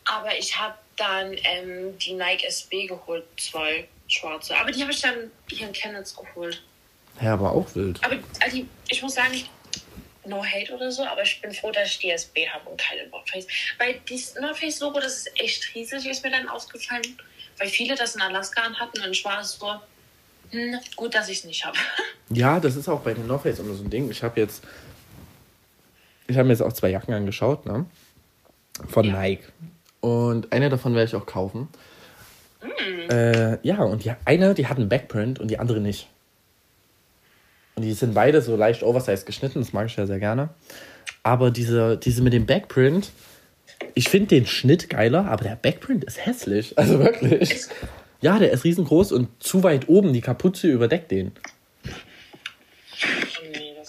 aber 0.05 0.37
ich 0.39 0.59
habe 0.59 0.75
dann 0.97 1.33
ähm, 1.33 1.97
die 1.99 2.15
Nike 2.15 2.45
SB 2.47 2.87
geholt, 2.87 3.25
zwei 3.39 3.87
schwarze. 4.09 4.57
Aber 4.57 4.71
die 4.71 4.81
habe 4.83 4.93
ich 4.93 5.01
dann 5.01 5.15
hier 5.49 5.67
in 5.69 5.73
Chemnitz 5.75 6.15
geholt. 6.17 6.63
Ja, 7.21 7.35
aber 7.35 7.53
auch 7.53 7.67
wild. 7.75 8.03
Aber 8.05 8.17
also, 8.41 8.59
ich 8.89 9.03
muss 9.03 9.15
sagen, 9.15 9.35
no 10.27 10.45
hate 10.45 10.73
oder 10.75 10.91
so, 10.91 11.05
aber 11.05 11.23
ich 11.23 11.41
bin 11.41 11.53
froh, 11.53 11.71
dass 11.71 11.89
ich 11.91 11.99
die 11.99 12.11
SB 12.11 12.49
habe 12.49 12.69
und 12.71 12.81
keine 12.81 13.07
North 13.09 13.29
Face. 13.31 13.47
Weil 13.79 14.01
dieses 14.09 14.35
North 14.37 14.59
Face 14.59 14.81
Logo, 14.81 15.01
das 15.01 15.19
ist 15.19 15.41
echt 15.41 15.75
riesig, 15.75 16.07
ist 16.07 16.23
mir 16.25 16.31
dann 16.31 16.49
aufgefallen. 16.49 17.03
Weil 17.59 17.69
viele 17.69 17.95
das 17.95 18.17
in 18.17 18.23
Alaska 18.23 18.63
anhatten 18.63 19.01
und 19.03 19.11
ich 19.13 19.25
war 19.25 19.43
so, 19.45 19.75
hm, 20.51 20.79
gut, 20.97 21.15
dass 21.15 21.29
ich 21.29 21.39
es 21.39 21.45
nicht 21.45 21.65
habe. 21.65 21.77
Ja, 22.31 22.59
das 22.59 22.75
ist 22.75 22.89
auch 22.89 23.01
bei 23.01 23.13
den 23.13 23.27
North 23.27 23.43
Face 23.43 23.59
immer 23.59 23.75
so 23.75 23.85
ein 23.85 23.91
Ding. 23.91 24.11
Ich 24.11 24.23
habe 24.23 24.41
jetzt, 24.41 24.65
ich 26.27 26.37
habe 26.37 26.47
mir 26.47 26.55
jetzt 26.55 26.63
auch 26.63 26.73
zwei 26.73 26.89
Jacken 26.89 27.13
angeschaut, 27.13 27.67
ne? 27.67 27.85
Von 28.89 29.05
Ja. 29.05 29.13
Nike. 29.21 29.45
Und 30.01 30.51
eine 30.51 30.71
davon 30.71 30.95
werde 30.95 31.07
ich 31.09 31.15
auch 31.15 31.27
kaufen. 31.27 31.69
Äh, 33.11 33.59
ja, 33.67 33.83
und 33.83 34.05
die 34.05 34.13
eine, 34.25 34.55
die 34.55 34.67
hat 34.67 34.79
einen 34.79 34.89
Backprint 34.89 35.39
und 35.39 35.49
die 35.49 35.59
andere 35.59 35.81
nicht. 35.81 36.09
Und 37.77 37.83
die 37.83 37.93
sind 37.93 38.15
beide 38.15 38.41
so 38.41 38.57
leicht 38.57 38.83
oversized 38.83 39.27
geschnitten, 39.27 39.61
das 39.61 39.73
mag 39.73 39.87
ich 39.87 39.97
ja 39.97 40.07
sehr 40.07 40.19
gerne. 40.19 40.51
Aber 41.23 41.51
diese, 41.51 41.97
diese 41.97 42.23
mit 42.23 42.33
dem 42.33 42.47
Backprint, 42.47 43.11
ich 43.95 44.09
finde 44.09 44.29
den 44.29 44.47
Schnitt 44.47 44.91
geiler, 44.91 45.27
aber 45.27 45.45
der 45.45 45.57
Backprint 45.57 46.05
ist 46.05 46.25
hässlich. 46.25 46.75
Also 46.79 46.99
wirklich. 46.99 47.67
Ja, 48.21 48.39
der 48.39 48.53
ist 48.53 48.65
riesengroß 48.65 49.13
und 49.13 49.29
zu 49.43 49.63
weit 49.63 49.89
oben, 49.89 50.13
die 50.13 50.21
Kapuze 50.21 50.69
überdeckt 50.69 51.11
den. 51.11 51.33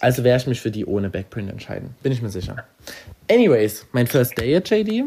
Also 0.01 0.23
werde 0.23 0.41
ich 0.41 0.47
mich 0.47 0.61
für 0.61 0.71
die 0.71 0.85
ohne 0.85 1.09
Backprint 1.09 1.49
entscheiden. 1.49 1.95
Bin 2.03 2.11
ich 2.11 2.21
mir 2.21 2.29
sicher. 2.29 2.65
Anyways, 3.31 3.87
mein 3.91 4.07
First 4.07 4.37
Day 4.37 4.55
at 4.55 4.69
JD. 4.69 5.05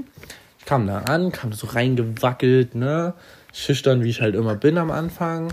Ich 0.59 0.65
kam 0.65 0.87
da 0.87 1.01
an, 1.01 1.31
kam 1.31 1.53
so 1.53 1.67
reingewackelt, 1.67 2.75
ne? 2.75 3.15
Schüchtern, 3.53 4.03
wie 4.03 4.11
ich 4.11 4.21
halt 4.21 4.35
immer 4.35 4.55
bin 4.55 4.79
am 4.79 4.91
Anfang. 4.91 5.53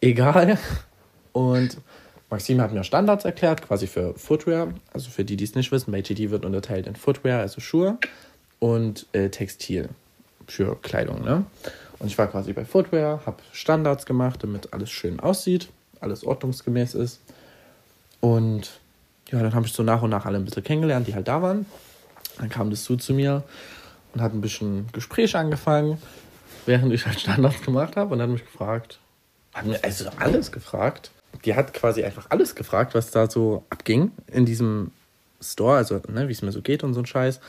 Egal. 0.00 0.58
Und 1.32 1.78
Maxim 2.30 2.60
hat 2.60 2.72
mir 2.72 2.82
Standards 2.82 3.24
erklärt, 3.24 3.62
quasi 3.62 3.86
für 3.86 4.14
Footwear. 4.14 4.68
Also 4.92 5.10
für 5.10 5.24
die, 5.24 5.36
die 5.36 5.44
es 5.44 5.54
nicht 5.54 5.70
wissen, 5.70 5.94
JD 5.94 6.30
wird 6.30 6.44
unterteilt 6.44 6.86
in 6.86 6.96
Footwear, 6.96 7.40
also 7.40 7.60
Schuhe, 7.60 7.98
und 8.58 9.06
äh, 9.12 9.28
Textil 9.28 9.88
für 10.46 10.76
Kleidung, 10.76 11.22
ne? 11.22 11.44
Und 11.98 12.08
ich 12.08 12.18
war 12.18 12.26
quasi 12.26 12.52
bei 12.52 12.64
Footwear, 12.64 13.24
habe 13.24 13.38
Standards 13.52 14.04
gemacht, 14.04 14.42
damit 14.42 14.72
alles 14.72 14.90
schön 14.90 15.18
aussieht, 15.18 15.68
alles 16.00 16.24
ordnungsgemäß 16.24 16.94
ist. 16.94 17.20
Und 18.20 18.80
ja, 19.30 19.40
dann 19.40 19.54
habe 19.54 19.66
ich 19.66 19.72
so 19.72 19.82
nach 19.82 20.02
und 20.02 20.10
nach 20.10 20.26
alle 20.26 20.36
ein 20.36 20.44
bisschen 20.44 20.62
kennengelernt, 20.62 21.06
die 21.06 21.14
halt 21.14 21.26
da 21.26 21.40
waren. 21.42 21.66
Dann 22.38 22.48
kam 22.48 22.70
das 22.70 22.84
zu 22.84 22.96
zu 22.96 23.14
mir 23.14 23.44
und 24.12 24.20
hat 24.20 24.34
ein 24.34 24.40
bisschen 24.40 24.88
Gespräch 24.92 25.36
angefangen, 25.36 25.98
während 26.66 26.92
ich 26.92 27.06
halt 27.06 27.20
Standards 27.20 27.62
gemacht 27.62 27.96
habe 27.96 28.14
und 28.14 28.20
hat 28.20 28.28
mich 28.28 28.44
gefragt, 28.44 28.98
hat 29.54 29.64
mir 29.64 29.82
also 29.82 30.10
alles 30.18 30.52
gefragt. 30.52 31.10
Die 31.44 31.54
hat 31.54 31.72
quasi 31.74 32.04
einfach 32.04 32.26
alles 32.30 32.54
gefragt, 32.54 32.94
was 32.94 33.10
da 33.10 33.28
so 33.28 33.64
abging 33.70 34.12
in 34.32 34.46
diesem 34.46 34.92
Store, 35.40 35.76
also 35.76 36.00
ne, 36.08 36.28
wie 36.28 36.32
es 36.32 36.42
mir 36.42 36.52
so 36.52 36.62
geht 36.62 36.82
und 36.82 36.94
so 36.94 37.00
ein 37.00 37.06
Scheiß. 37.06 37.40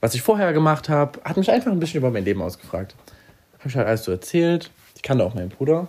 Was 0.00 0.14
ich 0.14 0.22
vorher 0.22 0.52
gemacht 0.52 0.88
habe, 0.88 1.20
hat 1.24 1.36
mich 1.36 1.50
einfach 1.50 1.70
ein 1.70 1.80
bisschen 1.80 1.98
über 1.98 2.10
mein 2.10 2.24
Leben 2.24 2.42
ausgefragt. 2.42 2.94
Habe 3.58 3.68
ich 3.68 3.76
halt 3.76 3.86
alles 3.86 4.04
so 4.04 4.12
erzählt. 4.12 4.70
Ich 4.96 5.02
kannte 5.02 5.24
auch 5.24 5.34
meinen 5.34 5.48
Bruder, 5.48 5.86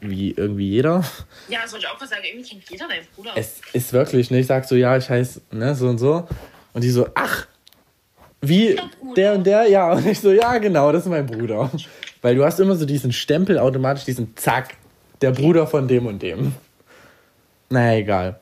wie 0.00 0.32
irgendwie 0.32 0.70
jeder. 0.70 1.04
Ja, 1.48 1.60
das 1.62 1.72
wollte 1.72 1.86
ich 1.86 1.92
auch 1.92 2.00
mal 2.00 2.08
sagen. 2.08 2.22
Irgendwie 2.24 2.48
kennt 2.48 2.70
jeder 2.70 2.88
deinen 2.88 3.06
Bruder. 3.14 3.32
Es 3.36 3.60
ist 3.72 3.92
wirklich, 3.92 4.30
ne? 4.30 4.40
Ich 4.40 4.46
sag 4.46 4.64
so, 4.64 4.74
ja, 4.74 4.96
ich 4.96 5.08
heiße, 5.08 5.40
ne, 5.52 5.74
so 5.74 5.88
und 5.88 5.98
so. 5.98 6.26
Und 6.72 6.82
die 6.82 6.90
so, 6.90 7.08
ach, 7.14 7.46
wie 8.40 8.78
Der 9.16 9.34
und 9.34 9.46
der? 9.46 9.68
Ja. 9.68 9.92
Und 9.92 10.06
ich 10.06 10.20
so, 10.20 10.32
ja, 10.32 10.58
genau, 10.58 10.92
das 10.92 11.04
ist 11.04 11.08
mein 11.08 11.26
Bruder. 11.26 11.70
Weil 12.22 12.34
du 12.34 12.44
hast 12.44 12.58
immer 12.60 12.74
so 12.76 12.86
diesen 12.86 13.12
Stempel 13.12 13.58
automatisch, 13.58 14.04
diesen 14.04 14.36
Zack, 14.36 14.74
der 15.24 15.32
Bruder 15.32 15.66
von 15.66 15.88
dem 15.88 16.06
und 16.06 16.22
dem. 16.22 16.54
Naja, 17.70 17.98
egal. 17.98 18.40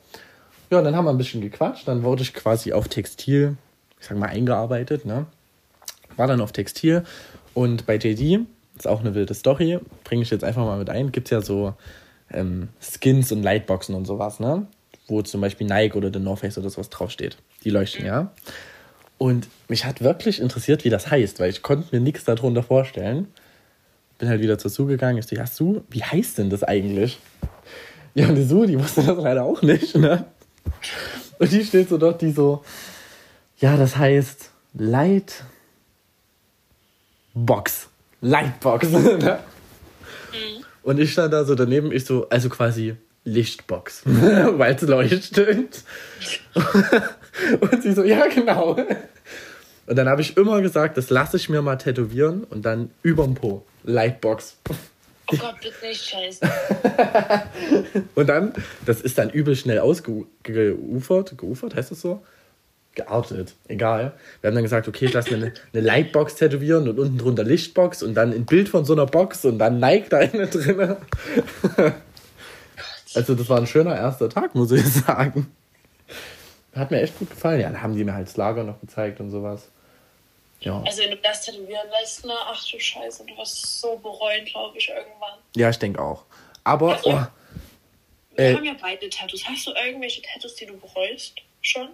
Ja, 0.69 0.79
und 0.79 0.83
dann 0.83 0.95
haben 0.95 1.05
wir 1.05 1.11
ein 1.11 1.17
bisschen 1.17 1.39
gequatscht. 1.39 1.87
Dann 1.87 2.03
wurde 2.03 2.23
ich 2.23 2.33
quasi 2.33 2.73
auf 2.73 2.89
Textil, 2.89 3.55
ich 4.01 4.07
sag 4.07 4.17
mal, 4.17 4.27
eingearbeitet, 4.27 5.05
ne? 5.05 5.25
War 6.17 6.27
dann 6.27 6.41
auf 6.41 6.51
Textil. 6.51 7.05
Und 7.53 7.85
bei 7.85 7.95
JD, 7.95 8.45
ist 8.77 8.87
auch 8.87 8.99
eine 8.99 9.15
wilde 9.15 9.33
Story, 9.33 9.79
bringe 10.03 10.23
ich 10.23 10.29
jetzt 10.29 10.43
einfach 10.43 10.65
mal 10.65 10.77
mit 10.77 10.89
ein, 10.89 11.11
gibt's 11.11 11.29
ja 11.29 11.41
so 11.41 11.73
ähm, 12.31 12.67
Skins 12.81 13.31
und 13.31 13.43
Lightboxen 13.43 13.95
und 13.95 14.05
sowas, 14.05 14.41
ne? 14.41 14.67
Wo 15.07 15.21
zum 15.21 15.39
Beispiel 15.39 15.67
Nike 15.67 15.95
oder 15.95 16.11
The 16.11 16.19
North 16.19 16.39
Face 16.39 16.57
oder 16.57 16.69
sowas 16.69 16.89
draufsteht. 16.89 17.37
Die 17.63 17.69
leuchten, 17.69 18.05
ja. 18.05 18.31
Und 19.17 19.47
mich 19.69 19.85
hat 19.85 20.01
wirklich 20.01 20.41
interessiert, 20.41 20.83
wie 20.83 20.89
das 20.89 21.09
heißt, 21.09 21.39
weil 21.39 21.49
ich 21.49 21.61
konnte 21.61 21.95
mir 21.95 22.01
nichts 22.01 22.25
darunter 22.25 22.63
vorstellen. 22.63 23.27
Bin 24.23 24.29
halt 24.29 24.41
wieder 24.41 24.57
zur 24.57 24.71
Sue 24.71 24.87
gegangen. 24.87 25.17
Ich 25.17 25.25
so, 25.27 25.35
ja, 25.35 25.45
Sue, 25.45 25.83
wie 25.89 26.01
heißt 26.01 26.37
denn 26.37 26.49
das 26.49 26.63
eigentlich? 26.63 27.19
Ja, 28.15 28.29
und 28.29 28.35
die 28.35 28.45
Sue, 28.45 28.65
die 28.65 28.79
wusste 28.79 29.03
das 29.03 29.17
leider 29.17 29.43
auch 29.43 29.61
nicht, 29.61 29.97
ne? 29.97 30.23
Und 31.39 31.51
die 31.51 31.61
steht 31.65 31.89
so 31.89 31.97
dort, 31.97 32.21
die 32.21 32.31
so, 32.31 32.63
ja, 33.57 33.75
das 33.75 33.97
heißt 33.97 34.49
Light 34.75 35.43
Box. 37.33 37.89
Lightbox. 38.21 38.91
ne? 38.91 39.39
Und 40.83 41.01
ich 41.01 41.11
stand 41.11 41.33
da 41.33 41.43
so 41.43 41.53
daneben, 41.53 41.91
ich 41.91 42.05
so, 42.05 42.29
also 42.29 42.47
quasi 42.47 42.95
Lichtbox, 43.25 44.03
weil 44.05 44.73
es 44.73 44.83
leuchtet. 44.83 45.83
und 47.59 47.83
sie 47.83 47.91
so, 47.91 48.05
ja, 48.05 48.25
genau. 48.27 48.77
Und 49.85 49.97
dann 49.97 50.07
habe 50.07 50.21
ich 50.21 50.37
immer 50.37 50.61
gesagt, 50.61 50.97
das 50.97 51.09
lasse 51.09 51.37
ich 51.37 51.49
mir 51.49 51.61
mal 51.61 51.75
tätowieren 51.75 52.43
und 52.45 52.63
dann 52.63 52.91
überm 53.01 53.35
Po. 53.35 53.65
Lightbox. 53.83 54.57
oh 54.69 55.35
Gott, 55.37 55.55
bitte 55.61 55.85
nicht 55.85 56.03
scheiße. 56.03 56.39
Und 58.15 58.27
dann, 58.29 58.53
das 58.85 59.01
ist 59.01 59.17
dann 59.17 59.29
übel 59.29 59.57
schnell 59.57 59.79
ausgeufert. 59.79 61.37
Geufert, 61.37 61.75
heißt 61.75 61.91
das 61.91 61.99
so? 61.99 62.23
Geartet, 62.95 63.55
egal. 63.67 64.13
Wir 64.39 64.49
haben 64.49 64.55
dann 64.55 64.63
gesagt, 64.63 64.87
okay, 64.87 65.05
ich 65.05 65.13
lasse 65.13 65.31
mir 65.31 65.37
eine, 65.37 65.53
eine 65.73 65.81
Lightbox 65.81 66.35
tätowieren 66.35 66.87
und 66.87 66.99
unten 66.99 67.17
drunter 67.17 67.43
Lichtbox 67.43 68.03
und 68.03 68.13
dann 68.13 68.31
ein 68.31 68.45
Bild 68.45 68.69
von 68.69 68.85
so 68.85 68.93
einer 68.93 69.07
Box 69.07 69.43
und 69.43 69.57
dann 69.57 69.79
Nike 69.79 70.09
da 70.09 70.19
innen 70.19 70.49
drin. 70.49 70.95
Also, 73.15 73.35
das 73.35 73.49
war 73.49 73.59
ein 73.59 73.67
schöner 73.67 73.95
erster 73.95 74.29
Tag, 74.29 74.55
muss 74.55 74.71
ich 74.71 74.85
sagen. 74.85 75.47
Hat 76.75 76.91
mir 76.91 77.01
echt 77.01 77.17
gut 77.19 77.29
gefallen. 77.29 77.61
Ja, 77.61 77.69
da 77.69 77.81
haben 77.81 77.95
die 77.95 78.03
mir 78.03 78.13
halt 78.13 78.27
das 78.27 78.37
Lager 78.37 78.63
noch 78.63 78.79
gezeigt 78.81 79.19
und 79.19 79.29
sowas. 79.29 79.69
Ja, 80.61 80.81
Also 80.85 81.01
wenn 81.03 81.11
du 81.11 81.17
das 81.17 81.41
tätowieren 81.45 81.87
lässt, 81.99 82.25
ne, 82.25 82.33
ach 82.47 82.63
du 82.71 82.79
Scheiße, 82.79 83.25
du 83.27 83.35
wirst 83.37 83.63
es 83.65 83.81
so 83.81 83.97
bereuen, 83.97 84.45
glaube 84.45 84.77
ich, 84.77 84.87
irgendwann. 84.89 85.37
ja 85.55 85.69
ich 85.69 85.77
denke 85.77 86.01
auch. 86.01 86.23
Aber, 86.63 86.97
oh, 87.03 87.19
Wir 88.35 88.45
Äh. 88.45 88.55
haben 88.55 88.63
ja 88.63 88.73
beide 88.81 89.09
Tattoos. 89.09 89.43
Hast 89.47 89.67
du 89.67 89.71
irgendwelche 89.71 90.21
Tattoos, 90.21 90.55
die 90.55 90.65
du 90.65 90.77
bereust? 90.77 91.35
Schon? 91.61 91.89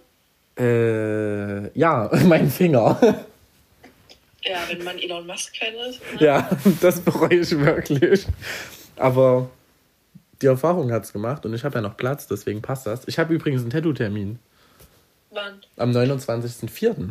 äh, 0.58 1.78
ja, 1.78 2.08
mein 2.26 2.50
Finger. 2.50 2.98
Ja, 4.42 4.58
wenn 4.68 4.82
man 4.84 4.98
Elon 4.98 5.26
Musk-Fan 5.26 5.74
ist. 5.88 6.00
Ne? 6.14 6.24
Ja, 6.26 6.48
das 6.80 7.00
bereue 7.00 7.34
ich 7.40 7.50
wirklich. 7.58 8.26
Aber 8.96 9.50
die 10.42 10.46
Erfahrung 10.46 10.90
hat 10.92 11.04
es 11.04 11.12
gemacht 11.12 11.44
und 11.44 11.54
ich 11.54 11.64
habe 11.64 11.74
ja 11.76 11.80
noch 11.82 11.96
Platz, 11.96 12.26
deswegen 12.26 12.62
passt 12.62 12.86
das. 12.86 13.06
Ich 13.08 13.18
habe 13.18 13.34
übrigens 13.34 13.60
einen 13.62 13.70
Tattoo-Termin 13.70 14.38
Wann? 15.30 15.60
am 15.76 15.90
29.04. 15.92 17.10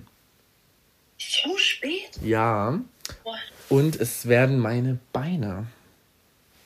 So 1.17 1.57
spät? 1.57 2.11
Ja, 2.23 2.79
Boah. 3.23 3.35
und 3.69 3.95
es 3.99 4.27
werden 4.27 4.59
meine 4.59 4.99
Beine. 5.13 5.67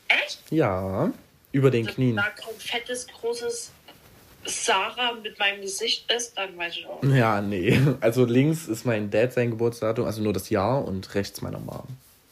Echt? 0.07 0.39
Ja, 0.51 1.11
über 1.51 1.71
den 1.71 1.85
Knien. 1.87 2.15
Wenn 2.15 2.23
da 2.23 2.29
kein 2.29 2.53
fettes, 2.57 3.07
großes 3.07 3.71
Sarah 4.45 5.13
mit 5.13 5.37
meinem 5.39 5.61
Gesicht 5.61 6.11
ist, 6.11 6.37
dann 6.37 6.57
weiß 6.57 6.75
ich 6.77 6.85
auch. 6.85 7.01
Ja, 7.03 7.41
nee. 7.41 7.79
Also 8.01 8.25
links 8.25 8.67
ist 8.67 8.85
mein 8.85 9.09
Dad 9.09 9.33
sein 9.33 9.51
Geburtsdatum, 9.51 10.05
also 10.05 10.21
nur 10.21 10.33
das 10.33 10.49
Jahr 10.49 10.83
und 10.85 11.13
rechts 11.15 11.41
meiner 11.41 11.59
Mom. 11.59 11.87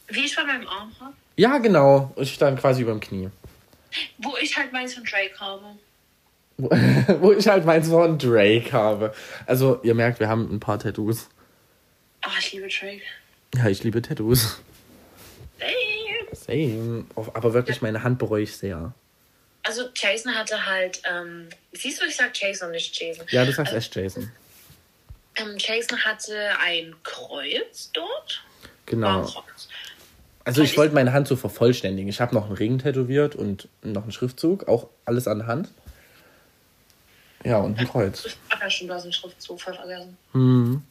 Wie 0.07 0.25
ich 0.25 0.35
bei 0.35 0.43
meinem 0.43 0.67
Arm 0.67 0.91
habe. 0.99 1.13
Ja, 1.37 1.57
genau. 1.59 2.11
Ich 2.17 2.33
stand 2.33 2.59
quasi 2.59 2.81
über 2.81 2.91
dem 2.91 2.99
Knie. 2.99 3.29
Wo 4.17 4.35
ich 4.41 4.57
halt 4.57 4.73
meins 4.73 4.93
von 4.93 5.03
Drake 5.05 5.39
habe. 5.39 5.63
wo, 6.57 7.31
ich 7.31 7.47
halt 7.47 7.65
meins 7.65 7.89
von 7.89 8.17
Drake 8.17 8.71
habe. 8.71 9.13
Also, 9.45 9.79
ihr 9.83 9.95
merkt, 9.95 10.19
wir 10.19 10.29
haben 10.29 10.53
ein 10.53 10.59
paar 10.59 10.79
Tattoos. 10.79 11.29
Oh, 12.25 12.29
ich 12.39 12.53
liebe 12.53 12.67
Drake. 12.67 13.01
Ja, 13.55 13.67
ich 13.67 13.83
liebe 13.83 14.01
Tattoos. 14.01 14.61
Same. 16.33 17.05
Oh, 17.15 17.27
Aber 17.33 17.53
wirklich, 17.53 17.81
meine 17.81 18.03
Hand 18.03 18.19
bereue 18.19 18.43
ich 18.43 18.55
sehr. 18.55 18.93
Also 19.63 19.83
Jason 19.93 20.33
hatte 20.33 20.65
halt, 20.65 21.01
ähm, 21.09 21.47
siehst 21.71 22.01
du, 22.01 22.05
ich 22.05 22.15
sag 22.15 22.31
Jason 22.35 22.67
und 22.67 22.73
nicht 22.73 22.99
Jason. 22.99 23.25
Ja, 23.29 23.45
du 23.45 23.51
sagst 23.51 23.73
echt 23.73 23.95
Jason. 23.95 24.31
Ähm, 25.35 25.55
Jason 25.57 25.99
hatte 25.99 26.35
ein 26.59 26.95
Kreuz 27.03 27.91
dort. 27.93 28.43
Genau. 28.87 29.23
Kreuz. 29.23 29.69
Also 30.43 30.63
ich 30.63 30.75
wollte 30.77 30.95
meine 30.95 31.13
Hand 31.13 31.27
so 31.27 31.35
vervollständigen. 31.35 32.09
Ich 32.09 32.19
habe 32.19 32.33
noch 32.33 32.45
einen 32.47 32.55
Ring 32.55 32.79
tätowiert 32.79 33.35
und 33.35 33.67
noch 33.83 34.03
einen 34.03 34.11
Schriftzug, 34.11 34.67
auch 34.67 34.89
alles 35.05 35.27
an 35.27 35.39
der 35.39 35.47
Hand. 35.47 35.69
Ja, 37.43 37.57
und 37.59 37.77
ein 37.77 37.87
Kreuz. 37.87 38.25
Ach 38.49 38.61
ja, 38.61 38.69
stimmt, 38.69 38.91
du 38.91 38.95
hast 38.95 39.03
einen 39.03 39.13
Schriftzug 39.13 39.59
voll 39.59 39.73
vergessen. 39.73 40.17
Mhm. 40.33 40.83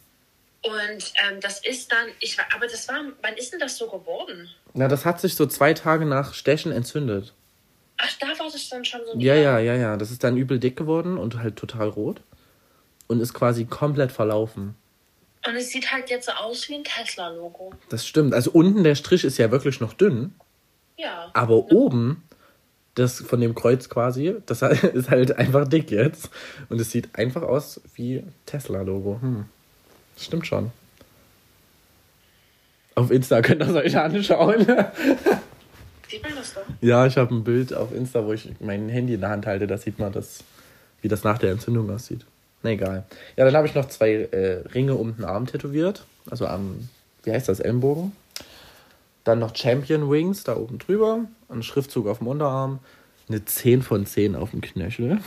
Und 0.62 1.12
ähm, 1.26 1.40
das 1.40 1.64
ist 1.64 1.90
dann, 1.90 2.08
ich 2.18 2.36
war, 2.36 2.44
aber 2.54 2.66
das 2.66 2.86
war, 2.88 2.96
wann 3.22 3.34
ist 3.36 3.52
denn 3.52 3.60
das 3.60 3.78
so 3.78 3.88
geworden? 3.88 4.48
Na, 4.74 4.88
das 4.88 5.06
hat 5.06 5.20
sich 5.20 5.34
so 5.34 5.46
zwei 5.46 5.72
Tage 5.72 6.04
nach 6.04 6.34
Stechen 6.34 6.70
entzündet. 6.70 7.32
Ach, 7.96 8.12
da 8.18 8.26
war 8.28 8.50
das 8.50 8.68
dann 8.68 8.84
schon 8.84 9.00
so. 9.06 9.18
Ja, 9.18 9.34
ja, 9.34 9.58
ja, 9.58 9.74
ja. 9.74 9.96
Das 9.96 10.10
ist 10.10 10.24
dann 10.24 10.36
übel 10.36 10.58
dick 10.58 10.76
geworden 10.76 11.18
und 11.18 11.38
halt 11.38 11.56
total 11.56 11.88
rot. 11.88 12.20
Und 13.08 13.20
ist 13.20 13.34
quasi 13.34 13.64
komplett 13.64 14.12
verlaufen. 14.12 14.76
Und 15.46 15.56
es 15.56 15.70
sieht 15.70 15.90
halt 15.90 16.10
jetzt 16.10 16.26
so 16.26 16.32
aus 16.32 16.68
wie 16.68 16.76
ein 16.76 16.84
Tesla-Logo. 16.84 17.72
Das 17.88 18.06
stimmt. 18.06 18.34
Also 18.34 18.50
unten 18.50 18.84
der 18.84 18.94
Strich 18.94 19.24
ist 19.24 19.38
ja 19.38 19.50
wirklich 19.50 19.80
noch 19.80 19.94
dünn. 19.94 20.34
Ja. 20.96 21.30
Aber 21.32 21.72
oben, 21.72 22.22
das 23.00 23.20
von 23.20 23.40
dem 23.40 23.54
Kreuz 23.54 23.88
quasi, 23.88 24.36
das 24.46 24.62
ist 24.94 25.10
halt 25.10 25.36
einfach 25.36 25.66
dick 25.66 25.90
jetzt. 25.90 26.30
Und 26.68 26.80
es 26.80 26.90
sieht 26.90 27.08
einfach 27.14 27.42
aus 27.42 27.80
wie 27.94 28.22
Tesla-Logo. 28.46 29.18
Hm. 29.20 29.44
Stimmt 30.16 30.46
schon. 30.46 30.70
Auf 32.94 33.10
Insta 33.10 33.40
könnt 33.40 33.62
ihr 33.62 33.68
es 33.68 33.74
euch 33.74 33.96
anschauen. 33.96 34.66
Sieht 36.08 36.22
man 36.24 36.34
das 36.34 36.54
doch? 36.54 36.62
ja, 36.80 37.06
ich 37.06 37.16
habe 37.16 37.34
ein 37.34 37.44
Bild 37.44 37.72
auf 37.72 37.94
Insta, 37.94 38.26
wo 38.26 38.32
ich 38.32 38.50
mein 38.58 38.88
Handy 38.88 39.14
in 39.14 39.20
der 39.20 39.30
Hand 39.30 39.46
halte. 39.46 39.66
Da 39.68 39.78
sieht 39.78 39.98
man 39.98 40.12
das, 40.12 40.42
wie 41.02 41.08
das 41.08 41.22
nach 41.22 41.38
der 41.38 41.52
Entzündung 41.52 41.88
aussieht. 41.90 42.26
Na 42.62 42.70
egal. 42.70 43.04
Ja, 43.36 43.44
dann 43.44 43.54
habe 43.54 43.68
ich 43.68 43.74
noch 43.74 43.86
zwei 43.86 44.28
äh, 44.32 44.62
Ringe 44.74 44.94
um 44.94 45.16
den 45.16 45.24
Arm 45.24 45.46
tätowiert. 45.46 46.04
Also 46.28 46.46
am, 46.46 46.88
wie 47.22 47.30
heißt 47.30 47.48
das, 47.48 47.60
Ellenbogen. 47.60 48.12
Dann 49.24 49.38
noch 49.38 49.54
Champion 49.54 50.10
Wings 50.10 50.44
da 50.44 50.56
oben 50.56 50.78
drüber. 50.78 51.26
Ein 51.48 51.62
Schriftzug 51.62 52.06
auf 52.06 52.18
dem 52.18 52.28
Unterarm. 52.28 52.78
Eine 53.28 53.44
10 53.44 53.82
von 53.82 54.06
10 54.06 54.34
auf 54.34 54.50
dem 54.50 54.60
Knöchel. 54.60 55.20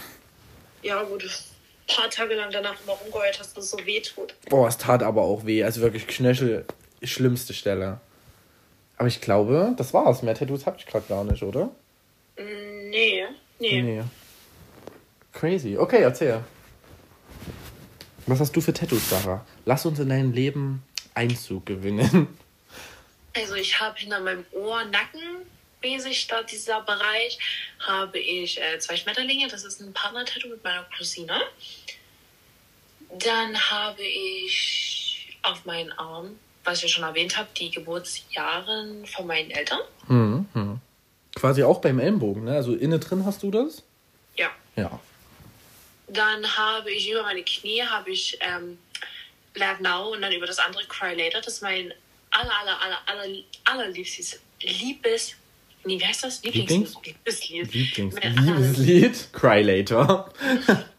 Ja, 0.81 1.03
wo 1.09 1.15
du 1.17 1.25
ein 1.25 1.95
paar 1.95 2.09
Tage 2.09 2.33
lang 2.35 2.49
danach 2.51 2.75
immer 2.83 2.93
rumgeheult 2.93 3.39
hast, 3.39 3.55
dass 3.55 3.65
es 3.65 3.71
so 3.71 3.77
weh 3.85 4.01
tut. 4.01 4.33
Boah, 4.49 4.67
es 4.67 4.77
tat 4.77 5.03
aber 5.03 5.21
auch 5.21 5.45
weh. 5.45 5.63
Also 5.63 5.81
wirklich 5.81 6.07
Knöchel, 6.07 6.65
schlimmste 7.01 7.53
Stelle. 7.53 7.99
Aber 8.97 9.07
ich 9.07 9.21
glaube, 9.21 9.73
das 9.77 9.93
war's. 9.93 10.21
Mehr 10.23 10.35
Tattoos 10.35 10.65
habe 10.65 10.77
ich 10.79 10.85
gerade 10.85 11.05
gar 11.07 11.23
nicht, 11.23 11.43
oder? 11.43 11.65
Mm, 12.37 12.89
Nee, 12.89 13.23
nee. 13.59 13.81
Nee. 13.81 14.03
Crazy. 15.31 15.77
Okay, 15.77 16.01
erzähl. 16.03 16.41
Was 18.27 18.39
hast 18.39 18.55
du 18.55 18.61
für 18.61 18.71
Tattoos, 18.71 19.09
Sarah? 19.09 19.43
Lass 19.65 19.85
uns 19.85 19.99
in 19.99 20.09
dein 20.09 20.31
Leben 20.31 20.83
Einzug 21.13 21.65
gewinnen. 21.65 22.27
Also 23.35 23.55
ich 23.55 23.79
habe 23.79 23.97
hinter 23.97 24.19
meinem 24.19 24.45
Ohr, 24.51 24.83
Nacken, 24.85 25.45
mäßig 25.81 26.27
da 26.27 26.43
dieser 26.43 26.81
Bereich, 26.81 27.39
habe 27.79 28.19
ich 28.19 28.61
äh, 28.61 28.79
zwei 28.79 28.95
Schmetterlinge. 28.95 29.47
Das 29.47 29.63
ist 29.63 29.81
ein 29.81 29.93
Partner-Tattoo 29.93 30.49
mit 30.49 30.63
meiner 30.63 30.85
Cousine. 30.97 31.41
Dann 33.19 33.59
habe 33.71 34.03
ich 34.03 35.37
auf 35.41 35.65
meinen 35.65 35.91
Arm, 35.93 36.39
was 36.63 36.83
ich 36.83 36.91
schon 36.91 37.03
erwähnt 37.03 37.37
habe, 37.37 37.49
die 37.57 37.69
Geburtsjahre 37.69 39.03
von 39.05 39.27
meinen 39.27 39.51
Eltern. 39.51 39.79
Hm, 40.07 40.47
hm. 40.53 40.79
Quasi 41.35 41.63
auch 41.63 41.81
beim 41.81 41.99
Ellenbogen, 41.99 42.45
ne? 42.45 42.55
Also 42.55 42.75
innen 42.75 42.99
drin 42.99 43.25
hast 43.25 43.43
du 43.43 43.51
das? 43.51 43.83
Ja. 44.35 44.51
Ja. 44.75 44.99
Dann 46.07 46.57
habe 46.57 46.91
ich 46.91 47.09
über 47.09 47.23
meine 47.23 47.43
Knie 47.43 47.81
habe 47.81 48.11
ich 48.11 48.37
ähm, 48.41 48.77
Love 49.55 49.81
Now 49.81 50.13
und 50.13 50.21
dann 50.21 50.31
über 50.31 50.45
das 50.45 50.59
andere 50.59 50.85
Cry 50.85 51.15
Later. 51.15 51.41
Das 51.41 51.55
ist 51.55 51.61
mein 51.61 51.93
aller, 52.33 52.51
aller, 52.59 52.81
aller, 52.81 52.99
aller, 53.07 53.43
allerliebstes 53.65 54.39
Liebes. 54.61 55.35
Nee, 55.85 55.99
wie 55.99 56.05
heißt 56.05 56.23
das? 56.23 56.41
Lieblings? 56.43 56.95
Liebeslied. 57.03 57.73
Lieblings 57.73 58.15
aller- 58.15 58.29
Liebeslied? 58.41 59.33
Cry 59.33 59.61
Later. 59.61 60.31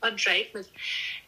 Von 0.00 0.16
Drake 0.16 0.48
mit 0.54 0.66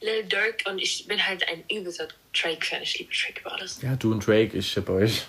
Lil 0.00 0.24
Durk 0.24 0.62
und 0.66 0.78
ich 0.78 1.06
bin 1.06 1.24
halt 1.24 1.46
ein 1.48 1.64
übelster 1.70 2.08
Drake-Fan. 2.32 2.82
Ich 2.82 2.98
liebe 2.98 3.12
Drake 3.12 3.40
über 3.40 3.52
alles. 3.52 3.82
Ja, 3.82 3.96
du 3.96 4.12
und 4.12 4.26
Drake, 4.26 4.56
ich 4.56 4.70
schipp 4.70 4.88
euch. 4.88 5.22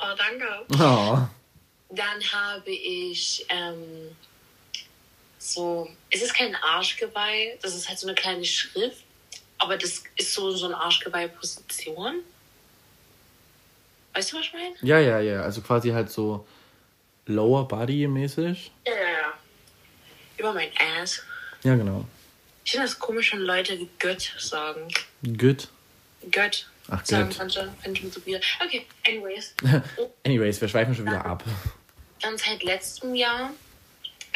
Oh, 0.00 0.14
danke. 0.16 0.46
Oh. 0.74 1.18
Dann 1.96 2.22
habe 2.32 2.70
ich 2.70 3.44
ähm, 3.48 4.14
so, 5.38 5.90
es 6.10 6.22
ist 6.22 6.34
kein 6.34 6.54
Arschgeweih, 6.56 7.56
das 7.62 7.74
ist 7.74 7.88
halt 7.88 7.98
so 7.98 8.06
eine 8.06 8.14
kleine 8.14 8.44
Schrift, 8.44 9.02
aber 9.58 9.76
das 9.76 10.04
ist 10.16 10.34
so, 10.34 10.50
so 10.50 10.66
eine 10.66 10.76
Arschgeweih-Position. 10.76 12.20
Weißt 14.14 14.32
du, 14.32 14.38
was 14.38 14.46
ich 14.46 14.52
meine? 14.52 14.74
Ja, 14.82 14.98
ja, 14.98 15.20
ja. 15.20 15.42
Also 15.42 15.60
quasi 15.60 15.90
halt 15.90 16.10
so 16.10 16.46
Lower 17.26 17.68
Body 17.68 18.06
mäßig. 18.06 18.72
Ja, 18.86 18.94
ja, 18.94 19.00
ja. 19.00 19.32
Über 20.38 20.52
mein 20.52 20.70
Ass. 21.00 21.22
Ja, 21.62 21.74
genau. 21.76 22.04
Ich 22.64 22.72
finde 22.72 22.86
das 22.86 22.98
komisch, 22.98 23.32
wenn 23.32 23.40
Leute 23.40 23.78
Gött 23.98 24.34
sagen. 24.38 24.88
Good. 25.22 25.68
Gött. 26.30 26.68
Ach, 26.90 27.04
sagen 27.04 27.28
Gött. 27.28 27.38
manche, 27.38 27.72
finde 27.82 28.00
ich 28.00 28.12
so 28.12 28.24
wieder. 28.24 28.40
Okay, 28.64 28.86
anyways. 29.06 29.54
Anyways, 30.24 30.60
wir 30.60 30.68
schweifen 30.68 30.94
schon 30.94 31.06
wieder 31.06 31.24
ab. 31.24 31.44
Dann 32.20 32.36
seit 32.36 32.62
letztem 32.62 33.14
Jahr, 33.14 33.50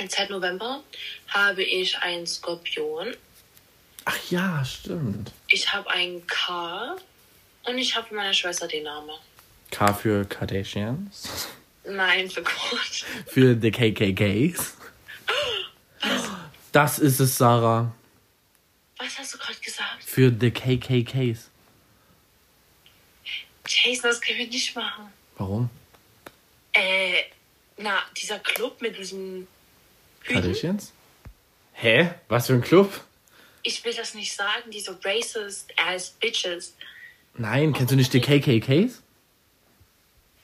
seit 0.09 0.31
November, 0.31 0.83
habe 1.29 1.63
ich 1.63 1.99
einen 1.99 2.27
Skorpion. 2.27 3.15
Ach 4.05 4.19
ja, 4.31 4.65
stimmt. 4.65 5.33
Ich 5.49 5.73
habe 5.73 5.89
einen 5.91 6.27
K 6.27 6.97
und 7.65 7.79
ich 7.79 7.95
habe 7.97 8.09
für 8.09 8.15
meine 8.15 8.35
Schwester 8.35 8.67
den 8.67 8.85
Namen. 8.85 9.11
K 9.73 9.93
für 9.95 10.25
Kardashians. 10.27 11.49
Nein, 11.85 12.31
für 12.31 12.43
Gott. 12.43 13.05
Für 13.27 13.59
the 13.61 13.71
KKKs. 13.71 14.77
Das 16.71 16.99
ist 16.99 17.19
es, 17.19 17.37
Sarah. 17.37 17.93
Was 18.99 19.19
hast 19.19 19.35
du 19.35 19.39
gerade 19.39 19.59
gesagt? 19.59 20.05
Für 20.05 20.31
the 20.31 20.51
KKKs. 20.51 21.49
Jason, 23.67 24.11
das 24.11 24.21
können 24.21 24.39
wir 24.39 24.47
nicht 24.47 24.77
machen. 24.77 25.07
Warum? 25.39 25.71
Äh, 26.73 27.23
na, 27.79 27.99
dieser 28.17 28.39
Club 28.39 28.81
mit 28.81 28.97
diesem 28.99 29.49
Hüten. 30.21 30.35
Kardashians? 30.35 30.93
Hä? 31.73 32.15
Was 32.29 32.47
für 32.47 32.55
ein 32.55 32.63
Club? 32.63 33.01
Ich 33.63 33.85
will 33.85 33.95
das 33.95 34.15
nicht 34.15 34.35
sagen, 34.35 34.71
diese 34.71 34.99
racist 35.05 35.73
ass 35.77 36.11
bitches. 36.11 36.77
Nein, 37.35 37.73
kennst 37.73 37.93
du 37.93 37.97
nicht 37.97 38.13
die 38.13 38.21
KKKs? 38.21 39.03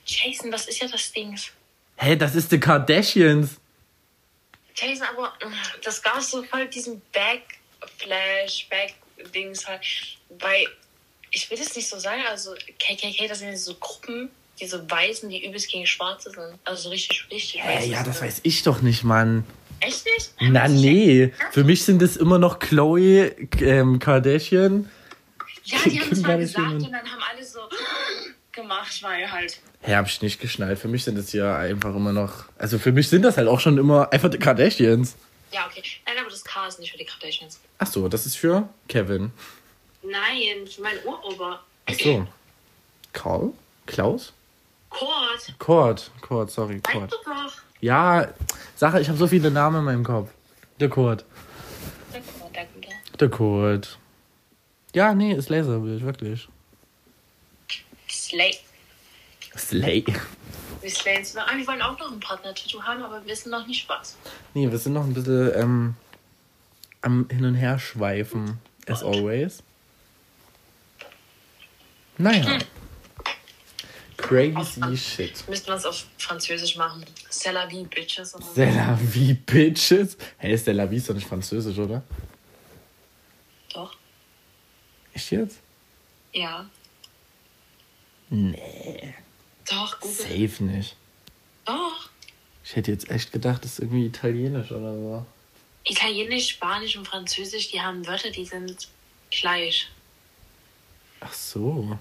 Jason, 0.09 0.51
das 0.51 0.67
ist 0.67 0.81
ja 0.81 0.89
das 0.89 1.13
Ding. 1.13 1.39
Hä, 1.97 2.17
das 2.17 2.35
ist 2.35 2.51
die 2.51 2.59
Kardashians. 2.59 3.57
Jason, 4.75 5.07
aber 5.15 5.35
mm, 5.47 5.53
das 5.85 6.03
gab 6.03 6.21
so 6.23 6.43
voll 6.43 6.67
diesen 6.69 7.03
Backflash, 7.13 8.69
Back-Dings 8.71 9.67
halt. 9.67 9.83
Weil, 10.31 10.67
ich 11.31 11.51
will 11.51 11.59
das 11.59 11.75
nicht 11.77 11.89
so 11.89 11.99
sagen, 11.99 12.23
also 12.29 12.55
KKK, 12.79 13.29
das 13.29 13.41
sind 13.41 13.57
so 13.59 13.75
Gruppen, 13.75 14.31
diese 14.61 14.91
Weißen, 14.91 15.29
die 15.29 15.47
übelst 15.47 15.71
gegen 15.71 15.87
Schwarze 15.87 16.31
sind. 16.31 16.59
Also 16.65 16.85
so 16.85 16.89
richtig, 16.91 17.27
richtig 17.31 17.63
Hä, 17.63 17.75
racist. 17.75 17.93
ja, 17.93 18.03
das 18.03 18.23
weiß 18.23 18.41
ich 18.45 18.63
doch 18.63 18.81
nicht, 18.81 19.05
Mann. 19.05 19.45
Echt 19.81 20.05
nicht? 20.07 20.33
Na, 20.41 20.67
nee. 20.67 21.33
Für 21.53 21.65
mich 21.65 21.85
sind 21.85 22.03
es 22.03 22.17
immer 22.17 22.39
noch 22.39 22.59
Chloe 22.59 23.37
ähm, 23.61 23.99
Kardashian. 23.99 24.91
Ja, 25.65 25.79
die 25.85 26.01
haben 26.01 26.13
es 26.13 26.21
mal 26.21 26.31
Kim 26.31 26.41
gesagt 26.41 26.73
und 26.73 26.93
dann 26.93 27.13
haben 27.13 27.23
alle 27.31 27.45
so 27.45 27.61
gemacht, 28.61 29.03
weil 29.03 29.31
halt. 29.31 29.61
Hä, 29.81 29.95
hab 29.95 30.07
ich 30.07 30.21
nicht 30.23 30.41
geschnallt. 30.41 30.79
Für 30.79 30.89
mich 30.89 31.05
sind 31.05 31.17
es 31.19 31.33
ja 31.33 31.57
einfach 31.57 31.95
immer 31.95 32.13
noch. 32.13 32.45
Also 32.59 32.79
für 32.79 32.93
mich 32.93 33.09
sind 33.09 33.23
das 33.23 33.37
halt 33.37 33.49
auch 33.49 33.61
schon 33.61 33.79
immer 33.79 34.13
einfach 34.13 34.29
die 34.29 34.39
Kardashians. 34.39 35.17
Ja, 35.53 35.67
okay. 35.67 35.83
Nein, 36.07 36.17
aber 36.21 36.31
das 36.31 36.45
K 36.45 36.67
ist 36.67 36.81
nicht 36.81 36.93
für 36.93 36.99
die 36.99 37.05
Kardashians. 37.05 37.61
Ach 37.79 37.87
so, 37.87 38.09
das 38.09 38.27
ist 38.27 38.37
für 38.37 38.69
Kevin. 38.89 39.31
Nein, 40.03 40.67
für 40.67 40.83
mein 40.83 40.97
Urober. 41.05 41.61
Ach 41.87 41.95
so. 41.95 42.27
Karl? 43.13 43.53
Klaus? 43.87 44.33
Kurt. 44.91 45.55
Kurt. 45.59 46.11
Kurt, 46.21 46.51
sorry, 46.51 46.81
Kurt. 46.81 47.15
Ja, 47.81 48.29
Sache, 48.77 49.01
ich 49.01 49.09
habe 49.09 49.19
so 49.19 49.27
viele 49.27 49.51
Namen 49.51 49.79
in 49.79 49.85
meinem 49.85 50.05
Kopf. 50.05 50.31
Der 50.81 50.89
Kurt. 50.89 51.25
Der 52.13 52.21
Kurt, 52.21 52.55
der 52.55 52.67
Gute. 52.67 52.89
Der 53.19 53.29
Kurt. 53.29 53.99
Ja, 54.95 55.15
nee, 55.15 55.33
ist 55.33 55.49
Laserbild, 55.49 56.03
wirklich. 56.03 56.49
Slay. 58.29 58.59
Slay. 59.57 60.05
Wir 60.83 60.91
slayen 60.91 61.23
es 61.23 61.35
noch. 61.35 61.47
Ah, 61.47 61.57
wir 61.57 61.67
wollen 61.67 61.81
auch 61.81 61.99
noch 61.99 62.13
ein 62.13 62.21
Partner-Tattoo 62.21 62.83
haben, 62.83 63.03
aber 63.03 63.23
wir 63.23 63.33
wissen 63.33 63.51
noch 63.51 63.67
nicht 63.67 63.89
was. 63.89 64.17
Nee, 64.53 64.71
wir 64.71 64.77
sind 64.77 64.93
noch 64.93 65.05
ein 65.05 65.15
bisschen 65.15 65.53
ähm, 65.55 65.95
am 67.01 67.27
Hin- 67.31 67.45
und 67.47 67.55
Her 67.55 67.79
schweifen, 67.79 68.59
as 68.87 69.03
always. 69.03 69.63
Naja. 72.19 72.59
Crazy 74.19 74.97
shit. 74.97 75.49
Müssten 75.49 75.69
wir 75.69 75.77
es 75.77 75.87
auf 75.87 76.05
Französisch 76.19 76.77
machen. 76.77 77.07
C'est 77.31 77.53
la 77.53 77.67
vie, 77.67 77.85
Bitches. 77.85 78.35
Oder 78.35 78.45
so. 78.45 78.53
C'est 78.53 78.75
la 78.75 78.95
vie, 78.95 79.35
bitches. 79.35 80.19
Hey, 80.37 80.53
ist 80.53 80.67
la 80.67 80.91
vie 80.91 80.97
ist 80.97 81.09
doch 81.09 81.15
nicht 81.15 81.27
französisch, 81.27 81.79
oder? 81.79 82.03
Doch. 83.73 83.97
Echt 85.15 85.31
jetzt? 85.31 85.61
Ja. 86.33 86.69
Nee, 88.31 89.15
Doch, 89.69 90.01
Google. 90.01 90.15
safe 90.49 90.65
nicht. 90.65 90.97
Doch. 91.65 92.09
Ich 92.65 92.77
hätte 92.77 92.91
jetzt 92.91 93.11
echt 93.11 93.33
gedacht, 93.33 93.65
das 93.65 93.73
ist 93.73 93.79
irgendwie 93.81 94.07
italienisch 94.07 94.71
oder 94.73 94.93
so. 94.95 95.27
Italienisch, 95.85 96.49
Spanisch 96.51 96.97
und 96.97 97.09
Französisch, 97.09 97.71
die 97.71 97.81
haben 97.81 98.07
Wörter, 98.07 98.31
die 98.31 98.45
sind 98.45 98.89
gleich. 99.31 99.89
Ach 101.21 101.33
so. 101.33 101.99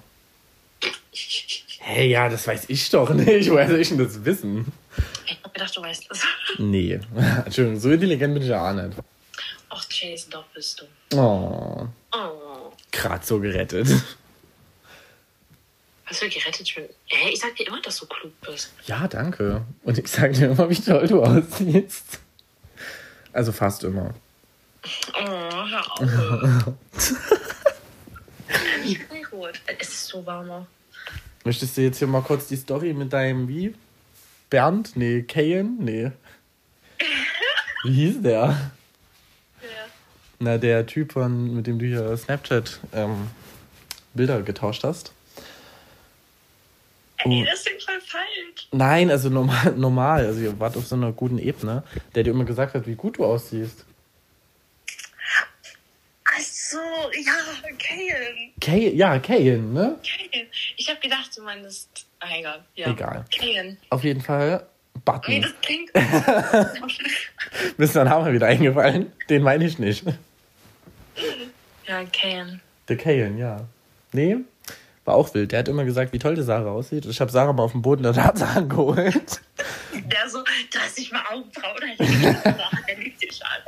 Hey, 1.79 2.09
ja, 2.09 2.27
das 2.27 2.45
weiß 2.45 2.65
ich 2.67 2.89
doch 2.89 3.09
nicht. 3.11 3.49
Woher 3.49 3.67
soll 3.69 3.79
ich 3.79 3.87
denn 3.87 3.97
das 3.99 4.25
wissen? 4.25 4.69
Ich 5.25 5.39
hab 5.41 5.53
gedacht, 5.53 5.75
du 5.77 5.81
weißt 5.81 6.05
das. 6.09 6.21
Nee. 6.57 6.99
Entschuldigung, 7.45 7.79
so 7.79 7.89
intelligent 7.91 8.33
bin 8.33 8.43
ich 8.43 8.49
ja 8.49 8.69
auch 8.69 8.73
nicht. 8.73 8.97
Ach, 9.69 9.85
Jason, 9.89 10.31
doch 10.31 10.45
bist 10.47 10.81
du. 11.11 11.17
Oh, 11.17 11.87
Oh. 12.13 12.73
grad 12.91 13.25
so 13.25 13.39
gerettet. 13.39 13.87
Was 16.07 16.19
für 16.19 16.29
gerettet 16.29 16.73
bin. 16.73 16.85
Hä, 17.07 17.29
ich 17.31 17.39
sag 17.39 17.55
dir 17.55 17.67
immer, 17.67 17.81
dass 17.81 17.99
du 17.99 18.05
klug 18.05 18.31
bist. 18.41 18.71
Ja, 18.85 19.07
danke. 19.07 19.65
Und 19.83 19.97
ich 19.97 20.07
sag 20.07 20.33
dir 20.33 20.51
immer, 20.51 20.69
wie 20.69 20.79
toll 20.79 21.07
du 21.07 21.21
aussiehst. 21.21 22.19
Also 23.33 23.51
fast 23.51 23.83
immer. 23.83 24.13
Oh, 25.13 25.25
hör 25.25 25.91
auf. 25.91 26.73
ich 28.85 29.07
bin 29.09 29.25
rot. 29.31 29.59
Es 29.79 29.89
ist 29.89 30.07
so 30.07 30.25
warmer. 30.25 30.65
Möchtest 31.43 31.77
du 31.77 31.81
jetzt 31.81 31.99
hier 31.99 32.07
mal 32.07 32.21
kurz 32.21 32.47
die 32.47 32.55
Story 32.55 32.93
mit 32.93 33.11
deinem 33.11 33.47
wie? 33.47 33.75
Bernd? 34.49 34.95
Nee, 34.95 35.23
Kayen? 35.23 35.77
Nee. 35.79 36.11
Wie 37.83 37.93
hieß 37.93 38.21
der? 38.21 38.71
Ja. 39.61 39.67
Na, 40.39 40.57
der 40.57 40.85
Typ, 40.85 41.13
von, 41.13 41.55
mit 41.55 41.67
dem 41.67 41.79
du 41.79 41.85
hier 41.85 42.15
Snapchat 42.17 42.79
ähm, 42.93 43.27
Bilder 44.13 44.41
getauscht 44.41 44.83
hast. 44.83 45.11
Ey, 47.23 47.45
das 47.49 47.63
klingt 47.65 47.83
voll 47.83 47.99
falsch. 48.01 48.67
Nein, 48.71 49.09
also 49.09 49.29
normal, 49.29 49.71
normal. 49.77 50.25
Also 50.25 50.39
ihr 50.41 50.59
wart 50.59 50.77
auf 50.77 50.85
so 50.85 50.95
einer 50.95 51.11
guten 51.11 51.39
Ebene, 51.39 51.83
der 52.15 52.23
dir 52.23 52.31
immer 52.31 52.45
gesagt 52.45 52.73
hat, 52.75 52.85
wie 52.87 52.95
gut 52.95 53.17
du 53.17 53.25
aussiehst. 53.25 53.85
Ach 56.25 56.39
so, 56.41 56.77
ja, 56.77 57.33
Kayen. 57.79 58.51
Kay, 58.61 58.89
ja, 58.95 59.17
Kayen, 59.19 59.73
ne? 59.73 59.97
Kayen. 60.03 60.47
Ich 60.75 60.89
hab 60.89 61.01
gedacht, 61.01 61.31
du 61.35 61.41
meinst. 61.41 62.05
Ah, 62.19 62.27
egal. 62.37 62.63
Ja. 62.75 62.91
Egal. 62.91 63.25
Kayen. 63.35 63.77
Auf 63.89 64.03
jeden 64.03 64.21
Fall 64.21 64.67
Wie 64.93 64.99
Button. 65.05 65.41
das 65.41 65.53
klingt. 65.61 65.91
Mir 67.77 67.85
ist 67.85 67.95
der 67.95 68.03
Name 68.03 68.33
wieder 68.33 68.47
eingefallen. 68.47 69.11
Den 69.29 69.41
meine 69.41 69.65
ich 69.65 69.79
nicht. 69.79 70.03
ja, 71.87 72.03
Kayen. 72.05 72.61
Der 72.89 72.97
Kayen, 72.97 73.37
ja. 73.37 73.65
Nee, 74.11 74.37
war 75.07 75.15
auch 75.15 75.33
wild. 75.33 75.53
Der 75.53 75.59
hat 75.59 75.69
immer 75.69 75.85
gesagt, 75.85 76.11
wie 76.11 76.19
toll 76.19 76.35
die 76.35 76.43
Sarah 76.43 76.71
aussieht. 76.71 77.05
Ich 77.05 77.21
habe 77.21 77.31
Sarah 77.31 77.53
mal 77.53 77.63
auf 77.63 77.71
dem 77.71 77.81
Boden 77.81 78.03
der 78.03 78.13
Tatsachen 78.13 78.67
geholt. 78.69 79.41
Der 79.93 80.29
so, 80.29 80.43
du 80.43 80.79
hast 80.79 80.97
nicht 80.97 81.13
mal 81.13 81.23
Augenbrauen. 81.31 82.37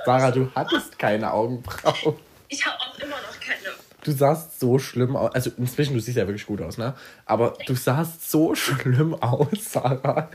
Sarah, 0.06 0.32
du 0.32 0.52
hattest 0.54 1.00
keine 1.00 1.32
Augenbrauen. 1.32 2.16
Ich 2.50 2.66
habe 2.66 2.76
auch 2.80 3.00
immer 3.00 3.16
noch 3.16 3.40
keine. 3.40 3.76
Du 4.04 4.12
sahst 4.12 4.60
so 4.60 4.80
schlimm 4.80 5.16
aus. 5.16 5.34
Also 5.34 5.52
inzwischen, 5.58 5.94
du 5.94 6.02
siehst 6.02 6.18
ja 6.18 6.28
wirklich 6.28 6.46
gut 6.46 6.62
aus, 6.62 6.78
ne? 6.78 6.94
Aber 7.26 7.54
du 7.66 7.76
sahst 7.76 8.30
so 8.30 8.56
schlimm 8.56 9.14
aus, 9.22 9.48
Sarah. 9.72 10.30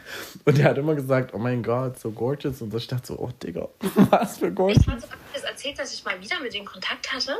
Und 0.45 0.59
er 0.59 0.71
hat 0.71 0.79
immer 0.79 0.95
gesagt, 0.95 1.35
oh 1.35 1.39
mein 1.39 1.63
Gott, 1.63 1.99
so 1.99 2.11
gorgeous. 2.13 2.63
Und 2.63 2.73
ich 2.75 2.87
dachte 2.87 3.09
so, 3.09 3.19
oh 3.19 3.31
Digga, 3.43 3.69
was 4.11 4.39
für 4.39 4.51
gorgeous. 4.51 4.83
Ich 4.83 4.89
hatte 4.89 5.09
das 5.35 5.43
erzählt, 5.43 5.79
dass 5.79 5.93
ich 5.93 6.03
mal 6.05 6.19
wieder 6.21 6.41
mit 6.41 6.55
dem 6.55 6.65
Kontakt 6.65 7.13
hatte. 7.13 7.37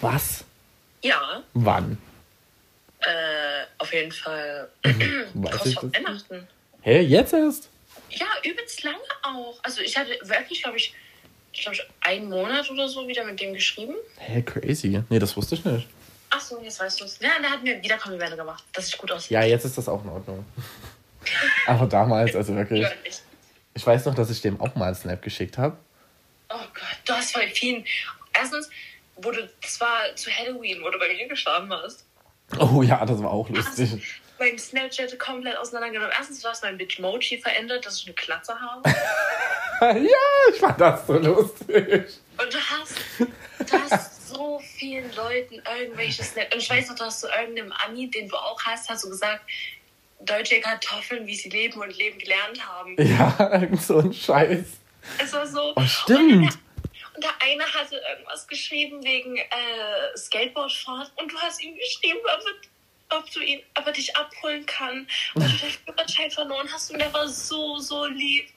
Was? 0.00 0.44
Ja, 1.02 1.42
Wann? 1.54 1.98
Äh, 3.06 3.64
auf 3.78 3.92
jeden 3.92 4.12
Fall. 4.12 4.68
Weiß 4.82 5.50
Kurz 5.52 5.66
ich 5.66 5.74
vor? 5.74 5.92
Weihnachten. 5.94 6.48
Hä, 6.82 7.00
jetzt 7.00 7.32
erst? 7.32 7.68
Ja, 8.10 8.26
übelst 8.44 8.82
lange 8.82 8.98
auch. 9.22 9.58
Also 9.62 9.80
ich 9.80 9.96
hatte 9.96 10.18
wirklich, 10.22 10.62
glaube 10.62 10.76
ich, 10.76 10.94
ich 11.52 11.62
glaube, 11.62 11.78
einen 12.00 12.28
Monat 12.28 12.70
oder 12.70 12.88
so 12.88 13.06
wieder 13.08 13.24
mit 13.24 13.40
dem 13.40 13.54
geschrieben. 13.54 13.94
Hä, 14.18 14.42
crazy. 14.42 15.02
Nee, 15.08 15.18
das 15.18 15.36
wusste 15.36 15.54
ich 15.54 15.64
nicht. 15.64 15.86
Ach 16.30 16.40
so, 16.40 16.60
jetzt 16.62 16.80
weißt 16.80 17.00
du 17.00 17.04
es. 17.04 17.18
Ja, 17.20 17.38
der 17.40 17.50
hat 17.50 17.62
mir 17.62 17.82
wieder 17.82 17.96
Komplimente 17.96 18.36
gemacht, 18.36 18.64
dass 18.72 18.88
ich 18.88 18.98
gut 18.98 19.10
aussehe. 19.12 19.38
Ja, 19.38 19.44
jetzt 19.44 19.64
ist 19.64 19.78
das 19.78 19.88
auch 19.88 20.02
in 20.02 20.10
Ordnung. 20.10 20.44
Aber 21.66 21.86
damals, 21.86 22.34
also 22.34 22.54
wirklich. 22.54 22.86
Ich 23.74 23.86
weiß 23.86 24.06
noch, 24.06 24.14
dass 24.14 24.30
ich 24.30 24.40
dem 24.40 24.60
auch 24.60 24.74
mal 24.74 24.86
einen 24.86 24.94
Snap 24.94 25.22
geschickt 25.22 25.58
habe. 25.58 25.76
Oh 26.48 26.54
Gott, 26.74 26.98
du 27.04 27.12
hast 27.12 27.32
voll 27.32 27.48
vielen. 27.48 27.84
Erstens, 28.32 28.70
wo 29.16 29.30
du, 29.30 29.48
das 29.60 29.80
war 29.80 30.14
zu 30.14 30.30
Halloween, 30.30 30.82
wo 30.82 30.90
du 30.90 30.98
bei 30.98 31.08
mir 31.08 31.28
geschlafen 31.28 31.72
hast. 31.72 32.05
Oh 32.58 32.82
ja, 32.82 33.04
das 33.04 33.22
war 33.22 33.30
auch 33.30 33.48
lustig. 33.48 34.20
Mein 34.38 34.58
Snapchat 34.58 35.18
komplett 35.18 35.56
auseinandergenommen. 35.56 36.12
Erstens, 36.16 36.40
du 36.40 36.48
hast 36.48 36.62
mein 36.62 36.76
Bitmoji 36.76 37.38
verändert, 37.38 37.86
dass 37.86 38.00
ich 38.00 38.06
eine 38.06 38.14
Klatze 38.14 38.54
habe. 38.60 38.88
ja, 39.98 40.52
ich 40.52 40.60
fand 40.60 40.80
das 40.80 41.06
so 41.06 41.14
lustig. 41.14 42.06
Und 42.38 42.52
du 42.52 42.58
hast, 42.58 42.94
du 43.18 43.78
hast 43.90 44.28
so 44.28 44.60
vielen 44.76 45.10
Leuten 45.14 45.62
irgendwelche 45.78 46.22
Snaps. 46.22 46.54
Und 46.54 46.60
ich 46.60 46.68
weiß 46.68 46.88
noch, 46.88 46.96
du 46.96 47.04
hast 47.04 47.20
zu 47.20 47.28
irgendeinem 47.28 47.72
Ami, 47.72 48.10
den 48.10 48.28
du 48.28 48.36
auch 48.36 48.62
hast, 48.62 48.88
hast 48.90 49.04
du 49.04 49.08
gesagt, 49.08 49.42
deutsche 50.20 50.60
Kartoffeln, 50.60 51.26
wie 51.26 51.34
sie 51.34 51.48
leben 51.48 51.80
und 51.80 51.96
leben 51.96 52.18
gelernt 52.18 52.66
haben. 52.66 52.96
Ja, 52.98 53.34
irgend 53.60 53.82
so 53.82 53.98
ein 53.98 54.12
Scheiß. 54.12 54.66
Es 55.18 55.32
war 55.32 55.46
so. 55.46 55.72
Oh, 55.76 55.82
stimmt. 55.82 56.58
Und 57.16 57.24
der 57.24 57.32
eine 57.42 57.64
hatte 57.64 57.96
irgendwas 58.10 58.46
geschrieben 58.46 59.02
wegen 59.02 59.38
äh, 59.38 60.16
Skateboardfahrt 60.16 61.12
und 61.16 61.32
du 61.32 61.36
hast 61.38 61.62
ihm 61.62 61.74
geschrieben, 61.74 62.18
ob, 62.24 63.18
ob 63.18 63.30
du 63.32 63.40
ihn, 63.40 63.62
ob 63.74 63.86
er 63.86 63.92
dich 63.92 64.14
abholen 64.14 64.66
kann. 64.66 65.06
Und 65.34 65.42
du 65.44 65.48
den 65.48 65.70
Führerschein 65.86 66.30
verloren 66.30 66.68
hast 66.70 66.90
und 66.90 66.98
der 66.98 67.12
war 67.14 67.26
so, 67.26 67.78
so 67.78 68.04
lieb. 68.04 68.50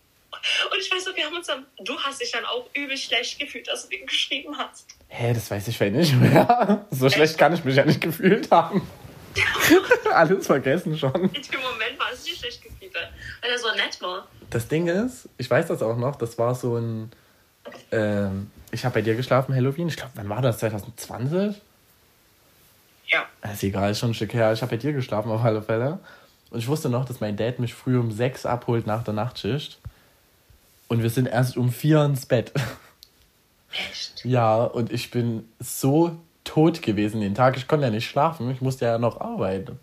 Und 0.72 0.80
ich 0.80 0.91
weiß 0.91 1.06
noch, 1.06 1.15
wir 1.15 1.26
haben 1.26 1.38
uns 1.38 1.48
dann, 1.48 1.65
du 1.80 1.98
hast 1.98 2.22
dich 2.22 2.32
dann 2.32 2.45
auch 2.45 2.69
übel 2.74 2.98
schlecht 2.98 3.39
gefühlt, 3.39 3.67
dass 3.67 3.88
du 3.88 3.95
ihm 3.95 4.06
geschrieben 4.06 4.58
hast. 4.58 4.88
Hä, 5.08 5.34
das 5.34 5.50
weiß 5.50 5.67
ich 5.69 5.78
vielleicht 5.78 5.95
nicht 5.95 6.13
mehr. 6.15 6.86
So 6.91 7.10
schlecht 7.10 7.38
kann 7.38 7.54
ich 7.54 7.63
mich 7.63 7.76
ja 7.76 7.86
nicht 7.86 8.02
gefühlt 8.02 8.52
haben. 8.52 8.88
Alles 10.13 10.48
vergessen 10.48 10.98
schon. 10.98 11.13
In 11.13 11.32
dem 11.32 11.62
Moment 11.62 11.98
war 11.98 12.12
es 12.12 12.24
nicht 12.26 12.39
schlecht 12.39 12.62
gefühlt, 12.62 12.93
weil 12.93 13.52
er 13.52 13.58
so 13.58 13.69
nett 13.69 14.02
war. 14.02 14.28
Das 14.50 14.67
Ding 14.67 14.88
ist, 14.88 15.30
ich 15.38 15.50
weiß 15.50 15.67
das 15.67 15.82
auch 15.82 15.95
noch, 15.95 16.15
das 16.17 16.38
war 16.38 16.56
so 16.56 16.78
ein. 16.78 17.12
Ähm, 17.91 18.51
ich 18.71 18.86
habe 18.86 18.95
bei 18.95 19.01
dir 19.01 19.15
geschlafen, 19.15 19.55
Halloween. 19.55 19.88
Ich 19.88 19.97
glaube, 19.97 20.12
wann 20.15 20.29
war 20.29 20.41
das? 20.41 20.60
2020? 20.60 21.62
Ja. 23.08 23.25
Ist 23.51 23.63
egal, 23.63 23.91
ist 23.91 23.99
schon 23.99 24.12
ein 24.12 24.13
Stück 24.13 24.34
her. 24.34 24.53
Ich 24.53 24.62
habe 24.62 24.71
bei 24.71 24.77
dir 24.77 24.93
geschlafen 24.93 25.32
auf 25.32 25.43
alle 25.43 25.62
Fälle. 25.62 25.99
Und 26.51 26.60
ich 26.60 26.67
wusste 26.67 26.89
noch, 26.89 27.05
dass 27.05 27.19
mein 27.19 27.38
Dad 27.38 27.60
mich 27.60 27.73
früh 27.73 27.97
um 27.97 28.12
sechs 28.12 28.45
abholt 28.45 28.88
nach 28.88 29.03
der 29.03 29.13
Nachtschicht. 29.13 29.79
Und 30.88 31.03
wir 31.03 31.10
sind 31.10 31.27
erst 31.27 31.58
um 31.58 31.71
vier 31.71 32.03
ins 32.03 32.25
Bett. 32.25 32.51
Echt? 33.71 34.25
Ja, 34.25 34.63
und 34.63 34.91
ich 34.91 35.12
bin 35.12 35.47
so 35.60 36.17
tot 36.43 36.82
gewesen 36.82 37.21
den 37.21 37.36
Tag. 37.36 37.58
Ich 37.58 37.67
konnte 37.67 37.86
ja 37.86 37.91
nicht 37.91 38.10
schlafen. 38.10 38.49
Ich 38.49 38.62
musste 38.62 38.86
ja 38.86 38.97
noch 38.97 39.21
arbeiten. 39.21 39.79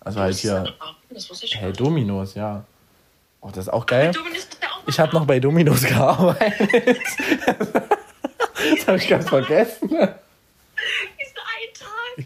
Also 0.00 0.20
halt 0.20 0.36
hier. 0.36 0.74
Ich 1.10 1.56
Hey. 1.56 1.72
Dominos, 1.72 2.34
ja. 2.34 2.64
Oh, 3.40 3.48
das 3.48 3.66
ist 3.66 3.72
auch 3.72 3.86
geil. 3.86 4.12
Du 4.12 4.22
bist 4.24 4.56
ja 4.62 4.68
auch 4.68 4.77
Ich 4.88 4.98
habe 4.98 5.14
noch 5.14 5.26
bei 5.26 5.38
Dominos 5.38 5.82
gearbeitet. 5.84 6.98
das 8.76 8.86
habe 8.86 8.98
ich 8.98 9.08
ganz 9.08 9.28
vergessen. 9.28 9.90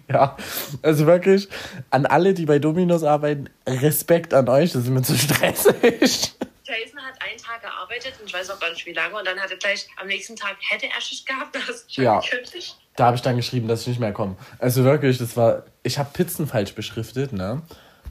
Ja, 0.09 0.37
also 0.83 1.07
wirklich 1.07 1.48
an 1.90 2.07
alle, 2.07 2.33
die 2.33 2.46
bei 2.46 2.59
Dominos 2.59 3.03
arbeiten, 3.05 3.51
Respekt 3.66 4.33
an 4.33 4.48
euch, 4.48 4.72
das 4.72 4.85
ist 4.85 4.88
mir 4.88 5.03
zu 5.03 5.16
stressig. 5.16 6.35
Jason 6.64 7.01
hat 7.01 7.20
einen 7.20 7.38
Tag 7.38 7.61
gearbeitet 7.61 8.14
und 8.18 8.27
ich 8.27 8.33
weiß 8.33 8.51
auch 8.51 8.61
gar 8.61 8.70
nicht 8.70 8.87
wie 8.87 8.92
lange 8.92 9.16
und 9.18 9.27
dann 9.27 9.38
hat 9.38 9.51
er 9.51 9.59
gleich 9.59 9.87
am 10.01 10.07
nächsten 10.07 10.37
Tag 10.37 10.57
hätte 10.70 10.87
er 10.87 11.01
Schicht 11.01 11.27
gehabt, 11.27 11.55
das 11.55 11.85
Ja. 11.90 12.22
Da 12.96 13.07
habe 13.07 13.16
ich 13.16 13.22
dann 13.22 13.37
geschrieben, 13.37 13.68
dass 13.68 13.83
ich 13.83 13.88
nicht 13.88 14.01
mehr 14.01 14.12
komme. 14.12 14.37
Also 14.59 14.85
wirklich, 14.85 15.18
das 15.18 15.37
war. 15.37 15.64
Ich 15.83 15.98
habe 15.98 16.11
Pizzen 16.12 16.46
falsch 16.46 16.75
beschriftet, 16.75 17.33
ne? 17.33 17.62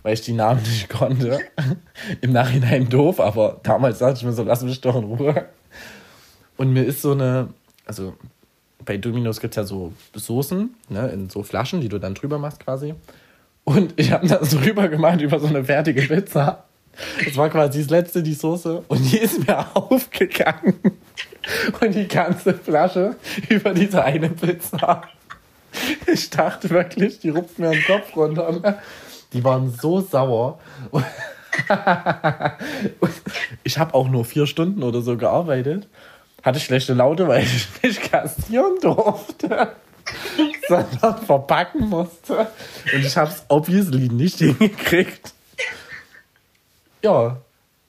Weil 0.04 0.14
ich 0.14 0.22
die 0.22 0.34
Namen 0.34 0.62
nicht 0.64 0.90
konnte. 0.90 1.40
Im 2.22 2.32
Nachhinein 2.32 2.90
doof, 2.90 3.20
aber 3.20 3.60
damals 3.64 4.00
dachte 4.00 4.18
ich 4.18 4.24
mir 4.24 4.34
so, 4.34 4.44
lass 4.44 4.64
mich 4.64 4.82
doch 4.82 4.96
in 4.96 5.04
Ruhe. 5.04 5.46
Und 6.58 6.74
mir 6.74 6.84
ist 6.84 7.02
so 7.02 7.12
eine. 7.12 7.50
Also 7.86 8.16
bei 8.86 8.98
Dominos 8.98 9.40
gibt 9.40 9.54
es 9.54 9.58
ja 9.58 9.64
so 9.64 9.94
Soßen, 10.14 10.70
ne? 10.90 11.10
In 11.10 11.30
so 11.30 11.44
Flaschen, 11.44 11.82
die 11.82 11.90
du 11.90 12.00
dann 12.00 12.16
drüber 12.16 12.38
machst 12.40 12.60
quasi. 12.64 12.96
Und 13.64 13.94
ich 13.96 14.12
habe 14.12 14.28
das 14.28 14.50
drüber 14.50 14.88
gemacht 14.88 15.22
über 15.22 15.40
so 15.40 15.48
eine 15.48 15.64
fertige 15.64 16.02
Pizza. 16.02 16.64
Das 17.24 17.38
war 17.38 17.50
quasi 17.50 17.80
das 17.80 17.90
letzte, 17.90 18.24
die 18.24 18.34
Soße. 18.34 18.84
Und 18.88 19.12
die 19.12 19.18
ist 19.18 19.48
mir 19.48 19.66
aufgegangen. 19.76 20.76
Und 21.80 21.96
die 21.96 22.08
ganze 22.08 22.54
Flasche 22.54 23.16
über 23.50 23.74
diese 23.74 24.04
eine 24.04 24.30
Pizza. 24.30 25.04
Ich 26.12 26.30
dachte 26.30 26.70
wirklich, 26.70 27.20
die 27.20 27.30
rupft 27.30 27.60
mir 27.60 27.72
den 27.72 27.84
Kopf 27.84 28.16
runter. 28.16 28.80
Die 29.34 29.44
waren 29.44 29.72
so 29.72 30.02
sauer. 30.02 30.60
Ich 33.64 33.78
habe 33.78 33.94
auch 33.94 34.08
nur 34.08 34.26
vier 34.26 34.48
Stunden 34.48 34.84
oder 34.84 35.02
so 35.02 35.18
gearbeitet. 35.18 35.88
Hatte 36.44 36.60
schlechte 36.60 36.94
Laute, 36.94 37.28
weil 37.28 37.44
ich 37.44 37.68
nicht 37.84 38.12
kassieren 38.12 38.78
durfte, 38.82 39.74
sondern 40.68 41.18
verpacken 41.26 41.90
musste. 41.90 42.48
Und 42.94 43.06
ich 43.06 43.16
habe 43.18 43.30
es 43.30 43.44
obviously 43.50 44.10
nicht 44.10 44.40
hingekriegt. 44.40 45.34
Ja. 47.04 47.38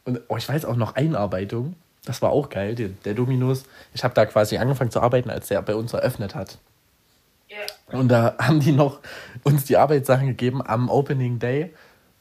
Und 0.05 0.21
oh, 0.29 0.37
ich 0.37 0.49
weiß 0.49 0.65
auch 0.65 0.77
noch 0.77 0.97
Einarbeitung. 0.97 1.77
Das 2.05 2.21
war 2.21 2.31
auch 2.31 2.49
geil, 2.49 2.75
der, 2.75 2.89
der 2.89 3.15
Dominus. 3.15 3.63
Ich 3.95 4.03
habe 4.03 4.15
da 4.15 4.27
quasi 4.27 4.57
angefangen 4.57 4.91
zu 4.91 5.01
arbeiten, 5.01 5.31
als 5.31 5.49
der 5.49 5.63
bei 5.63 5.77
uns 5.77 5.93
eröffnet 5.93 6.35
hat. 6.35 6.59
Und 7.93 8.09
da 8.09 8.37
haben 8.39 8.61
die 8.61 8.73
noch 8.73 9.01
uns 9.43 9.65
die 9.65 9.77
Arbeitssachen 9.77 10.27
gegeben 10.27 10.63
am 10.65 10.89
Opening 10.89 11.39
Day 11.39 11.75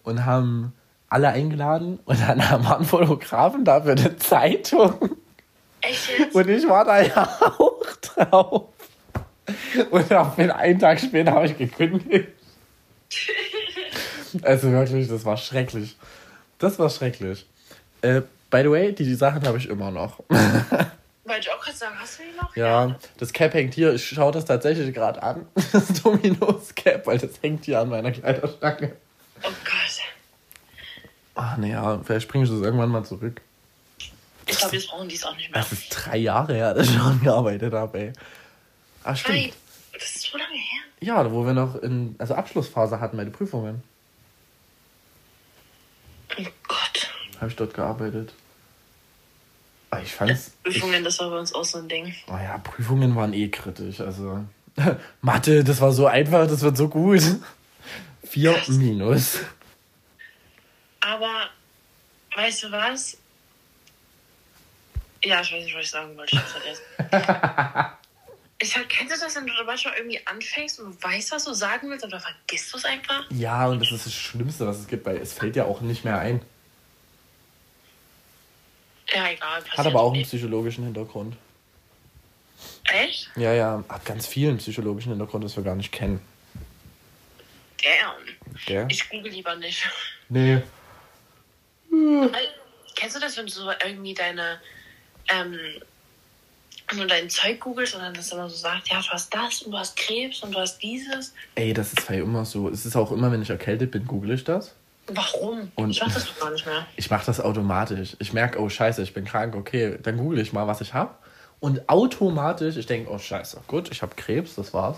und 0.04 0.26
haben 0.26 0.74
alle 1.10 1.30
eingeladen 1.30 2.00
und 2.06 2.20
dann 2.22 2.40
waren 2.64 2.86
Fotografen 2.86 3.66
da 3.66 3.82
für 3.82 3.92
eine 3.92 4.18
Zeitung. 4.18 5.18
Echt? 5.82 6.34
Und 6.34 6.50
ich 6.50 6.68
war 6.68 6.86
da 6.86 7.02
ja 7.02 7.24
auch 7.58 7.82
drauf. 8.02 8.70
Und 9.90 10.12
einen 10.12 10.80
Tag 10.80 11.00
später 11.00 11.32
habe 11.32 11.48
ich 11.48 11.58
gekündigt. 11.58 12.30
Also 14.44 14.72
wirklich, 14.72 15.10
das 15.10 15.26
war 15.26 15.36
schrecklich. 15.36 15.98
Das 16.58 16.80
war 16.80 16.90
schrecklich. 16.90 17.46
Äh, 18.02 18.22
by 18.50 18.62
the 18.62 18.72
way, 18.72 18.94
die, 18.94 19.04
die 19.04 19.16
Sachen 19.16 19.46
habe 19.46 19.58
ich 19.58 19.68
immer 19.68 19.92
noch. 19.92 20.24
Wollte 21.32 21.48
ich 21.48 21.54
auch 21.54 21.62
gerade 21.62 21.78
sagen, 21.78 21.96
hast 21.98 22.20
du 22.20 22.24
die 22.24 22.38
noch? 22.38 22.54
Ja, 22.58 22.94
das 23.18 23.32
Cap 23.32 23.54
hängt 23.54 23.74
hier. 23.74 23.94
Ich 23.94 24.06
schaue 24.06 24.34
das 24.34 24.44
tatsächlich 24.44 24.94
gerade 24.94 25.24
an. 25.24 25.48
Das 25.72 25.88
Dominos 26.04 26.76
Cap, 26.76 27.08
weil 27.08 27.20
das 27.20 27.42
hängt 27.42 27.64
hier 27.64 27.80
an 27.80 27.88
meiner 27.88 28.12
Kleiderstange. 28.12 28.98
Oh 29.42 29.48
Gott. 29.64 30.02
Ach 31.36 31.56
nee, 31.56 31.72
ja, 31.72 32.02
vielleicht 32.04 32.28
bringe 32.28 32.44
ich 32.44 32.50
das 32.50 32.60
irgendwann 32.60 32.90
mal 32.90 33.06
zurück. 33.06 33.40
Ich 34.46 34.58
glaube, 34.58 34.76
jetzt 34.76 34.90
brauchen 34.90 35.08
die 35.08 35.16
es 35.16 35.24
auch 35.24 35.34
nicht 35.38 35.50
mehr. 35.54 35.62
Das 35.62 35.72
ist 35.72 35.88
drei 35.90 36.18
Jahre 36.18 36.54
her, 36.54 36.74
dass 36.74 36.90
ich 36.90 36.98
schon 36.98 37.22
gearbeitet 37.22 37.74
habe, 37.74 37.98
ey. 37.98 38.14
Ah, 39.06 39.16
stimmt. 39.16 39.38
Nein, 39.38 39.54
das 39.94 40.04
ist 40.04 40.24
so 40.24 40.38
lange 40.38 40.54
her. 40.54 40.82
Ja, 41.00 41.32
wo 41.32 41.46
wir 41.46 41.54
noch 41.54 41.76
in, 41.76 42.16
also 42.18 42.36
Abschlussphase 42.36 43.00
hatten 43.00 43.16
bei 43.16 43.24
den 43.24 43.32
Prüfungen, 43.32 43.82
Oh 46.38 46.44
Gott. 46.68 47.10
habe 47.40 47.50
ich 47.50 47.56
dort 47.56 47.74
gearbeitet. 47.74 48.34
Ah, 49.92 50.00
Ich 50.02 50.14
fand's. 50.14 50.52
Ich, 50.64 50.74
Prüfungen, 50.80 51.04
das 51.04 51.20
war 51.20 51.30
bei 51.30 51.38
uns 51.40 51.54
auch 51.54 51.66
so 51.66 51.78
ein 51.78 51.88
Ding. 51.90 52.16
oh 52.28 52.38
ja, 52.38 52.58
Prüfungen 52.60 53.16
waren 53.16 53.34
eh 53.34 53.50
kritisch. 53.50 54.00
Also 54.00 54.44
Mathe, 55.22 55.64
das 55.64 55.80
war 55.82 55.92
so 55.92 56.08
einfach, 56.08 56.48
das 56.48 56.62
wird 56.62 56.78
so 56.78 56.88
gut. 56.88 57.22
Vier 58.24 58.54
Krass. 58.54 58.70
minus. 58.70 59.40
Aber, 61.02 61.50
weißt 62.36 62.64
du 62.64 62.72
was? 62.72 63.18
Ja, 65.24 65.42
ich 65.42 65.52
weiß 65.52 65.64
nicht, 65.66 65.76
was 65.76 65.84
ich 65.84 65.92
sagen 65.92 66.16
wollte. 66.18 66.36
Ich 66.36 66.42
vergessen. 66.42 67.92
Ich 68.64 68.70
sag, 68.70 68.88
kennst 68.90 69.16
du 69.16 69.20
das, 69.20 69.36
wenn 69.36 69.48
du 69.48 69.54
manchmal 69.66 69.96
irgendwie 69.98 70.20
anfängst 70.28 70.80
und 70.82 71.04
weißt, 71.04 71.32
was 71.32 71.46
du 71.46 71.54
sagen 71.56 71.90
willst, 71.90 72.06
aber 72.06 72.20
vergisst 72.20 72.72
du 72.72 72.78
es 72.78 72.86
einfach? 72.86 73.24
Ja, 73.32 73.66
und 73.68 73.80
das 73.80 73.92
ist 73.92 74.06
das 74.06 74.14
Schlimmste, 74.14 74.68
was 74.68 74.78
es 74.78 74.88
gibt, 74.88 75.04
weil 75.08 75.18
es 75.18 75.34
fällt 75.34 75.56
ja 75.56 75.66
auch 75.66 75.82
nicht 75.82 76.06
mehr 76.06 76.20
ein. 76.20 76.44
Ja, 79.14 79.30
egal. 79.30 79.64
Hat 79.70 79.86
aber 79.86 80.02
auch 80.02 80.12
einen 80.12 80.20
nicht. 80.20 80.30
psychologischen 80.30 80.84
Hintergrund. 80.86 81.36
Echt? 82.86 83.30
Ja, 83.36 83.54
ja, 83.54 83.84
hat 83.90 84.06
ganz 84.06 84.28
vielen 84.28 84.58
psychologischen 84.58 85.12
Hintergrund, 85.12 85.44
das 85.44 85.56
wir 85.56 85.64
gar 85.64 85.76
nicht 85.76 85.92
kennen. 85.92 86.22
Damn. 87.82 88.58
Gell? 88.66 88.88
Ich 88.90 89.10
google 89.10 89.32
lieber 89.32 89.56
nicht. 89.56 89.90
Nee. 90.30 90.62
Weil, 91.90 92.48
Kennst 93.02 93.16
du 93.16 93.20
das, 93.20 93.36
wenn 93.36 93.48
du 93.48 93.52
so 93.52 93.68
irgendwie 93.84 94.14
deine, 94.14 94.60
ähm, 95.28 95.58
du 96.88 97.06
dein 97.08 97.30
Zeug 97.32 97.60
googelst 97.60 97.96
und 97.96 98.02
dann 98.02 98.14
das 98.14 98.32
immer 98.32 98.48
so 98.48 98.56
sagt, 98.56 98.90
ja, 98.90 99.02
du 99.02 99.08
hast 99.10 99.34
das 99.34 99.64
und 99.64 99.72
du 99.72 99.78
hast 99.80 99.98
Krebs 99.98 100.44
und 100.44 100.54
du 100.54 100.60
hast 100.60 100.78
dieses. 100.80 101.34
Ey, 101.56 101.74
das 101.74 101.94
ist 101.94 102.08
halt 102.08 102.20
immer 102.20 102.46
so. 102.46 102.70
Es 102.70 102.86
ist 102.86 102.96
auch 102.96 103.12
immer, 103.12 103.32
wenn 103.32 103.42
ich 103.42 103.50
erkältet 103.50 103.90
bin, 103.90 104.06
google 104.06 104.36
ich 104.36 104.44
das. 104.44 104.76
Warum? 105.16 105.72
Und- 105.76 105.90
ich 105.92 106.02
mach 106.02 106.14
das 106.14 106.26
doch 106.26 106.40
gar 106.40 106.52
nicht 106.52 106.66
mehr. 106.66 106.86
Ich 106.96 107.10
mache 107.10 107.26
das 107.26 107.40
automatisch. 107.40 108.16
Ich 108.20 108.34
merke, 108.34 108.60
oh 108.60 108.70
scheiße, 108.70 109.02
ich 109.02 109.14
bin 109.14 109.26
krank, 109.26 109.56
okay, 109.56 109.98
dann 110.02 110.18
google 110.18 110.40
ich 110.40 110.54
mal, 110.54 110.68
was 110.68 110.82
ich 110.82 110.94
habe. 110.94 111.14
Und 111.60 111.88
automatisch, 111.90 112.78
ich 112.78 112.86
denke, 112.88 113.12
oh 113.12 113.18
scheiße, 113.20 113.62
gut, 113.68 113.92
ich 113.92 114.02
habe 114.02 114.16
Krebs, 114.16 114.56
das 114.56 114.74
war's. 114.74 114.98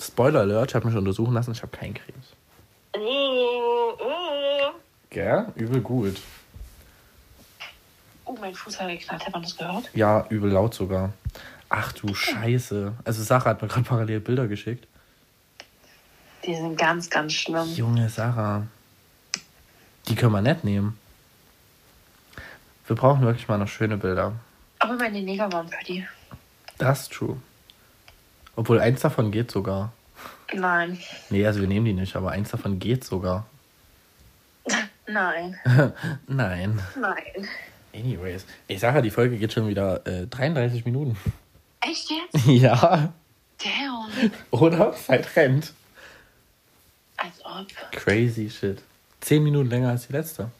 Spoiler 0.00 0.40
Alert, 0.40 0.70
ich 0.70 0.74
habe 0.74 0.86
mich 0.88 0.96
untersuchen 0.96 1.34
lassen, 1.34 1.52
ich 1.52 1.62
habe 1.62 1.76
keinen 1.76 1.94
Krebs. 1.94 2.34
Oh, 2.96 3.92
oh. 3.98 4.70
Gell? 5.10 5.46
Übel 5.54 5.80
gut. 5.80 6.16
Oh, 8.24 8.36
mein 8.40 8.54
Fuß 8.54 8.80
hat 8.80 8.88
geknallt. 8.88 9.26
Hat 9.26 9.32
man 9.32 9.42
das 9.42 9.56
gehört? 9.56 9.90
Ja, 9.94 10.24
übel 10.28 10.50
laut 10.50 10.72
sogar. 10.74 11.12
Ach 11.68 11.92
du 11.92 12.14
Scheiße. 12.14 12.92
Also 13.04 13.22
Sarah 13.22 13.50
hat 13.50 13.62
mir 13.62 13.68
gerade 13.68 13.82
parallel 13.86 14.20
Bilder 14.20 14.46
geschickt. 14.48 14.86
Die 16.44 16.54
sind 16.54 16.78
ganz, 16.78 17.10
ganz 17.10 17.32
schlimm. 17.32 17.68
Junge 17.74 18.08
Sarah. 18.08 18.66
Die 20.08 20.14
können 20.14 20.32
wir 20.32 20.42
nicht 20.42 20.64
nehmen. 20.64 20.98
Wir 22.86 22.96
brauchen 22.96 23.22
wirklich 23.22 23.46
mal 23.46 23.58
noch 23.58 23.68
schöne 23.68 23.96
Bilder. 23.96 24.32
Aber 24.78 24.94
meine 24.94 25.22
Neger 25.22 25.52
waren 25.52 25.68
pretty. 25.68 26.06
Das 26.78 27.02
ist 27.02 27.12
true. 27.12 27.36
Obwohl 28.56 28.80
eins 28.80 29.00
davon 29.00 29.30
geht 29.30 29.50
sogar. 29.50 29.92
Nein. 30.52 30.98
Nee, 31.28 31.46
also 31.46 31.60
wir 31.60 31.68
nehmen 31.68 31.86
die 31.86 31.92
nicht, 31.92 32.16
aber 32.16 32.32
eins 32.32 32.50
davon 32.50 32.78
geht 32.78 33.04
sogar. 33.04 33.46
Nein. 35.06 35.56
Nein. 36.26 36.80
Nein. 37.00 37.48
Anyways. 37.94 38.46
Ich 38.66 38.80
sage 38.80 38.96
ja, 38.96 39.02
die 39.02 39.10
Folge 39.10 39.36
geht 39.36 39.52
schon 39.52 39.68
wieder 39.68 40.06
äh, 40.06 40.26
33 40.26 40.84
Minuten. 40.84 41.16
Echt 41.80 42.10
jetzt? 42.10 42.46
ja. 42.46 43.12
Damn. 43.62 44.30
Oder? 44.50 44.92
Zeit 44.94 45.36
rennt. 45.36 45.74
Als 47.22 47.44
ob. 47.44 47.66
Crazy 47.92 48.48
shit. 48.48 48.80
10 49.20 49.42
Minuten 49.42 49.68
länger 49.68 49.90
als 49.90 50.06
die 50.06 50.12
letzte. 50.14 50.50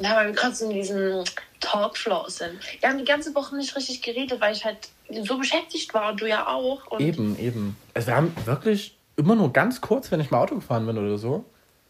Ja, 0.00 0.16
weil 0.16 0.26
wir 0.28 0.34
gerade 0.34 0.54
so 0.54 0.68
in 0.68 0.74
diesem 0.76 1.24
Talkflow 1.60 2.28
sind. 2.28 2.58
Wir 2.80 2.88
haben 2.88 2.98
die 2.98 3.04
ganze 3.04 3.34
Woche 3.34 3.56
nicht 3.56 3.74
richtig 3.76 4.02
geredet, 4.02 4.40
weil 4.40 4.54
ich 4.54 4.64
halt 4.64 4.88
so 5.22 5.38
beschäftigt 5.38 5.94
war 5.94 6.10
und 6.10 6.20
du 6.20 6.28
ja 6.28 6.46
auch. 6.48 6.86
Und 6.88 7.00
Eben, 7.00 7.38
eben. 7.38 7.76
Also 7.94 8.08
wir 8.08 8.16
haben 8.16 8.34
wirklich 8.44 8.96
immer 9.16 9.36
nur 9.36 9.52
ganz 9.52 9.80
kurz, 9.80 10.10
wenn 10.10 10.20
ich 10.20 10.30
mal 10.30 10.40
Auto 10.42 10.56
gefahren 10.56 10.84
bin 10.86 10.98
oder 10.98 11.16
so, 11.16 11.44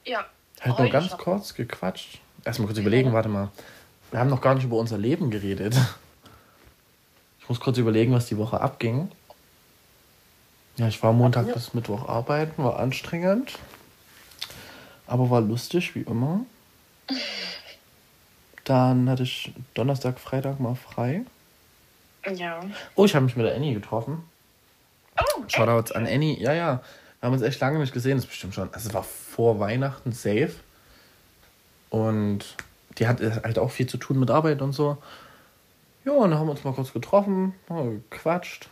Ja. 0.05 0.25
halt 0.61 0.79
nur 0.79 0.91
ganz 0.91 1.09
schon. 1.09 1.19
kurz 1.19 1.55
gequatscht. 1.55 2.19
Erstmal 2.45 2.67
kurz 2.67 2.79
überlegen, 2.79 3.13
warte 3.13 3.29
mal. 3.29 3.49
Wir 4.13 4.21
haben 4.21 4.31
noch 4.31 4.41
gar 4.43 4.55
nicht 4.55 4.65
über 4.65 4.77
unser 4.77 4.99
Leben 4.99 5.31
geredet. 5.31 5.75
Ich 7.41 7.49
muss 7.49 7.59
kurz 7.59 7.79
überlegen, 7.79 8.13
was 8.13 8.27
die 8.27 8.37
Woche 8.37 8.61
abging. 8.61 9.11
Ja, 10.77 10.89
ich 10.89 11.03
war 11.03 11.13
Montag 11.13 11.53
bis 11.55 11.73
Mittwoch 11.73 12.09
arbeiten, 12.09 12.63
war 12.63 12.79
anstrengend. 12.79 13.59
Aber 15.07 15.31
war 15.31 15.41
lustig, 15.41 15.95
wie 15.95 16.03
immer. 16.03 16.45
Dann 18.65 19.09
hatte 19.09 19.23
ich 19.23 19.53
Donnerstag, 19.75 20.19
Freitag 20.19 20.61
mal 20.61 20.75
frei. 20.75 21.23
Ja. 22.35 22.61
Oh, 22.95 23.05
ich 23.05 23.15
habe 23.15 23.25
mich 23.25 23.37
mit 23.37 23.47
der 23.47 23.55
Annie 23.55 23.75
getroffen. 23.75 24.25
Oh, 25.19 25.43
Shoutouts 25.47 25.93
an 25.93 26.07
Annie. 26.07 26.39
Ja, 26.41 26.53
ja. 26.53 26.83
Wir 27.21 27.27
haben 27.27 27.33
uns 27.33 27.43
echt 27.43 27.61
lange 27.61 27.79
nicht 27.79 27.95
gesehen. 27.95 28.17
Das 28.17 28.25
ist 28.25 28.31
bestimmt 28.31 28.55
schon. 28.55 28.73
Also 28.75 28.89
es 28.89 28.95
war 28.95 29.05
vor 29.05 29.61
Weihnachten 29.61 30.13
safe. 30.13 30.53
Und 31.89 32.57
die 32.99 33.07
hat 33.07 33.21
halt 33.21 33.59
auch 33.59 33.71
viel 33.71 33.87
zu 33.87 33.97
tun 33.97 34.19
mit 34.19 34.31
Arbeit 34.31 34.61
und 34.61 34.73
so. 34.73 34.99
Ja, 36.05 36.13
und 36.13 36.31
dann 36.31 36.39
haben 36.39 36.47
wir 36.47 36.53
uns 36.53 36.65
mal 36.65 36.75
kurz 36.75 36.93
getroffen, 36.93 37.55
gequatscht. 38.11 38.69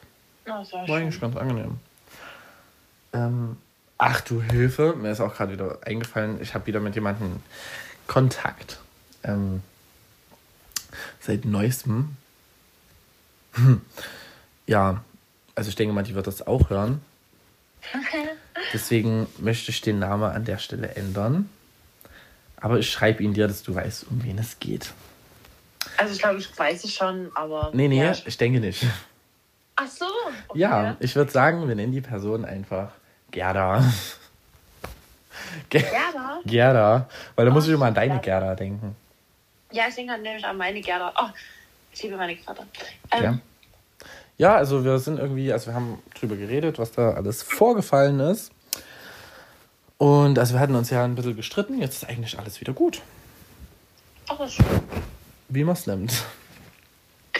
Oh, 0.46 0.50
das 0.50 0.72
war 0.72 0.88
War 0.88 0.96
eigentlich 0.98 1.20
ganz 1.20 1.36
angenehm. 1.36 1.78
Ähm, 3.14 3.56
ach 3.98 4.20
du 4.20 4.42
Hilfe, 4.42 4.94
mir 4.96 5.10
ist 5.12 5.20
auch 5.20 5.34
gerade 5.34 5.52
wieder 5.52 5.78
eingefallen, 5.86 6.40
ich 6.42 6.54
habe 6.54 6.66
wieder 6.66 6.80
mit 6.80 6.94
jemandem 6.94 7.36
Kontakt. 8.06 8.80
Ähm, 9.22 9.62
seit 11.20 11.44
neuestem. 11.44 12.16
ja, 14.66 15.02
also 15.54 15.68
ich 15.68 15.76
denke 15.76 15.94
mal, 15.94 16.02
die 16.02 16.14
wird 16.14 16.26
das 16.26 16.46
auch 16.46 16.70
hören. 16.70 17.00
Deswegen 18.72 19.26
möchte 19.38 19.70
ich 19.70 19.80
den 19.80 19.98
Namen 19.98 20.24
an 20.24 20.44
der 20.44 20.58
Stelle 20.58 20.94
ändern. 20.96 21.48
Aber 22.56 22.78
ich 22.78 22.90
schreibe 22.90 23.22
ihn 23.22 23.34
dir, 23.34 23.46
dass 23.46 23.62
du 23.62 23.74
weißt, 23.74 24.06
um 24.10 24.24
wen 24.24 24.38
es 24.38 24.58
geht. 24.58 24.92
Also 25.98 26.14
ich 26.14 26.18
glaube, 26.18 26.38
ich 26.38 26.58
weiß 26.58 26.84
es 26.84 26.94
schon, 26.94 27.30
aber. 27.34 27.70
Nee, 27.74 27.88
nee, 27.88 28.02
Ja. 28.02 28.12
ich 28.12 28.36
denke 28.38 28.58
nicht. 28.58 28.84
Ach 29.76 29.86
so. 29.88 30.06
Okay. 30.48 30.60
Ja, 30.60 30.96
ich 31.00 31.14
würde 31.14 31.30
sagen, 31.30 31.66
wir 31.68 31.74
nennen 31.74 31.92
die 31.92 32.00
Person 32.00 32.44
einfach 32.44 32.90
Gerda. 33.34 33.82
Gerda? 35.68 36.40
Gerda. 36.46 37.08
Weil 37.34 37.46
da 37.46 37.50
muss 37.52 37.64
Oh, 37.64 37.68
ich 37.68 37.74
immer 37.74 37.86
an 37.86 37.94
deine. 37.94 38.20
Gerda 38.20 38.54
denken. 38.54 38.94
Ja, 39.72 39.84
ich 39.88 39.94
denke 39.96 40.12
halt 40.12 40.22
nämlich 40.22 40.44
an 40.44 40.56
meine 40.56 40.80
Gerda. 40.80 41.12
Oh, 41.20 41.28
ich 41.92 42.02
liebe 42.04 42.16
meine 42.16 42.36
Gerda. 42.36 42.62
Ähm, 43.10 43.22
Ja. 43.22 43.38
Ja, 44.36 44.56
also 44.56 44.84
wir 44.84 44.98
sind 44.98 45.18
irgendwie, 45.20 45.52
also 45.52 45.66
wir 45.68 45.74
haben 45.74 46.02
drüber 46.18 46.34
geredet, 46.36 46.78
was 46.80 46.90
da 46.92 47.12
alles 47.12 47.42
vorgefallen 47.44 48.18
ist. 48.20 48.50
Und 49.98 50.38
also 50.40 50.54
wir 50.54 50.60
hatten 50.60 50.74
uns 50.74 50.90
ja 50.90 51.04
ein 51.04 51.14
bisschen 51.14 51.36
gestritten, 51.36 51.80
jetzt 51.80 52.02
ist 52.02 52.08
eigentlich 52.08 52.36
alles 52.38 52.60
wieder 52.60 52.72
gut. 52.72 53.00
Ach, 54.28 54.38
das 54.38 54.50
ist 54.50 54.56
schön. 54.56 54.80
Wie 55.48 55.62
man 55.62 55.74
es 55.74 55.86
nimmt. 55.86 56.24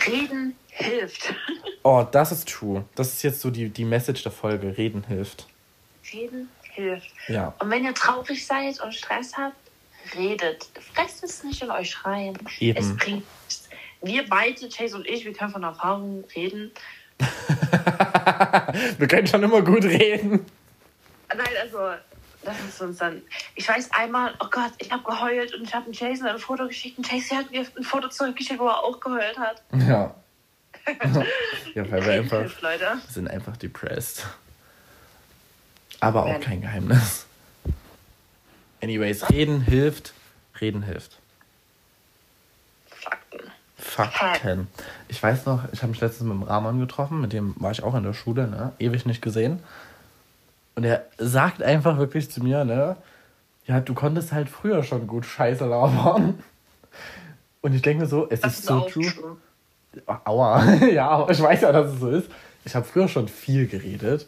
Reden 0.07 0.57
hilft. 0.68 1.32
Oh, 1.86 2.03
das 2.11 2.32
ist 2.32 2.49
true. 2.49 2.86
Das 2.95 3.09
ist 3.12 3.22
jetzt 3.24 3.42
so 3.42 3.51
die, 3.51 3.68
die 3.68 3.84
Message 3.84 4.22
der 4.22 4.32
Folge. 4.32 4.78
Reden 4.78 5.05
hilft. 5.07 5.47
Reden 6.15 6.49
hilft. 6.62 7.11
Ja. 7.29 7.55
Und 7.59 7.71
wenn 7.71 7.85
ihr 7.85 7.95
traurig 7.95 8.47
seid 8.47 8.81
und 8.81 8.95
Stress 8.95 9.37
habt, 9.37 9.57
redet. 10.17 10.67
Fresst 10.95 11.25
es 11.25 11.45
nicht 11.45 11.62
in 11.62 11.71
euch 11.71 12.05
rein. 12.05 12.37
Eben. 12.59 12.79
Es 12.79 12.97
bringt 12.97 13.25
nichts. 13.45 13.69
Wir 14.03 14.29
beide, 14.29 14.69
Chase 14.69 14.97
und 14.97 15.07
ich, 15.07 15.25
wir 15.25 15.33
können 15.33 15.51
von 15.51 15.62
Erfahrung 15.62 16.25
reden. 16.35 16.73
wir 18.99 19.09
können 19.09 19.27
schon 19.27 19.43
immer 19.43 19.62
gut 19.62 19.85
reden. 19.85 20.45
Nein, 21.35 21.47
also, 21.62 21.95
das 22.43 22.57
ist 22.69 22.81
uns 22.83 22.99
dann. 22.99 23.23
Ich 23.55 23.67
weiß 23.67 23.91
einmal, 23.93 24.35
oh 24.41 24.47
Gott, 24.51 24.73
ich 24.79 24.91
habe 24.91 25.03
geheult 25.05 25.55
und 25.55 25.62
ich 25.62 25.75
habe 25.75 25.91
Jason 25.91 26.27
ein 26.27 26.39
Foto 26.39 26.67
geschickt 26.67 26.99
und 26.99 27.09
Chase 27.09 27.37
hat 27.37 27.51
mir 27.51 27.61
ein 27.61 27.83
Foto 27.83 28.09
zurückgeschickt, 28.09 28.61
wo 28.61 28.67
er 28.67 28.85
auch 28.85 29.01
geheult 29.01 29.39
hat. 29.39 29.62
Ja. 29.89 30.15
ja, 31.75 31.91
weil 31.91 32.05
wir 32.05 32.12
einfach 32.12 32.45
sind 33.09 33.29
einfach 33.29 33.57
depressed. 33.57 34.27
Aber 36.05 36.27
auch 36.27 36.41
kein 36.41 36.61
Geheimnis. 36.61 37.27
Anyways, 38.83 39.31
reden 39.31 39.61
hilft. 39.63 40.13
Reden 40.61 40.83
hilft. 40.83 41.19
Fakten. 42.97 43.41
Fakten. 43.77 44.69
Ich 45.09 45.23
weiß 45.23 45.47
noch, 45.47 45.65
ich 45.73 45.83
habe 45.83 45.91
mich 45.93 46.01
letztens 46.01 46.29
mit 46.29 46.39
dem 46.39 46.43
Rahman 46.43 46.81
getroffen, 46.81 47.21
mit 47.21 47.33
dem 47.33 47.55
war 47.59 47.71
ich 47.71 47.83
auch 47.83 47.95
in 47.95 48.03
der 48.03 48.13
Schule, 48.13 48.47
ne? 48.49 48.73
Ewig 48.79 49.07
nicht 49.07 49.23
gesehen. 49.23 49.61
Und 50.75 50.85
er 50.85 51.05
sagt 51.19 51.63
einfach 51.63 51.99
wirklich 51.99 52.31
zu 52.31 52.43
mir, 52.43 52.65
ne? 52.65 52.97
Ja, 53.67 53.81
du 53.81 53.95
konntest 53.95 54.33
halt 54.33 54.49
früher 54.49 54.83
schon 54.83 55.07
gut 55.07 55.25
Scheiße 55.25 55.65
labern. 55.65 56.43
Und 57.63 57.75
ich 57.75 57.83
denke 57.83 58.03
mir 58.03 58.09
so, 58.09 58.29
es 58.29 58.41
Das 58.41 58.59
ist 58.59 58.67
so 58.67 58.81
true. 58.81 59.07
true. 59.07 59.37
Aua. 60.25 60.65
ja, 60.93 61.27
ich 61.31 61.41
weiß 61.41 61.63
ja, 61.63 61.73
dass 61.73 61.93
es 61.93 62.01
so 62.01 62.11
ist. 62.11 62.29
Ich 62.65 62.75
habe 62.75 62.85
früher 62.85 63.09
schon 63.09 63.29
viel 63.29 63.67
geredet. 63.67 64.27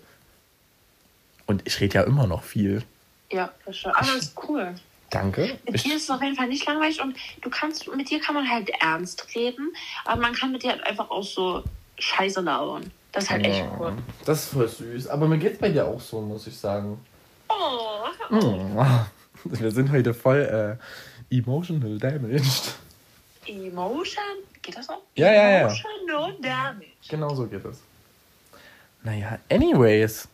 Und 1.46 1.62
ich 1.66 1.80
rede 1.80 1.94
ja 1.94 2.02
immer 2.02 2.26
noch 2.26 2.42
viel. 2.42 2.82
Ja, 3.30 3.52
das 3.64 3.78
stimmt. 3.78 3.96
Aber 3.96 4.06
das 4.06 4.16
ist 4.16 4.36
cool. 4.48 4.74
Danke. 5.10 5.58
Mit 5.64 5.76
Ich, 5.76 5.82
dir 5.84 5.96
ist 5.96 6.04
es 6.04 6.10
auf 6.10 6.20
jeden 6.22 6.34
Fall 6.36 6.48
nicht 6.48 6.66
langweilig 6.66 7.00
und 7.00 7.16
du 7.42 7.48
kannst, 7.50 7.86
mit 7.94 8.10
dir 8.10 8.20
kann 8.20 8.34
man 8.34 8.48
halt 8.50 8.68
ernst 8.80 9.26
reden, 9.34 9.72
aber 10.04 10.20
man 10.20 10.34
kann 10.34 10.50
mit 10.52 10.62
dir 10.64 10.70
halt 10.70 10.84
einfach 10.84 11.10
auch 11.10 11.22
so 11.22 11.62
Scheiße 11.98 12.40
labern. 12.40 12.90
Das 13.12 13.24
ist 13.24 13.30
halt 13.30 13.46
echt 13.46 13.64
cool. 13.78 13.96
das 14.24 14.44
ist 14.44 14.52
voll 14.52 14.68
süß. 14.68 15.06
Aber 15.08 15.26
mir 15.28 15.38
geht's 15.38 15.58
bei 15.58 15.68
dir 15.70 15.86
auch 15.86 16.00
so, 16.00 16.20
muss 16.20 16.46
ich 16.46 16.56
sagen. 16.58 17.00
Oh, 17.48 17.86
Oh, 18.30 18.84
wir 19.44 19.70
sind 19.70 19.90
heute 19.92 20.12
voll 20.12 20.78
äh, 21.30 21.34
emotional 21.34 21.98
damaged. 21.98 22.74
Emotion? 23.46 24.24
Geht 24.62 24.76
das 24.76 24.88
noch? 24.88 25.02
Ja, 25.14 25.32
ja, 25.32 25.50
ja. 25.50 25.58
Emotional 25.60 26.34
damage. 26.40 26.86
Genau 27.08 27.34
so 27.34 27.46
geht 27.46 27.64
es. 27.64 27.80
Naja, 29.02 29.38
anyways. 29.48 30.28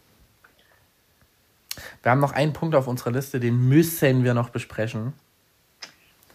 Wir 2.03 2.11
haben 2.12 2.20
noch 2.20 2.32
einen 2.32 2.53
Punkt 2.53 2.74
auf 2.74 2.86
unserer 2.88 3.12
Liste, 3.12 3.38
den 3.40 3.68
müssen 3.68 4.24
wir 4.24 4.34
noch 4.34 4.50
besprechen. 4.50 5.12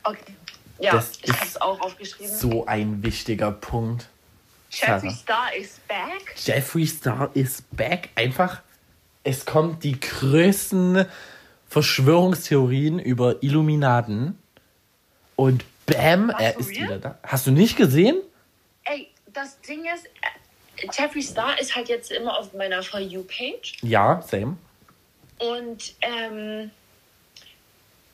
Okay. 0.03 0.34
Ja, 0.80 0.93
Das 0.93 1.18
ich 1.18 1.26
ist 1.26 1.34
habe 1.36 1.45
es 1.47 1.61
auch 1.61 1.82
aufgeschrieben. 1.82 2.34
So 2.34 2.65
ein 2.65 3.03
wichtiger 3.03 3.51
Punkt. 3.51 4.07
Jeffree. 4.70 5.09
Star 5.09 5.53
is 5.55 5.80
back. 5.88 6.36
Jeffree 6.38 6.86
Star 6.86 7.30
is 7.34 7.63
back. 7.72 8.09
Einfach, 8.15 8.61
es 9.24 9.45
kommt 9.45 9.84
die 9.84 9.99
größten 9.99 11.05
Verschwörungstheorien 11.70 12.99
über 12.99 13.41
Illuminaten. 13.43 14.38
Und 15.36 15.65
bam, 15.86 16.30
Was, 16.30 16.41
er 16.41 16.59
ist 16.59 16.70
real? 16.70 16.84
wieder 16.84 16.99
da. 16.99 17.20
Hast 17.24 17.47
du 17.47 17.51
nicht 17.51 17.76
gesehen? 17.78 18.22
Ey, 18.86 19.09
das 19.34 19.59
Ding 19.61 19.84
ist, 19.86 20.05
äh, 20.05 20.88
Jeffree 20.97 21.22
Star 21.22 21.59
ist 21.59 21.76
halt 21.76 21.89
jetzt 21.89 22.11
immer 22.11 22.38
auf 22.38 22.53
meiner 22.53 22.84
For 22.84 22.99
You-Page. 22.99 23.78
Ja, 23.82 24.22
same. 24.22 24.57
Und 25.39 25.93
ähm, 26.01 26.71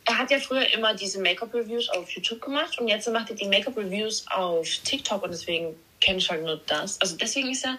er 0.05 0.17
hat 0.17 0.32
ja 0.32 0.39
früher 0.39 0.67
immer 0.74 0.93
diese 0.93 1.21
Make-up-Reviews 1.21 1.89
auf 1.89 2.09
YouTube 2.09 2.41
gemacht 2.41 2.78
und 2.80 2.88
jetzt 2.88 3.09
macht 3.09 3.30
er 3.30 3.36
die 3.36 3.47
Make-up-Reviews 3.47 4.26
auf 4.30 4.67
TikTok 4.84 5.24
und 5.24 5.32
deswegen 5.32 5.76
kenne 6.01 6.17
ich 6.17 6.30
halt 6.30 6.43
nur 6.43 6.59
das. 6.67 6.99
Also 6.99 7.15
deswegen 7.17 7.51
ist 7.51 7.65
er. 7.65 7.78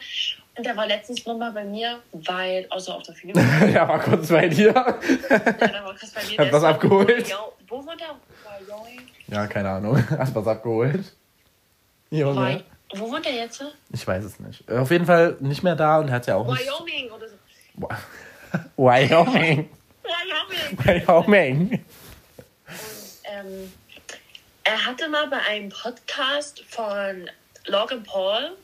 Und 0.56 0.64
er 0.64 0.76
war 0.76 0.86
letztens 0.86 1.26
nochmal 1.26 1.50
bei 1.50 1.64
mir, 1.64 1.98
weil, 2.12 2.66
außer 2.70 2.94
auf 2.94 3.02
der 3.02 3.14
Film. 3.16 3.34
ja, 3.74 3.88
war 3.88 3.98
kurz 4.00 4.28
bei 4.28 4.48
dir. 4.48 4.68
ja, 4.72 5.84
war 5.84 5.94
Chris 5.94 6.12
bei 6.12 6.22
mir. 6.24 6.38
Hat 6.46 6.52
was 6.52 6.62
abgeholt? 6.64 7.26
Wyoming- 7.26 7.34
Wo 7.66 7.84
wohnt 7.84 8.00
er? 8.00 8.16
Wyoming? 8.66 9.00
ja, 9.26 9.46
keine 9.48 9.70
Ahnung. 9.70 10.02
Hast 10.16 10.34
was 10.34 10.46
abgeholt? 10.46 11.12
Junge. 12.10 12.62
Wo 12.94 13.10
wohnt 13.10 13.26
er 13.26 13.32
jetzt? 13.34 13.64
Ich 13.92 14.06
weiß 14.06 14.22
es 14.24 14.38
nicht. 14.38 14.70
Auf 14.70 14.92
jeden 14.92 15.06
Fall 15.06 15.36
nicht 15.40 15.64
mehr 15.64 15.74
da 15.74 15.98
und 15.98 16.06
er 16.08 16.14
hat 16.14 16.26
ja 16.28 16.36
auch 16.36 16.46
nicht. 16.46 16.64
Wyoming 16.64 17.10
oder 17.10 17.28
so. 17.28 17.34
Wyoming. 18.76 19.68
Wyoming! 20.02 21.06
Wyoming. 21.06 21.84
ähm, 23.24 23.72
er 24.64 24.86
hatte 24.86 25.08
mal 25.08 25.28
bei 25.28 25.38
einem 25.38 25.68
Podcast 25.68 26.64
von 26.68 27.30
Logan 27.66 28.02
Paul 28.02 28.56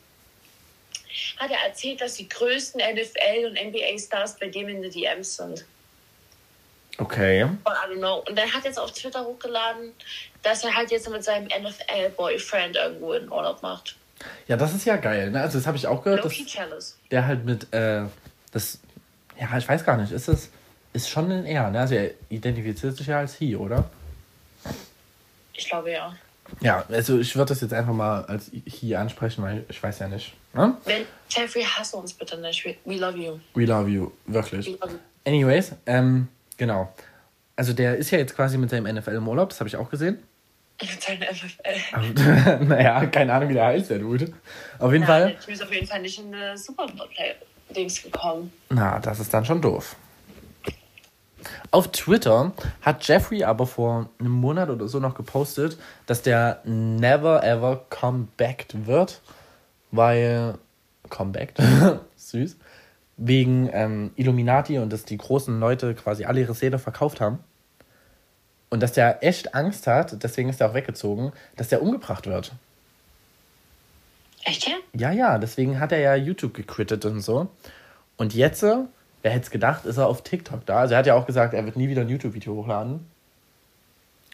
hat 1.37 1.51
er 1.51 1.67
erzählt, 1.67 2.01
dass 2.01 2.15
die 2.15 2.29
größten 2.29 2.81
NFL 2.81 3.45
und 3.45 3.53
NBA 3.53 3.97
Stars 3.99 4.37
bei 4.37 4.47
dem 4.47 4.69
in 4.69 4.81
den 4.81 4.91
DMs 4.91 5.37
sind. 5.37 5.65
Okay. 6.97 7.43
Und 7.43 7.57
I 7.65 7.93
don't 7.93 7.97
know. 7.97 8.23
Und 8.27 8.37
er 8.37 8.51
hat 8.53 8.63
jetzt 8.63 8.79
auf 8.79 8.91
Twitter 8.91 9.25
hochgeladen, 9.25 9.93
dass 10.43 10.63
er 10.63 10.75
halt 10.75 10.91
jetzt 10.91 11.09
mit 11.09 11.23
seinem 11.23 11.45
NFL 11.45 12.09
Boyfriend 12.15 12.75
irgendwo 12.75 13.13
in 13.13 13.31
Urlaub 13.31 13.61
macht. 13.61 13.95
Ja, 14.47 14.55
das 14.55 14.73
ist 14.73 14.85
ja 14.85 14.97
geil. 14.97 15.31
Ne? 15.31 15.41
Also 15.41 15.57
das 15.57 15.65
habe 15.65 15.77
ich 15.77 15.87
auch 15.87 16.03
gehört, 16.03 16.23
dass 16.23 16.97
der 17.09 17.25
halt 17.25 17.43
mit, 17.43 17.73
äh, 17.73 18.03
das, 18.51 18.79
ja, 19.41 19.57
ich 19.57 19.67
weiß 19.67 19.83
gar 19.83 19.97
nicht, 19.97 20.11
ist 20.11 20.27
es, 20.29 20.49
ist 20.93 21.09
schon 21.09 21.31
ein 21.31 21.45
Er, 21.45 21.69
ne? 21.71 21.79
Also 21.81 21.95
er 21.95 22.11
identifiziert 22.29 22.95
sich 22.95 23.07
ja 23.07 23.19
als 23.19 23.35
He, 23.35 23.55
oder? 23.55 23.89
Ich 25.53 25.67
glaube 25.67 25.91
ja. 25.91 26.15
Ja, 26.59 26.83
also 26.89 27.19
ich 27.19 27.35
würde 27.35 27.49
das 27.49 27.61
jetzt 27.61 27.73
einfach 27.73 27.93
mal 27.93 28.25
als 28.25 28.51
He 28.65 28.95
ansprechen, 28.95 29.43
weil 29.43 29.63
ich 29.69 29.81
weiß 29.81 29.99
ja 29.99 30.07
nicht. 30.07 30.33
Ne? 30.53 30.75
Wenn 30.85 31.05
Jeffrey 31.29 31.63
hasse 31.63 31.95
uns 31.97 32.13
bitte 32.13 32.37
nicht. 32.39 32.65
We, 32.85 32.95
love 32.95 33.17
you. 33.17 33.39
We 33.53 33.65
love 33.65 33.89
you, 33.89 34.11
wirklich. 34.27 34.67
We 34.67 34.71
love 34.71 34.91
you. 34.93 34.99
Anyways, 35.25 35.73
ähm, 35.85 36.27
genau. 36.57 36.93
Also 37.55 37.73
der 37.73 37.95
ist 37.97 38.11
ja 38.11 38.17
jetzt 38.17 38.35
quasi 38.35 38.57
mit 38.57 38.69
seinem 38.69 38.93
NFL 38.95 39.11
im 39.11 39.27
Urlaub, 39.27 39.49
das 39.49 39.59
habe 39.59 39.67
ich 39.69 39.75
auch 39.77 39.89
gesehen. 39.89 40.21
Mit 40.81 41.01
seinem. 41.01 41.21
Aber, 41.93 42.59
naja, 42.65 43.05
keine 43.05 43.33
Ahnung, 43.33 43.49
wie 43.49 43.53
der 43.53 43.65
heißt, 43.67 43.91
der 43.91 43.99
Dude. 43.99 44.33
Auf 44.79 44.91
jeden 44.91 45.03
Ja, 45.03 45.07
Fall. 45.07 45.27
der 45.27 45.39
Typ 45.39 45.49
ist 45.53 45.61
auf 45.63 45.71
jeden 45.71 45.85
Fall 45.85 46.01
nicht 46.01 46.17
in 46.19 46.33
eine 46.33 46.57
Super 46.57 46.87
Bowl-Dings 47.71 48.03
gekommen. 48.03 48.51
Na, 48.69 48.99
das 48.99 49.19
ist 49.19 49.33
dann 49.33 49.45
schon 49.45 49.61
doof. 49.61 49.95
Auf 51.71 51.91
Twitter 51.91 52.51
hat 52.81 53.07
Jeffrey 53.07 53.43
aber 53.43 53.65
vor 53.65 54.09
einem 54.19 54.31
Monat 54.31 54.69
oder 54.69 54.87
so 54.87 54.99
noch 54.99 55.15
gepostet, 55.15 55.77
dass 56.05 56.21
der 56.21 56.61
never 56.65 57.43
ever 57.43 57.85
comebacked 57.89 58.85
wird, 58.85 59.21
weil 59.91 60.55
comebacked, 61.09 61.59
süß, 62.15 62.57
wegen 63.17 63.69
ähm, 63.73 64.11
Illuminati 64.15 64.77
und 64.77 64.93
dass 64.93 65.05
die 65.05 65.17
großen 65.17 65.59
Leute 65.59 65.95
quasi 65.95 66.25
alle 66.25 66.41
ihre 66.41 66.53
Seele 66.53 66.77
verkauft 66.77 67.21
haben. 67.21 67.39
Und 68.69 68.81
dass 68.81 68.93
der 68.93 69.23
echt 69.23 69.53
Angst 69.55 69.87
hat, 69.87 70.23
deswegen 70.23 70.49
ist 70.49 70.61
er 70.61 70.69
auch 70.69 70.73
weggezogen, 70.73 71.33
dass 71.57 71.69
der 71.69 71.81
umgebracht 71.81 72.27
wird. 72.27 72.53
Echt, 74.43 74.67
ja? 74.67 74.75
Ja, 74.93 75.11
ja, 75.11 75.37
deswegen 75.37 75.79
hat 75.79 75.91
er 75.91 75.99
ja 75.99 76.15
YouTube 76.15 76.53
gequittet 76.53 77.05
und 77.05 77.21
so. 77.21 77.49
Und 78.17 78.33
jetzt, 78.33 78.63
äh, 78.63 78.77
wer 79.21 79.31
hätte 79.31 79.45
es 79.45 79.51
gedacht, 79.51 79.85
ist 79.85 79.97
er 79.97 80.07
auf 80.07 80.23
TikTok 80.23 80.65
da. 80.65 80.79
Also 80.79 80.93
er 80.93 80.99
hat 80.99 81.07
ja 81.07 81.15
auch 81.15 81.25
gesagt, 81.25 81.53
er 81.53 81.65
wird 81.65 81.75
nie 81.75 81.89
wieder 81.89 82.01
ein 82.01 82.09
YouTube-Video 82.09 82.55
hochladen. 82.55 83.05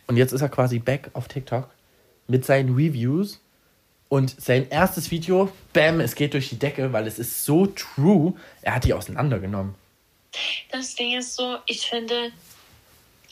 Und 0.07 0.17
jetzt 0.17 0.31
ist 0.31 0.41
er 0.41 0.49
quasi 0.49 0.79
back 0.79 1.09
auf 1.13 1.27
TikTok 1.27 1.69
mit 2.27 2.45
seinen 2.45 2.75
Reviews. 2.75 3.41
Und 4.09 4.39
sein 4.41 4.69
erstes 4.69 5.11
Video, 5.11 5.51
bam, 5.73 5.99
es 5.99 6.15
geht 6.15 6.33
durch 6.33 6.47
die 6.47 6.57
Decke, 6.57 6.93
weil 6.93 7.07
es 7.07 7.19
ist 7.19 7.43
so 7.43 7.65
true. 7.67 8.33
Er 8.61 8.75
hat 8.75 8.85
die 8.85 8.93
auseinandergenommen. 8.93 9.75
Das 10.71 10.95
Ding 10.95 11.17
ist 11.17 11.35
so, 11.35 11.57
ich 11.65 11.87
finde, 11.87 12.31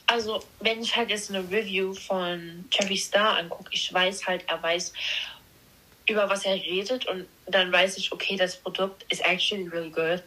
also 0.07 0.43
wenn 0.59 0.81
ich 0.81 0.95
halt 0.95 1.09
jetzt 1.09 1.29
eine 1.29 1.49
Review 1.49 1.93
von 1.93 2.65
Jeffree 2.71 2.97
Star 2.97 3.37
angucke, 3.37 3.69
ich 3.71 3.93
weiß 3.93 4.27
halt, 4.27 4.43
er 4.47 4.61
weiß, 4.61 4.93
über 6.07 6.29
was 6.29 6.45
er 6.45 6.55
redet 6.55 7.05
und 7.07 7.25
dann 7.47 7.71
weiß 7.71 7.97
ich, 7.97 8.11
okay, 8.11 8.35
das 8.37 8.55
Produkt 8.57 9.05
ist 9.09 9.25
actually 9.25 9.67
really 9.67 9.89
good. 9.89 10.21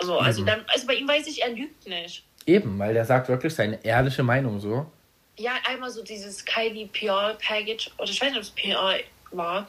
So, 0.00 0.18
also, 0.18 0.42
Mhm. 0.42 0.46
dann, 0.46 0.64
also 0.68 0.86
bei 0.86 0.94
ihm 0.94 1.08
weiß 1.08 1.26
ich, 1.28 1.42
er 1.42 1.50
lügt 1.50 1.86
nicht. 1.86 2.22
Eben, 2.46 2.78
weil 2.78 2.92
der 2.94 3.04
sagt 3.04 3.28
wirklich 3.28 3.54
seine 3.54 3.82
ehrliche 3.84 4.22
Meinung 4.22 4.60
so. 4.60 4.86
Ja, 5.36 5.52
einmal 5.66 5.90
so 5.90 6.02
dieses 6.04 6.44
Kylie 6.44 6.86
PR 6.88 7.36
Package, 7.40 7.90
oder 7.98 8.10
ich 8.10 8.20
weiß 8.20 8.28
nicht, 8.30 8.36
ob 8.36 8.42
es 8.42 8.50
PR 8.50 8.94
war, 9.32 9.66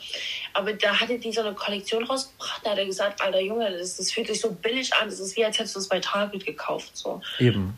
aber 0.53 0.73
da 0.73 0.99
hatte 0.99 1.17
die 1.17 1.31
so 1.31 1.41
eine 1.41 1.53
Kollektion 1.53 2.03
rausgebracht, 2.03 2.61
da 2.63 2.71
hat 2.71 2.77
er 2.77 2.85
gesagt, 2.85 3.21
alter 3.21 3.39
Junge, 3.39 3.71
das, 3.71 3.97
das 3.97 4.11
fühlt 4.11 4.27
sich 4.27 4.39
so 4.41 4.51
billig 4.51 4.93
an, 4.93 5.09
das 5.09 5.19
ist 5.19 5.35
wie, 5.37 5.45
als 5.45 5.57
hättest 5.57 5.75
du 5.75 5.79
es 5.79 5.87
bei 5.87 5.99
Target 5.99 6.45
gekauft, 6.45 6.95
so. 6.95 7.21
Eben. 7.39 7.77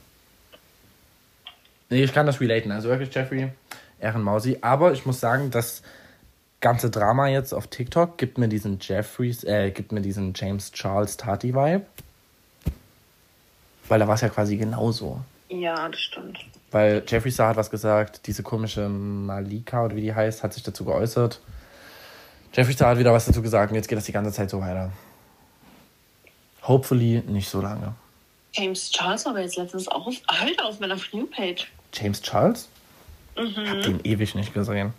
Nee, 1.89 2.03
ich 2.03 2.11
kann 2.13 2.25
das 2.25 2.41
relaten. 2.41 2.71
Also 2.71 2.89
wirklich, 2.89 3.13
Jeffrey, 3.15 3.49
Ehrenmausi. 4.01 4.57
Aber 4.61 4.91
ich 4.91 5.05
muss 5.05 5.21
sagen, 5.21 5.51
das 5.51 5.81
ganze 6.61 6.89
Drama 6.89 7.27
jetzt 7.27 7.53
auf 7.53 7.67
TikTok 7.67 8.17
gibt 8.17 8.37
mir 8.37 8.47
diesen 8.47 8.79
Jeffreys, 8.81 9.43
äh, 9.43 9.71
gibt 9.71 9.91
mir 9.91 10.01
diesen 10.01 10.33
James 10.35 10.71
Charles 10.71 11.17
Tati 11.17 11.53
Vibe. 11.53 11.85
Weil 13.87 13.99
da 13.99 14.07
war 14.07 14.15
es 14.15 14.21
ja 14.21 14.29
quasi 14.29 14.57
genauso. 14.57 15.21
Ja, 15.49 15.87
das 15.87 15.99
stimmt. 15.99 16.39
Weil 16.71 17.03
Jeffrey 17.07 17.31
Star 17.31 17.49
hat 17.49 17.57
was 17.57 17.69
gesagt, 17.69 18.27
diese 18.27 18.43
komische 18.43 18.89
Malika 18.89 19.85
oder 19.85 19.95
wie 19.95 20.01
die 20.01 20.13
heißt, 20.13 20.43
hat 20.43 20.53
sich 20.53 20.63
dazu 20.63 20.83
geäußert. 20.83 21.39
Jeffrey 22.53 22.73
Star 22.73 22.91
hat 22.91 22.99
wieder 22.99 23.13
was 23.13 23.25
dazu 23.25 23.41
gesagt 23.41 23.71
und 23.71 23.75
jetzt 23.75 23.87
geht 23.87 23.97
das 23.97 24.05
die 24.05 24.11
ganze 24.11 24.31
Zeit 24.31 24.49
so 24.49 24.59
weiter. 24.59 24.91
Hopefully 26.63 27.23
nicht 27.27 27.47
so 27.47 27.61
lange. 27.61 27.93
James 28.53 28.89
Charles 28.89 29.25
war 29.25 29.33
aber 29.33 29.41
jetzt 29.41 29.55
letztens 29.55 29.87
auch 29.87 30.07
auf, 30.07 30.15
halt 30.27 30.61
auf 30.61 30.79
meiner 30.79 30.97
You-Page. 31.11 31.67
James 31.93 32.21
Charles? 32.21 32.67
Mhm. 33.37 33.69
Hab 33.69 33.81
den 33.83 33.99
ewig 34.03 34.35
nicht 34.35 34.53
gesehen. 34.53 34.93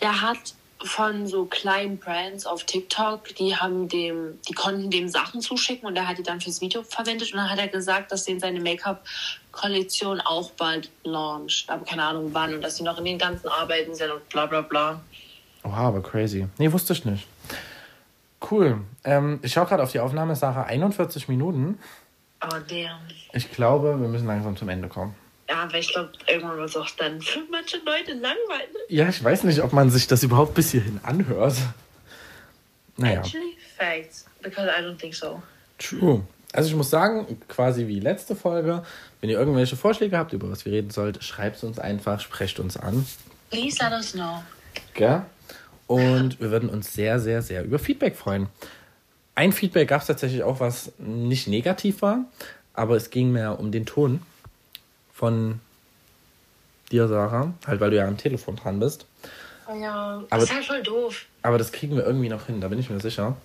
Der 0.00 0.20
hat 0.20 0.54
von 0.84 1.26
so 1.26 1.44
kleinen 1.44 1.98
Brands 1.98 2.46
auf 2.46 2.64
TikTok, 2.64 3.34
die 3.34 3.56
haben 3.56 3.88
dem, 3.88 4.38
die 4.48 4.52
konnten 4.52 4.90
dem 4.90 5.08
Sachen 5.08 5.40
zuschicken 5.40 5.88
und 5.88 5.96
er 5.96 6.06
hat 6.06 6.18
die 6.18 6.22
dann 6.22 6.40
fürs 6.40 6.60
Video 6.60 6.82
verwendet 6.82 7.32
und 7.32 7.38
dann 7.38 7.50
hat 7.50 7.58
er 7.58 7.68
gesagt, 7.68 8.12
dass 8.12 8.24
den 8.24 8.38
seine 8.38 8.60
Make-up-Kollektion 8.60 10.20
auch 10.20 10.52
bald 10.52 10.90
launcht. 11.02 11.68
Aber 11.68 11.84
keine 11.84 12.04
Ahnung 12.04 12.30
wann 12.32 12.54
und 12.54 12.62
dass 12.62 12.76
sie 12.76 12.84
noch 12.84 12.98
in 12.98 13.04
den 13.04 13.18
ganzen 13.18 13.48
Arbeiten 13.48 13.94
sind 13.94 14.10
und 14.10 14.28
bla 14.28 14.46
bla 14.46 14.60
bla. 14.60 15.00
Oha, 15.64 15.88
aber 15.88 16.02
crazy. 16.02 16.46
Nee, 16.58 16.72
wusste 16.72 16.92
ich 16.92 17.04
nicht. 17.04 17.26
Cool. 18.50 18.80
Ähm, 19.02 19.40
ich 19.42 19.52
schaue 19.52 19.66
gerade 19.66 19.82
auf 19.82 19.90
die 19.90 20.00
Aufnahme, 20.00 20.36
Sarah, 20.36 20.62
41 20.62 21.28
Minuten. 21.28 21.78
Oh, 22.42 22.56
damn. 22.68 23.00
Ich 23.32 23.50
glaube, 23.50 24.00
wir 24.00 24.08
müssen 24.08 24.26
langsam 24.26 24.56
zum 24.56 24.68
Ende 24.68 24.88
kommen. 24.88 25.16
Ja, 25.48 25.62
aber 25.62 25.78
ich 25.78 25.92
glaube, 25.92 26.10
irgendwann 26.26 26.58
wird 26.58 26.68
es 26.68 26.76
auch 26.76 26.90
dann 26.90 27.20
für 27.22 27.40
manche 27.50 27.78
Leute 27.78 28.12
langweilig. 28.12 28.76
Ja, 28.88 29.08
ich 29.08 29.22
weiß 29.22 29.44
nicht, 29.44 29.62
ob 29.62 29.72
man 29.72 29.90
sich 29.90 30.06
das 30.06 30.22
überhaupt 30.22 30.54
bis 30.54 30.72
hierhin 30.72 31.00
anhört. 31.02 31.56
Naja, 32.96 33.20
Actually, 33.20 33.56
facts. 33.76 34.26
Because 34.42 34.68
I 34.68 34.82
don't 34.82 34.96
think 34.98 35.14
so. 35.14 35.42
true. 35.78 36.22
Also 36.52 36.70
ich 36.70 36.74
muss 36.76 36.88
sagen, 36.90 37.38
quasi 37.46 37.86
wie 37.86 38.00
letzte 38.00 38.34
Folge, 38.34 38.82
wenn 39.20 39.28
ihr 39.28 39.38
irgendwelche 39.38 39.76
Vorschläge 39.76 40.16
habt, 40.16 40.32
über 40.32 40.50
was 40.50 40.64
wir 40.64 40.72
reden 40.72 40.90
sollt, 40.90 41.22
schreibt 41.22 41.56
es 41.56 41.64
uns 41.64 41.78
einfach, 41.78 42.20
sprecht 42.20 42.58
uns 42.58 42.76
an. 42.78 43.06
Please 43.50 43.76
let 43.82 43.92
us 43.92 44.12
know. 44.12 44.42
Gell? 44.94 45.22
Und 45.86 46.40
wir 46.40 46.50
würden 46.50 46.68
uns 46.70 46.92
sehr, 46.92 47.20
sehr, 47.20 47.42
sehr 47.42 47.64
über 47.64 47.78
Feedback 47.78 48.16
freuen. 48.16 48.48
Ein 49.34 49.52
Feedback 49.52 49.88
gab 49.88 50.00
es 50.00 50.06
tatsächlich 50.06 50.42
auch, 50.42 50.60
was 50.60 50.92
nicht 50.98 51.48
negativ 51.48 52.00
war, 52.02 52.24
aber 52.72 52.96
es 52.96 53.10
ging 53.10 53.30
mehr 53.30 53.58
um 53.60 53.70
den 53.70 53.84
Ton 53.86 54.22
von 55.18 55.60
dir, 56.92 57.08
Sarah. 57.08 57.52
Halt, 57.66 57.80
weil 57.80 57.90
du 57.90 57.96
ja 57.96 58.06
am 58.06 58.16
Telefon 58.16 58.54
dran 58.56 58.78
bist. 58.78 59.04
Oh 59.70 59.74
ja, 59.74 60.22
Aber- 60.30 60.40
das 60.40 60.44
ist 60.44 60.54
halt 60.54 60.64
voll 60.64 60.82
doof. 60.82 61.26
Aber 61.42 61.58
das 61.58 61.72
kriegen 61.72 61.96
wir 61.96 62.04
irgendwie 62.06 62.28
noch 62.28 62.46
hin, 62.46 62.60
da 62.60 62.68
bin 62.68 62.78
ich 62.78 62.88
mir 62.88 63.00
sicher. 63.00 63.36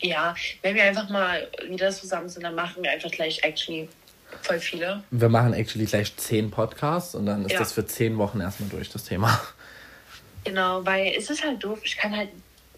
Ja, 0.00 0.34
wenn 0.62 0.74
wir 0.74 0.82
einfach 0.84 1.08
mal 1.08 1.48
wieder 1.68 1.90
zusammen 1.90 2.28
sind, 2.28 2.42
dann 2.42 2.54
machen 2.54 2.82
wir 2.82 2.90
einfach 2.90 3.10
gleich 3.10 3.42
actually 3.42 3.88
voll 4.42 4.58
viele. 4.58 5.02
Wir 5.10 5.28
machen 5.28 5.54
actually 5.54 5.86
gleich 5.86 6.14
zehn 6.16 6.50
Podcasts 6.50 7.14
und 7.14 7.26
dann 7.26 7.44
ist 7.44 7.52
Ja. 7.52 7.58
das 7.60 7.72
für 7.72 7.86
zehn 7.86 8.18
Wochen 8.18 8.40
erstmal 8.40 8.68
durch, 8.68 8.90
das 8.90 9.04
Thema. 9.04 9.40
Genau, 10.44 10.84
weil 10.84 11.14
es 11.16 11.30
ist 11.30 11.44
halt 11.44 11.62
doof. 11.62 11.78
Ich 11.84 11.96
kann 11.96 12.16
halt, 12.16 12.30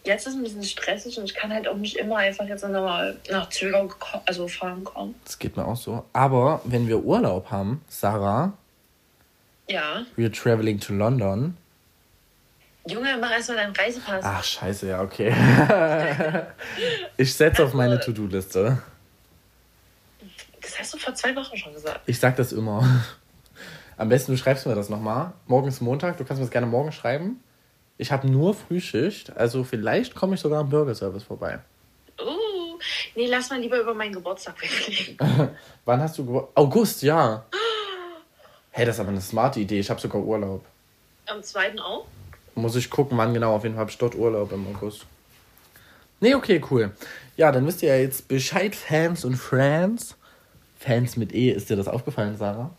jetzt 0.05 0.26
ist 0.26 0.34
es 0.34 0.38
ein 0.38 0.42
bisschen 0.42 0.62
stressig 0.64 1.18
und 1.18 1.24
ich 1.24 1.34
kann 1.34 1.52
halt 1.52 1.66
auch 1.66 1.76
nicht 1.76 1.96
immer 1.96 2.16
einfach 2.18 2.46
jetzt 2.46 2.62
nochmal 2.62 3.16
nach 3.30 3.48
geko- 3.50 4.20
also 4.26 4.46
fahren 4.48 4.84
kommen. 4.84 5.14
Das 5.24 5.38
geht 5.38 5.57
mir 5.57 5.66
auch 5.66 5.76
so. 5.76 6.05
Aber 6.12 6.61
wenn 6.64 6.86
wir 6.88 7.00
Urlaub 7.05 7.50
haben, 7.50 7.82
Sarah, 7.88 8.52
Ja. 9.68 10.05
we're 10.16 10.32
traveling 10.32 10.78
to 10.80 10.92
London. 10.92 11.57
Junge, 12.86 13.16
mach 13.18 13.30
erstmal 13.30 13.57
deinen 13.57 13.74
Reisepass. 13.74 14.22
Ach, 14.22 14.44
scheiße, 14.44 14.88
ja, 14.88 15.00
okay. 15.00 15.34
ich 17.16 17.34
setze 17.34 17.64
auf 17.64 17.72
meine 17.72 17.98
To-Do-Liste. 17.98 18.82
Das 20.61 20.78
hast 20.78 20.94
du 20.94 20.98
vor 20.98 21.14
zwei 21.14 21.34
Wochen 21.34 21.57
schon 21.57 21.72
gesagt. 21.72 22.00
Ich 22.07 22.18
sag 22.20 22.36
das 22.36 22.52
immer. 22.52 22.86
Am 23.96 24.09
besten 24.09 24.32
du 24.32 24.38
schreibst 24.38 24.66
mir 24.66 24.74
das 24.74 24.88
nochmal. 24.90 25.32
Morgen 25.46 25.68
ist 25.68 25.80
Montag, 25.80 26.18
du 26.18 26.24
kannst 26.24 26.40
mir 26.40 26.44
das 26.46 26.50
gerne 26.52 26.66
morgen 26.66 26.92
schreiben. 26.92 27.40
Ich 27.97 28.11
habe 28.11 28.28
nur 28.28 28.55
Frühschicht, 28.55 29.36
also 29.36 29.62
vielleicht 29.62 30.14
komme 30.14 30.34
ich 30.34 30.40
sogar 30.40 30.61
am 30.61 30.68
Bürgerservice 30.68 31.22
vorbei. 31.22 31.61
Uh, 32.20 32.78
nee, 33.14 33.26
lass 33.26 33.51
mal 33.51 33.61
lieber 33.61 33.80
über 33.80 33.95
meinen 33.95 34.12
Geburtstag 34.12 34.61
weglegen. 34.61 35.16
Wann 35.84 36.01
hast 36.01 36.18
du 36.18 36.24
Geburt? 36.26 36.51
August, 36.55 37.03
ja. 37.03 37.45
Hey, 38.76 38.84
das 38.84 38.97
ist 38.97 39.01
aber 39.01 39.11
eine 39.11 39.20
smarte 39.20 39.61
Idee. 39.61 39.78
Ich 39.78 39.88
habe 39.88 40.01
sogar 40.01 40.20
Urlaub. 40.20 40.64
Am 41.26 41.40
zweiten 41.45 41.78
auch? 41.78 42.07
Muss 42.57 42.74
ich 42.74 42.90
gucken, 42.90 43.16
wann 43.16 43.32
genau. 43.32 43.55
Auf 43.55 43.62
jeden 43.62 43.76
Fall 43.76 43.82
habe 43.82 43.90
ich 43.92 43.99
dort 43.99 44.16
Urlaub 44.16 44.51
im 44.51 44.66
August. 44.66 45.07
Nee, 46.18 46.34
okay, 46.34 46.61
cool. 46.72 46.90
Ja, 47.36 47.53
dann 47.53 47.64
wisst 47.68 47.84
ihr 47.84 47.90
ja 47.90 47.97
jetzt 48.03 48.26
Bescheid, 48.26 48.74
Fans 48.74 49.24
und 49.24 49.36
Friends. 49.36 50.16
Fans 50.76 51.16
mit 51.16 51.32
E, 51.32 51.51
ist 51.51 51.70
dir 51.70 51.76
das 51.76 51.86
aufgefallen, 51.86 52.36
Sarah? 52.36 52.70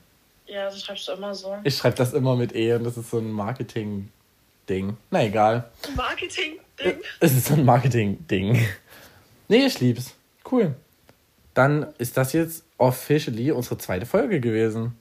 Ja, 0.47 0.65
das 0.65 0.81
schreibst 0.81 1.07
du 1.07 1.13
immer 1.13 1.33
so. 1.33 1.55
Ich 1.63 1.77
schreibe 1.77 1.95
das 1.95 2.11
immer 2.11 2.35
mit 2.35 2.53
E 2.53 2.73
und 2.73 2.83
das 2.83 2.97
ist 2.97 3.09
so 3.09 3.17
ein 3.19 3.31
Marketing-Ding. 4.65 4.97
Na 5.11 5.23
egal. 5.23 5.69
Marketing-Ding. 5.95 7.01
Es 7.19 7.33
ist 7.33 7.45
so 7.47 7.53
ein 7.53 7.65
Marketing-Ding. 7.65 8.67
Nee, 9.47 9.65
ich 9.65 9.79
lieb's. 9.79 10.15
Cool. 10.49 10.75
Dann 11.53 11.93
ist 11.97 12.17
das 12.17 12.33
jetzt 12.33 12.63
officially 12.77 13.51
unsere 13.51 13.77
zweite 13.77 14.05
Folge 14.05 14.39
gewesen. 14.39 14.97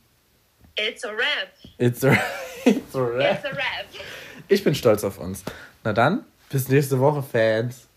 It's 0.76 1.04
a 1.04 1.10
rap. 1.10 1.52
It's 1.78 2.04
a, 2.04 2.12
it's 2.64 2.94
a 2.94 3.00
wrap. 3.00 3.38
It's 3.38 3.44
a 3.44 3.50
rap. 3.50 3.86
Ich 4.48 4.62
bin 4.62 4.74
stolz 4.74 5.02
auf 5.04 5.18
uns. 5.18 5.42
Na 5.82 5.92
dann, 5.92 6.24
bis 6.50 6.68
nächste 6.68 7.00
Woche, 7.00 7.22
Fans. 7.22 7.88